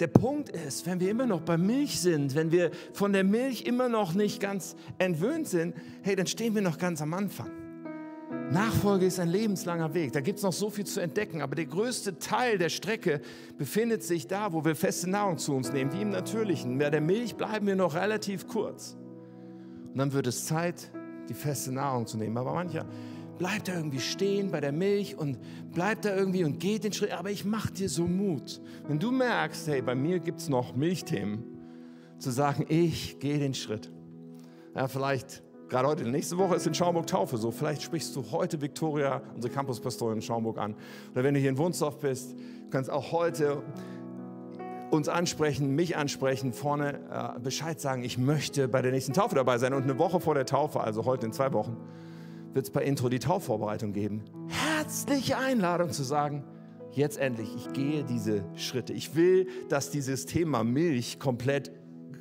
der 0.00 0.08
Punkt 0.08 0.48
ist, 0.48 0.86
wenn 0.86 0.98
wir 0.98 1.10
immer 1.10 1.26
noch 1.26 1.40
bei 1.40 1.56
Milch 1.56 2.00
sind, 2.00 2.34
wenn 2.34 2.50
wir 2.50 2.70
von 2.92 3.12
der 3.12 3.22
Milch 3.22 3.62
immer 3.62 3.88
noch 3.88 4.14
nicht 4.14 4.40
ganz 4.40 4.74
entwöhnt 4.98 5.46
sind, 5.46 5.74
hey, 6.02 6.16
dann 6.16 6.26
stehen 6.26 6.54
wir 6.54 6.62
noch 6.62 6.78
ganz 6.78 7.00
am 7.00 7.14
Anfang. 7.14 7.63
Nachfolge 8.50 9.06
ist 9.06 9.18
ein 9.18 9.28
lebenslanger 9.28 9.94
Weg. 9.94 10.12
Da 10.12 10.20
gibt 10.20 10.38
es 10.38 10.44
noch 10.44 10.52
so 10.52 10.70
viel 10.70 10.84
zu 10.84 11.00
entdecken. 11.00 11.40
Aber 11.40 11.54
der 11.54 11.66
größte 11.66 12.18
Teil 12.18 12.58
der 12.58 12.68
Strecke 12.68 13.20
befindet 13.56 14.02
sich 14.02 14.26
da, 14.26 14.52
wo 14.52 14.64
wir 14.64 14.76
feste 14.76 15.08
Nahrung 15.08 15.38
zu 15.38 15.54
uns 15.54 15.72
nehmen, 15.72 15.92
wie 15.92 16.02
im 16.02 16.10
Natürlichen. 16.10 16.78
Bei 16.78 16.90
der 16.90 17.00
Milch 17.00 17.36
bleiben 17.36 17.66
wir 17.66 17.76
noch 17.76 17.94
relativ 17.94 18.46
kurz. 18.46 18.96
Und 19.92 19.98
dann 19.98 20.12
wird 20.12 20.26
es 20.26 20.44
Zeit, 20.44 20.90
die 21.28 21.34
feste 21.34 21.72
Nahrung 21.72 22.06
zu 22.06 22.18
nehmen. 22.18 22.36
Aber 22.36 22.52
mancher 22.52 22.86
bleibt 23.38 23.68
da 23.68 23.74
irgendwie 23.74 24.00
stehen 24.00 24.50
bei 24.50 24.60
der 24.60 24.72
Milch 24.72 25.16
und 25.16 25.38
bleibt 25.72 26.04
da 26.04 26.14
irgendwie 26.14 26.44
und 26.44 26.60
geht 26.60 26.84
den 26.84 26.92
Schritt. 26.92 27.12
Aber 27.12 27.30
ich 27.30 27.44
mache 27.44 27.72
dir 27.72 27.88
so 27.88 28.06
Mut. 28.06 28.60
Wenn 28.86 28.98
du 28.98 29.10
merkst, 29.10 29.66
hey, 29.68 29.82
bei 29.82 29.94
mir 29.94 30.20
gibt 30.20 30.40
es 30.40 30.48
noch 30.48 30.76
Milchthemen, 30.76 31.42
zu 32.18 32.30
sagen, 32.30 32.66
ich 32.68 33.18
gehe 33.18 33.38
den 33.38 33.54
Schritt. 33.54 33.90
Ja, 34.74 34.88
vielleicht 34.88 35.42
Gerade 35.68 35.88
heute, 35.88 36.04
nächste 36.04 36.36
Woche 36.36 36.56
ist 36.56 36.66
in 36.66 36.74
Schaumburg 36.74 37.06
Taufe 37.06 37.38
so. 37.38 37.50
Vielleicht 37.50 37.82
sprichst 37.82 38.14
du 38.14 38.24
heute 38.30 38.60
Viktoria, 38.60 39.22
unsere 39.34 39.52
Campuspastorin 39.52 40.16
in 40.16 40.22
Schaumburg, 40.22 40.58
an. 40.58 40.74
Oder 41.12 41.24
wenn 41.24 41.34
du 41.34 41.40
hier 41.40 41.48
in 41.48 41.58
Wunsdorf 41.58 42.00
bist, 42.00 42.32
du 42.32 42.70
kannst 42.70 42.90
auch 42.90 43.12
heute 43.12 43.62
uns 44.90 45.08
ansprechen, 45.08 45.74
mich 45.74 45.96
ansprechen, 45.96 46.52
vorne 46.52 47.00
äh, 47.10 47.40
Bescheid 47.40 47.80
sagen, 47.80 48.04
ich 48.04 48.18
möchte 48.18 48.68
bei 48.68 48.82
der 48.82 48.92
nächsten 48.92 49.14
Taufe 49.14 49.34
dabei 49.34 49.56
sein. 49.58 49.72
Und 49.72 49.84
eine 49.84 49.98
Woche 49.98 50.20
vor 50.20 50.34
der 50.34 50.44
Taufe, 50.44 50.80
also 50.80 51.06
heute 51.06 51.26
in 51.26 51.32
zwei 51.32 51.52
Wochen, 51.52 51.78
wird 52.52 52.66
es 52.66 52.70
bei 52.70 52.82
Intro 52.82 53.08
die 53.08 53.18
Taufvorbereitung 53.18 53.92
geben. 53.92 54.22
Herzliche 54.48 55.38
Einladung 55.38 55.90
zu 55.90 56.04
sagen, 56.04 56.44
jetzt 56.92 57.18
endlich, 57.18 57.48
ich 57.56 57.72
gehe 57.72 58.04
diese 58.04 58.44
Schritte. 58.54 58.92
Ich 58.92 59.16
will, 59.16 59.48
dass 59.70 59.90
dieses 59.90 60.26
Thema 60.26 60.62
Milch 60.62 61.18
komplett 61.18 61.72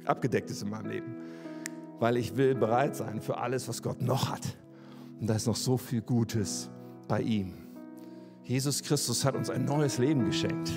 abgedeckt 0.05 0.49
ist 0.49 0.63
in 0.63 0.69
meinem 0.69 0.89
Leben 0.89 1.22
weil 2.03 2.17
ich 2.17 2.35
will 2.35 2.53
bereit 2.53 2.97
sein 2.97 3.21
für 3.21 3.37
alles, 3.37 3.69
was 3.69 3.81
Gott 3.81 4.01
noch 4.01 4.29
hat. 4.29 4.57
Und 5.21 5.29
da 5.29 5.35
ist 5.35 5.47
noch 5.47 5.55
so 5.55 5.77
viel 5.77 6.01
Gutes 6.01 6.69
bei 7.07 7.21
ihm. 7.21 7.53
Jesus 8.43 8.83
Christus 8.83 9.23
hat 9.23 9.35
uns 9.35 9.49
ein 9.49 9.63
neues 9.63 9.99
Leben 9.99 10.25
geschenkt. 10.25 10.69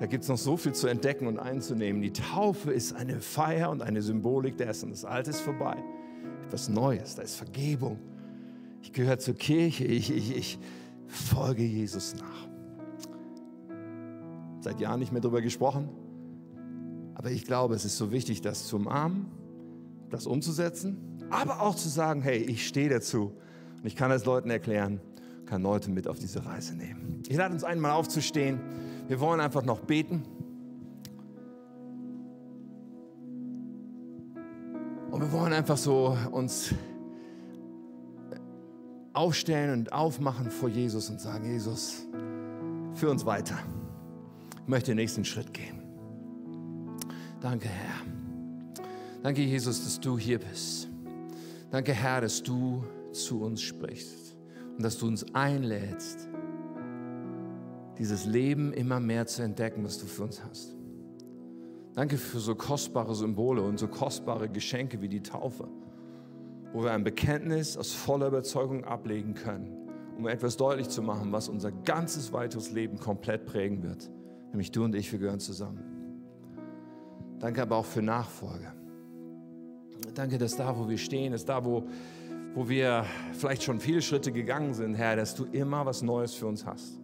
Da 0.00 0.06
gibt 0.06 0.24
es 0.24 0.28
noch 0.28 0.38
so 0.38 0.56
viel 0.56 0.72
zu 0.72 0.88
entdecken 0.88 1.28
und 1.28 1.38
einzunehmen. 1.38 2.02
Die 2.02 2.12
Taufe 2.12 2.72
ist 2.72 2.96
eine 2.96 3.20
Feier 3.20 3.70
und 3.70 3.80
eine 3.80 4.02
Symbolik 4.02 4.56
dessen. 4.56 4.90
Das 4.90 5.04
Alte 5.04 5.30
ist 5.30 5.40
vorbei. 5.40 5.76
Etwas 6.48 6.68
Neues, 6.68 7.14
da 7.14 7.22
ist 7.22 7.36
Vergebung. 7.36 8.00
Ich 8.82 8.92
gehöre 8.92 9.20
zur 9.20 9.34
Kirche, 9.34 9.84
ich, 9.84 10.10
ich, 10.10 10.36
ich 10.36 10.58
folge 11.06 11.62
Jesus 11.62 12.16
nach. 12.16 12.48
seit 14.58 14.80
Jahren 14.80 14.98
nicht 14.98 15.12
mehr 15.12 15.20
darüber 15.20 15.42
gesprochen. 15.42 15.90
Aber 17.14 17.30
ich 17.30 17.44
glaube, 17.44 17.76
es 17.76 17.84
ist 17.84 17.96
so 17.96 18.10
wichtig, 18.10 18.40
das 18.40 18.66
zu 18.66 18.74
umarmen, 18.74 19.45
das 20.10 20.26
umzusetzen, 20.26 20.96
aber 21.30 21.60
auch 21.60 21.74
zu 21.74 21.88
sagen, 21.88 22.22
hey, 22.22 22.38
ich 22.38 22.66
stehe 22.66 22.88
dazu 22.88 23.32
und 23.78 23.86
ich 23.86 23.96
kann 23.96 24.10
es 24.10 24.24
Leuten 24.24 24.50
erklären, 24.50 25.00
kann 25.46 25.62
Leute 25.62 25.90
mit 25.90 26.08
auf 26.08 26.18
diese 26.18 26.44
Reise 26.44 26.74
nehmen. 26.74 27.22
Ich 27.28 27.36
lade 27.36 27.54
uns 27.54 27.64
einmal 27.64 27.92
aufzustehen. 27.92 28.60
Wir 29.08 29.20
wollen 29.20 29.40
einfach 29.40 29.64
noch 29.64 29.80
beten. 29.80 30.22
Und 35.10 35.20
wir 35.20 35.32
wollen 35.32 35.52
einfach 35.52 35.76
so 35.76 36.16
uns 36.30 36.74
aufstellen 39.12 39.72
und 39.72 39.92
aufmachen 39.92 40.50
vor 40.50 40.68
Jesus 40.68 41.08
und 41.08 41.20
sagen, 41.20 41.50
Jesus, 41.50 42.06
für 42.94 43.08
uns 43.10 43.24
weiter. 43.24 43.58
Ich 44.62 44.68
möchte 44.68 44.90
den 44.90 44.96
nächsten 44.96 45.24
Schritt 45.24 45.54
gehen. 45.54 45.80
Danke, 47.40 47.68
Herr. 47.68 48.15
Danke, 49.22 49.42
Jesus, 49.42 49.82
dass 49.84 50.00
du 50.00 50.18
hier 50.18 50.38
bist. 50.38 50.88
Danke, 51.70 51.92
Herr, 51.92 52.20
dass 52.20 52.42
du 52.42 52.84
zu 53.12 53.42
uns 53.42 53.62
sprichst 53.62 54.36
und 54.76 54.82
dass 54.82 54.98
du 54.98 55.06
uns 55.06 55.24
einlädst, 55.34 56.28
dieses 57.98 58.26
Leben 58.26 58.72
immer 58.72 59.00
mehr 59.00 59.26
zu 59.26 59.42
entdecken, 59.42 59.84
was 59.84 59.98
du 59.98 60.06
für 60.06 60.24
uns 60.24 60.42
hast. 60.44 60.76
Danke 61.94 62.18
für 62.18 62.40
so 62.40 62.54
kostbare 62.54 63.14
Symbole 63.14 63.62
und 63.62 63.78
so 63.78 63.88
kostbare 63.88 64.50
Geschenke 64.50 65.00
wie 65.00 65.08
die 65.08 65.22
Taufe, 65.22 65.66
wo 66.72 66.84
wir 66.84 66.92
ein 66.92 67.04
Bekenntnis 67.04 67.78
aus 67.78 67.92
voller 67.92 68.28
Überzeugung 68.28 68.84
ablegen 68.84 69.32
können, 69.32 69.88
um 70.18 70.28
etwas 70.28 70.58
deutlich 70.58 70.90
zu 70.90 71.00
machen, 71.00 71.32
was 71.32 71.48
unser 71.48 71.72
ganzes 71.72 72.34
weiteres 72.34 72.70
Leben 72.70 72.98
komplett 72.98 73.46
prägen 73.46 73.82
wird. 73.82 74.10
Nämlich 74.50 74.70
du 74.72 74.84
und 74.84 74.94
ich, 74.94 75.10
wir 75.10 75.18
gehören 75.18 75.40
zusammen. 75.40 75.80
Danke 77.38 77.62
aber 77.62 77.76
auch 77.76 77.86
für 77.86 78.02
Nachfolge. 78.02 78.75
Danke, 80.14 80.38
dass 80.38 80.56
da, 80.56 80.76
wo 80.76 80.88
wir 80.88 80.98
stehen, 80.98 81.32
ist 81.32 81.48
da, 81.48 81.64
wo, 81.64 81.84
wo 82.54 82.68
wir 82.68 83.04
vielleicht 83.32 83.62
schon 83.62 83.80
viele 83.80 84.00
Schritte 84.00 84.32
gegangen 84.32 84.74
sind, 84.74 84.94
Herr, 84.94 85.16
dass 85.16 85.34
du 85.34 85.44
immer 85.52 85.84
was 85.84 86.02
Neues 86.02 86.34
für 86.34 86.46
uns 86.46 86.64
hast. 86.64 86.98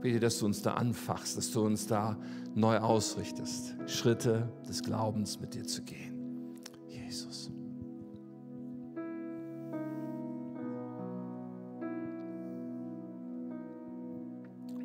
Bitte, 0.00 0.20
dass 0.20 0.38
du 0.38 0.46
uns 0.46 0.62
da 0.62 0.74
anfachst, 0.74 1.36
dass 1.36 1.50
du 1.50 1.62
uns 1.62 1.86
da 1.86 2.16
neu 2.54 2.78
ausrichtest, 2.78 3.74
Schritte 3.86 4.48
des 4.68 4.82
Glaubens 4.82 5.40
mit 5.40 5.54
dir 5.54 5.64
zu 5.64 5.82
gehen. 5.82 6.54
Jesus. 6.88 7.50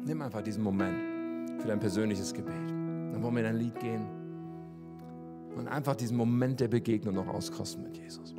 Nimm 0.03 0.21
einfach 0.21 0.41
diesen 0.41 0.63
Moment 0.63 1.61
für 1.61 1.67
dein 1.67 1.79
persönliches 1.79 2.33
Gebet. 2.33 2.55
Dann 2.55 3.21
wollen 3.21 3.35
wir 3.35 3.41
in 3.41 3.49
ein 3.49 3.57
Lied 3.57 3.79
gehen 3.79 4.20
und 5.56 5.68
einfach 5.68 5.95
diesen 5.95 6.18
Moment 6.18 6.60
der 6.60 6.68
Begegnung 6.68 7.16
noch 7.16 7.28
auskosten 7.28 7.84
mit 7.84 7.97
Jesus. 7.97 8.36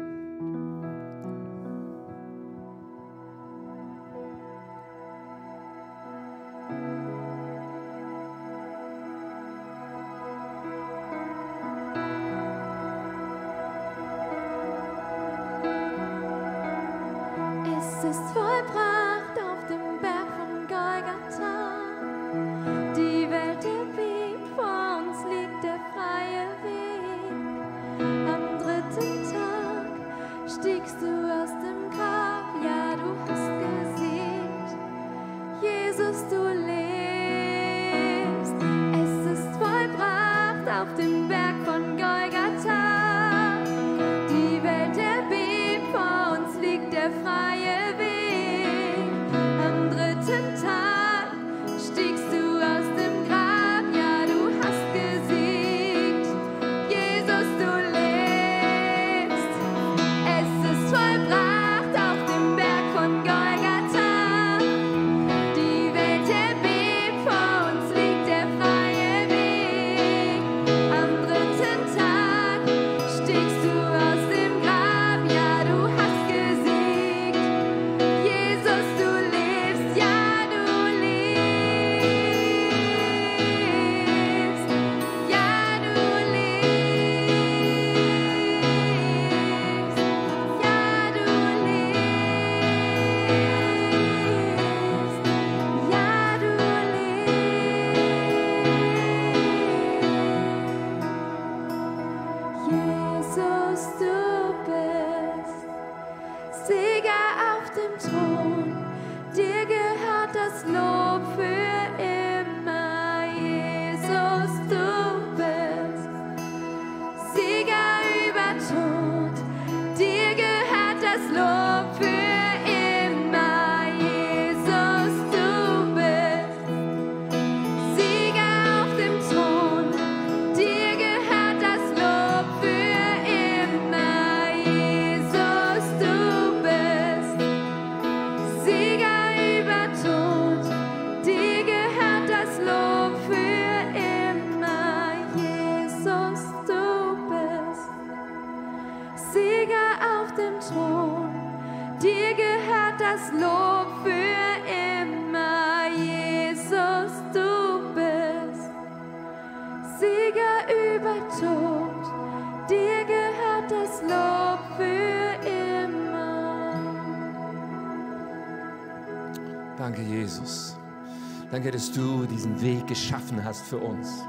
Dass 171.82 171.90
du 171.90 172.26
diesen 172.26 172.60
Weg 172.60 172.86
geschaffen 172.86 173.44
hast 173.44 173.62
für 173.62 173.78
uns. 173.78 174.24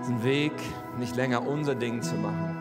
Diesen 0.00 0.24
Weg 0.24 0.52
nicht 0.98 1.14
länger 1.14 1.46
unser 1.46 1.76
Ding 1.76 2.02
zu 2.02 2.16
machen 2.16 2.56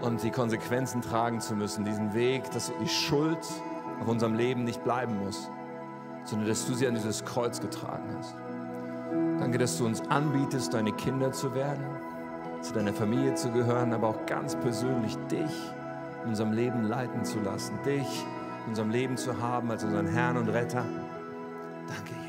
und 0.00 0.22
die 0.22 0.30
Konsequenzen 0.30 1.02
tragen 1.02 1.40
zu 1.40 1.56
müssen. 1.56 1.84
Diesen 1.84 2.14
Weg, 2.14 2.48
dass 2.52 2.70
die 2.80 2.88
Schuld 2.88 3.44
auf 4.00 4.06
unserem 4.06 4.34
Leben 4.34 4.62
nicht 4.62 4.84
bleiben 4.84 5.18
muss, 5.18 5.50
sondern 6.22 6.46
dass 6.46 6.68
du 6.68 6.74
sie 6.74 6.86
an 6.86 6.94
dieses 6.94 7.24
Kreuz 7.24 7.60
getragen 7.60 8.04
hast. 8.16 8.36
Danke, 9.40 9.58
dass 9.58 9.76
du 9.76 9.86
uns 9.86 10.00
anbietest, 10.08 10.72
deine 10.72 10.92
Kinder 10.92 11.32
zu 11.32 11.52
werden, 11.52 11.84
zu 12.60 12.74
deiner 12.74 12.92
Familie 12.92 13.34
zu 13.34 13.50
gehören, 13.50 13.92
aber 13.92 14.06
auch 14.06 14.26
ganz 14.26 14.54
persönlich 14.54 15.16
dich 15.32 15.72
in 16.22 16.28
unserem 16.28 16.52
Leben 16.52 16.84
leiten 16.84 17.24
zu 17.24 17.40
lassen, 17.40 17.76
dich 17.84 18.24
in 18.62 18.68
unserem 18.68 18.90
Leben 18.90 19.16
zu 19.16 19.42
haben 19.42 19.68
als 19.72 19.82
unseren 19.82 20.06
Herrn 20.06 20.36
und 20.36 20.48
Retter. 20.48 20.84
Danke. 21.88 22.23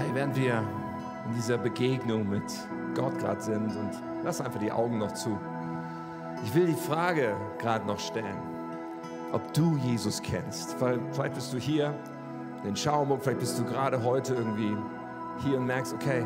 Hey, 0.00 0.14
während 0.14 0.34
wir 0.34 0.64
in 1.26 1.34
dieser 1.34 1.58
Begegnung 1.58 2.26
mit 2.26 2.42
Gott 2.94 3.18
gerade 3.18 3.42
sind 3.42 3.76
und 3.76 3.90
lass 4.24 4.40
einfach 4.40 4.58
die 4.58 4.72
Augen 4.72 4.96
noch 4.96 5.12
zu. 5.12 5.38
Ich 6.42 6.54
will 6.54 6.64
die 6.64 6.72
Frage 6.72 7.36
gerade 7.58 7.86
noch 7.86 7.98
stellen, 7.98 8.38
ob 9.30 9.52
du 9.52 9.76
Jesus 9.76 10.22
kennst. 10.22 10.74
Vielleicht 10.78 11.34
bist 11.34 11.52
du 11.52 11.58
hier 11.58 11.94
in 12.64 12.74
Schaumburg, 12.74 13.20
vielleicht 13.22 13.40
bist 13.40 13.58
du 13.58 13.64
gerade 13.66 14.02
heute 14.02 14.36
irgendwie 14.36 14.74
hier 15.44 15.58
und 15.58 15.66
merkst, 15.66 15.92
okay, 15.92 16.24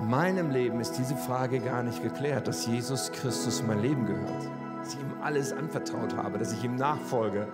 in 0.00 0.08
meinem 0.08 0.50
Leben 0.52 0.78
ist 0.78 0.92
diese 0.92 1.16
Frage 1.16 1.58
gar 1.58 1.82
nicht 1.82 2.04
geklärt, 2.04 2.46
dass 2.46 2.66
Jesus 2.66 3.10
Christus 3.10 3.64
mein 3.66 3.82
Leben 3.82 4.06
gehört, 4.06 4.48
dass 4.78 4.94
ich 4.94 5.00
ihm 5.00 5.12
alles 5.20 5.52
anvertraut 5.52 6.16
habe, 6.16 6.38
dass 6.38 6.52
ich 6.52 6.62
ihm 6.62 6.76
nachfolge, 6.76 7.48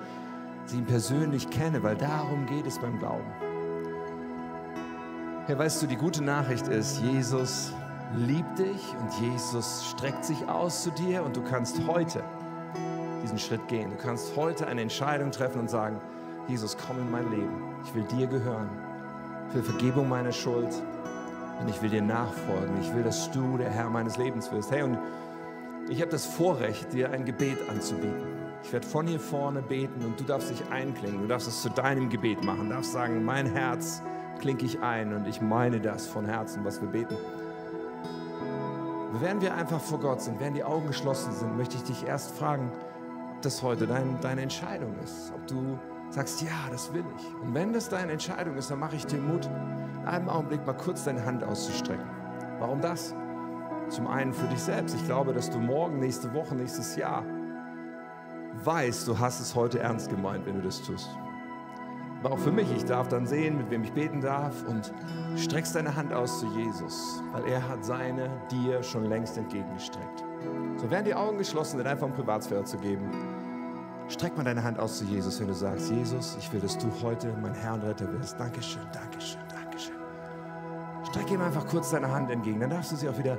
dass 0.62 0.74
ich 0.74 0.78
ihn 0.78 0.84
persönlich 0.84 1.48
kenne, 1.48 1.82
weil 1.82 1.96
darum 1.96 2.44
geht 2.44 2.66
es 2.66 2.78
beim 2.78 2.98
Glauben. 2.98 3.45
Ja, 5.48 5.56
weißt 5.56 5.80
du, 5.80 5.86
die 5.86 5.94
gute 5.94 6.24
Nachricht 6.24 6.66
ist, 6.66 7.00
Jesus 7.02 7.72
liebt 8.16 8.58
dich 8.58 8.82
und 9.00 9.12
Jesus 9.20 9.86
streckt 9.90 10.24
sich 10.24 10.48
aus 10.48 10.82
zu 10.82 10.90
dir 10.90 11.22
und 11.22 11.36
du 11.36 11.42
kannst 11.42 11.86
heute 11.86 12.24
diesen 13.22 13.38
Schritt 13.38 13.68
gehen. 13.68 13.90
Du 13.90 13.96
kannst 13.96 14.34
heute 14.34 14.66
eine 14.66 14.80
Entscheidung 14.80 15.30
treffen 15.30 15.60
und 15.60 15.70
sagen, 15.70 16.00
Jesus, 16.48 16.76
komm 16.76 16.98
in 16.98 17.12
mein 17.12 17.30
Leben. 17.30 17.62
Ich 17.84 17.94
will 17.94 18.02
dir 18.02 18.26
gehören. 18.26 18.68
Ich 19.48 19.54
will 19.54 19.62
Vergebung 19.62 20.08
meiner 20.08 20.32
Schuld 20.32 20.82
und 21.60 21.68
ich 21.68 21.80
will 21.80 21.90
dir 21.90 22.02
nachfolgen. 22.02 22.80
Ich 22.80 22.92
will, 22.92 23.04
dass 23.04 23.30
du 23.30 23.56
der 23.56 23.70
Herr 23.70 23.88
meines 23.88 24.16
Lebens 24.16 24.50
wirst. 24.50 24.72
Hey, 24.72 24.82
und 24.82 24.98
ich 25.88 26.00
habe 26.00 26.10
das 26.10 26.26
Vorrecht, 26.26 26.92
dir 26.92 27.12
ein 27.12 27.24
Gebet 27.24 27.58
anzubieten. 27.70 28.34
Ich 28.64 28.72
werde 28.72 28.84
von 28.84 29.06
hier 29.06 29.20
vorne 29.20 29.62
beten 29.62 30.04
und 30.04 30.18
du 30.18 30.24
darfst 30.24 30.50
dich 30.50 30.60
einklingen. 30.72 31.20
Du 31.20 31.28
darfst 31.28 31.46
es 31.46 31.62
zu 31.62 31.68
deinem 31.68 32.08
Gebet 32.08 32.42
machen. 32.42 32.68
Du 32.68 32.74
darfst 32.74 32.90
sagen, 32.90 33.24
mein 33.24 33.46
Herz 33.46 34.02
klinke 34.38 34.64
ich 34.64 34.80
ein 34.80 35.14
und 35.14 35.26
ich 35.26 35.40
meine 35.40 35.80
das 35.80 36.06
von 36.06 36.24
Herzen, 36.24 36.64
was 36.64 36.80
wir 36.80 36.88
beten. 36.88 37.16
Während 39.20 39.42
wir 39.42 39.54
einfach 39.54 39.80
vor 39.80 40.00
Gott 40.00 40.20
sind, 40.20 40.40
während 40.40 40.56
die 40.56 40.64
Augen 40.64 40.86
geschlossen 40.86 41.32
sind, 41.32 41.56
möchte 41.56 41.76
ich 41.76 41.84
dich 41.84 42.06
erst 42.06 42.36
fragen, 42.36 42.70
ob 43.34 43.42
das 43.42 43.62
heute 43.62 43.86
dein, 43.86 44.20
deine 44.20 44.42
Entscheidung 44.42 44.94
ist. 45.02 45.32
Ob 45.34 45.46
du 45.46 45.78
sagst, 46.10 46.42
ja, 46.42 46.70
das 46.70 46.92
will 46.92 47.04
ich. 47.16 47.42
Und 47.42 47.54
wenn 47.54 47.72
das 47.72 47.88
deine 47.88 48.12
Entscheidung 48.12 48.56
ist, 48.56 48.70
dann 48.70 48.78
mache 48.78 48.96
ich 48.96 49.06
dir 49.06 49.18
Mut, 49.18 49.46
in 50.00 50.06
einem 50.06 50.28
Augenblick 50.28 50.66
mal 50.66 50.74
kurz 50.74 51.04
deine 51.04 51.24
Hand 51.24 51.42
auszustrecken. 51.42 52.04
Warum 52.58 52.80
das? 52.80 53.14
Zum 53.88 54.06
einen 54.06 54.32
für 54.32 54.46
dich 54.48 54.60
selbst. 54.60 54.94
Ich 54.94 55.04
glaube, 55.04 55.32
dass 55.32 55.50
du 55.50 55.58
morgen, 55.58 55.98
nächste 55.98 56.32
Woche, 56.34 56.54
nächstes 56.54 56.96
Jahr 56.96 57.24
weißt, 58.64 59.06
du 59.06 59.18
hast 59.18 59.40
es 59.40 59.54
heute 59.54 59.78
ernst 59.78 60.10
gemeint, 60.10 60.46
wenn 60.46 60.56
du 60.56 60.62
das 60.62 60.82
tust. 60.82 61.10
Aber 62.26 62.34
auch 62.34 62.40
für 62.40 62.50
mich, 62.50 62.66
ich 62.74 62.84
darf 62.84 63.06
dann 63.06 63.24
sehen, 63.24 63.56
mit 63.56 63.70
wem 63.70 63.84
ich 63.84 63.92
beten 63.92 64.20
darf 64.20 64.64
und 64.66 64.92
streckst 65.36 65.76
deine 65.76 65.94
Hand 65.94 66.12
aus 66.12 66.40
zu 66.40 66.46
Jesus, 66.56 67.22
weil 67.30 67.46
er 67.46 67.68
hat 67.68 67.84
seine 67.84 68.28
dir 68.50 68.82
schon 68.82 69.04
längst 69.04 69.38
entgegengestreckt. 69.38 70.24
So 70.76 70.90
während 70.90 71.06
die 71.06 71.14
Augen 71.14 71.38
geschlossen 71.38 71.76
sind, 71.76 71.86
einfach 71.86 72.08
um 72.08 72.12
Privatsphäre 72.12 72.64
zu 72.64 72.78
geben, 72.78 73.08
Streck 74.08 74.36
mal 74.36 74.42
deine 74.42 74.64
Hand 74.64 74.80
aus 74.80 74.98
zu 74.98 75.04
Jesus, 75.04 75.38
wenn 75.38 75.46
du 75.46 75.54
sagst, 75.54 75.88
Jesus, 75.88 76.36
ich 76.40 76.52
will, 76.52 76.60
dass 76.60 76.76
du 76.78 76.88
heute 77.00 77.32
mein 77.40 77.54
Herr 77.54 77.74
und 77.74 77.82
Retter 77.82 78.12
wirst. 78.12 78.40
Dankeschön, 78.40 78.82
Dankeschön, 78.92 79.42
Dankeschön. 79.48 79.94
Streck 81.08 81.30
ihm 81.30 81.40
einfach 81.40 81.66
kurz 81.68 81.90
deine 81.90 82.10
Hand 82.10 82.32
entgegen, 82.32 82.58
dann 82.58 82.70
darfst 82.70 82.90
du 82.90 82.96
sie 82.96 83.08
auch 83.08 83.18
wieder 83.18 83.38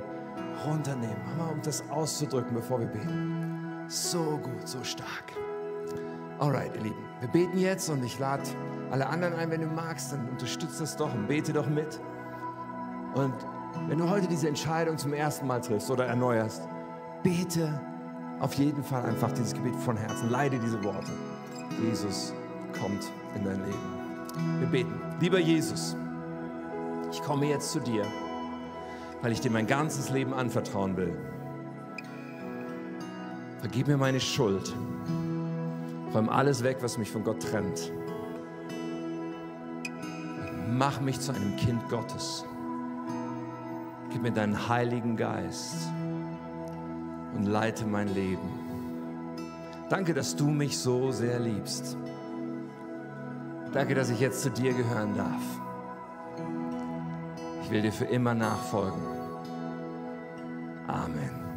runternehmen. 0.66 1.36
Mal, 1.36 1.52
um 1.52 1.60
das 1.62 1.84
auszudrücken, 1.90 2.54
bevor 2.54 2.80
wir 2.80 2.86
beten. 2.86 3.84
So 3.86 4.38
gut, 4.42 4.66
so 4.66 4.82
stark. 4.82 5.34
Alright, 6.38 6.74
ihr 6.76 6.82
Lieben, 6.82 7.04
wir 7.20 7.28
beten 7.28 7.58
jetzt 7.58 7.90
und 7.90 8.04
ich 8.04 8.18
lade 8.18 8.44
alle 8.90 9.06
anderen 9.06 9.34
ein, 9.34 9.50
wenn 9.50 9.60
du 9.60 9.66
magst, 9.66 10.12
dann 10.12 10.28
unterstütze 10.28 10.80
das 10.80 10.96
doch 10.96 11.12
und 11.12 11.26
bete 11.26 11.52
doch 11.52 11.68
mit. 11.68 12.00
Und 13.14 13.34
wenn 13.86 13.98
du 13.98 14.08
heute 14.08 14.26
diese 14.26 14.48
Entscheidung 14.48 14.98
zum 14.98 15.12
ersten 15.12 15.46
Mal 15.46 15.60
triffst 15.60 15.90
oder 15.90 16.06
erneuerst, 16.06 16.68
bete 17.22 17.80
auf 18.40 18.54
jeden 18.54 18.82
Fall 18.84 19.04
einfach 19.04 19.32
dieses 19.32 19.52
Gebet 19.52 19.76
von 19.76 19.96
Herzen. 19.96 20.30
Leide 20.30 20.58
diese 20.58 20.82
Worte. 20.84 21.12
Jesus 21.82 22.32
kommt 22.80 23.10
in 23.34 23.44
dein 23.44 23.64
Leben. 23.64 24.60
Wir 24.60 24.68
beten. 24.68 25.00
Lieber 25.20 25.38
Jesus, 25.38 25.96
ich 27.10 27.22
komme 27.22 27.46
jetzt 27.46 27.72
zu 27.72 27.80
dir, 27.80 28.04
weil 29.22 29.32
ich 29.32 29.40
dir 29.40 29.50
mein 29.50 29.66
ganzes 29.66 30.10
Leben 30.10 30.32
anvertrauen 30.32 30.96
will. 30.96 31.16
Vergib 33.60 33.88
mir 33.88 33.96
meine 33.96 34.20
Schuld. 34.20 34.74
Räum 36.14 36.28
alles 36.28 36.62
weg, 36.62 36.78
was 36.80 36.96
mich 36.96 37.10
von 37.10 37.24
Gott 37.24 37.42
trennt. 37.42 37.92
Mach 40.78 41.00
mich 41.00 41.18
zu 41.18 41.32
einem 41.32 41.56
Kind 41.56 41.88
Gottes. 41.88 42.44
Gib 44.12 44.22
mir 44.22 44.30
deinen 44.30 44.68
Heiligen 44.68 45.16
Geist 45.16 45.88
und 47.34 47.46
leite 47.46 47.84
mein 47.84 48.06
Leben. 48.06 48.48
Danke, 49.90 50.14
dass 50.14 50.36
du 50.36 50.46
mich 50.46 50.78
so 50.78 51.10
sehr 51.10 51.40
liebst. 51.40 51.96
Danke, 53.72 53.96
dass 53.96 54.08
ich 54.08 54.20
jetzt 54.20 54.40
zu 54.42 54.50
dir 54.50 54.72
gehören 54.72 55.16
darf. 55.16 55.42
Ich 57.64 57.70
will 57.72 57.82
dir 57.82 57.92
für 57.92 58.04
immer 58.04 58.34
nachfolgen. 58.34 59.02
Amen. 60.86 61.47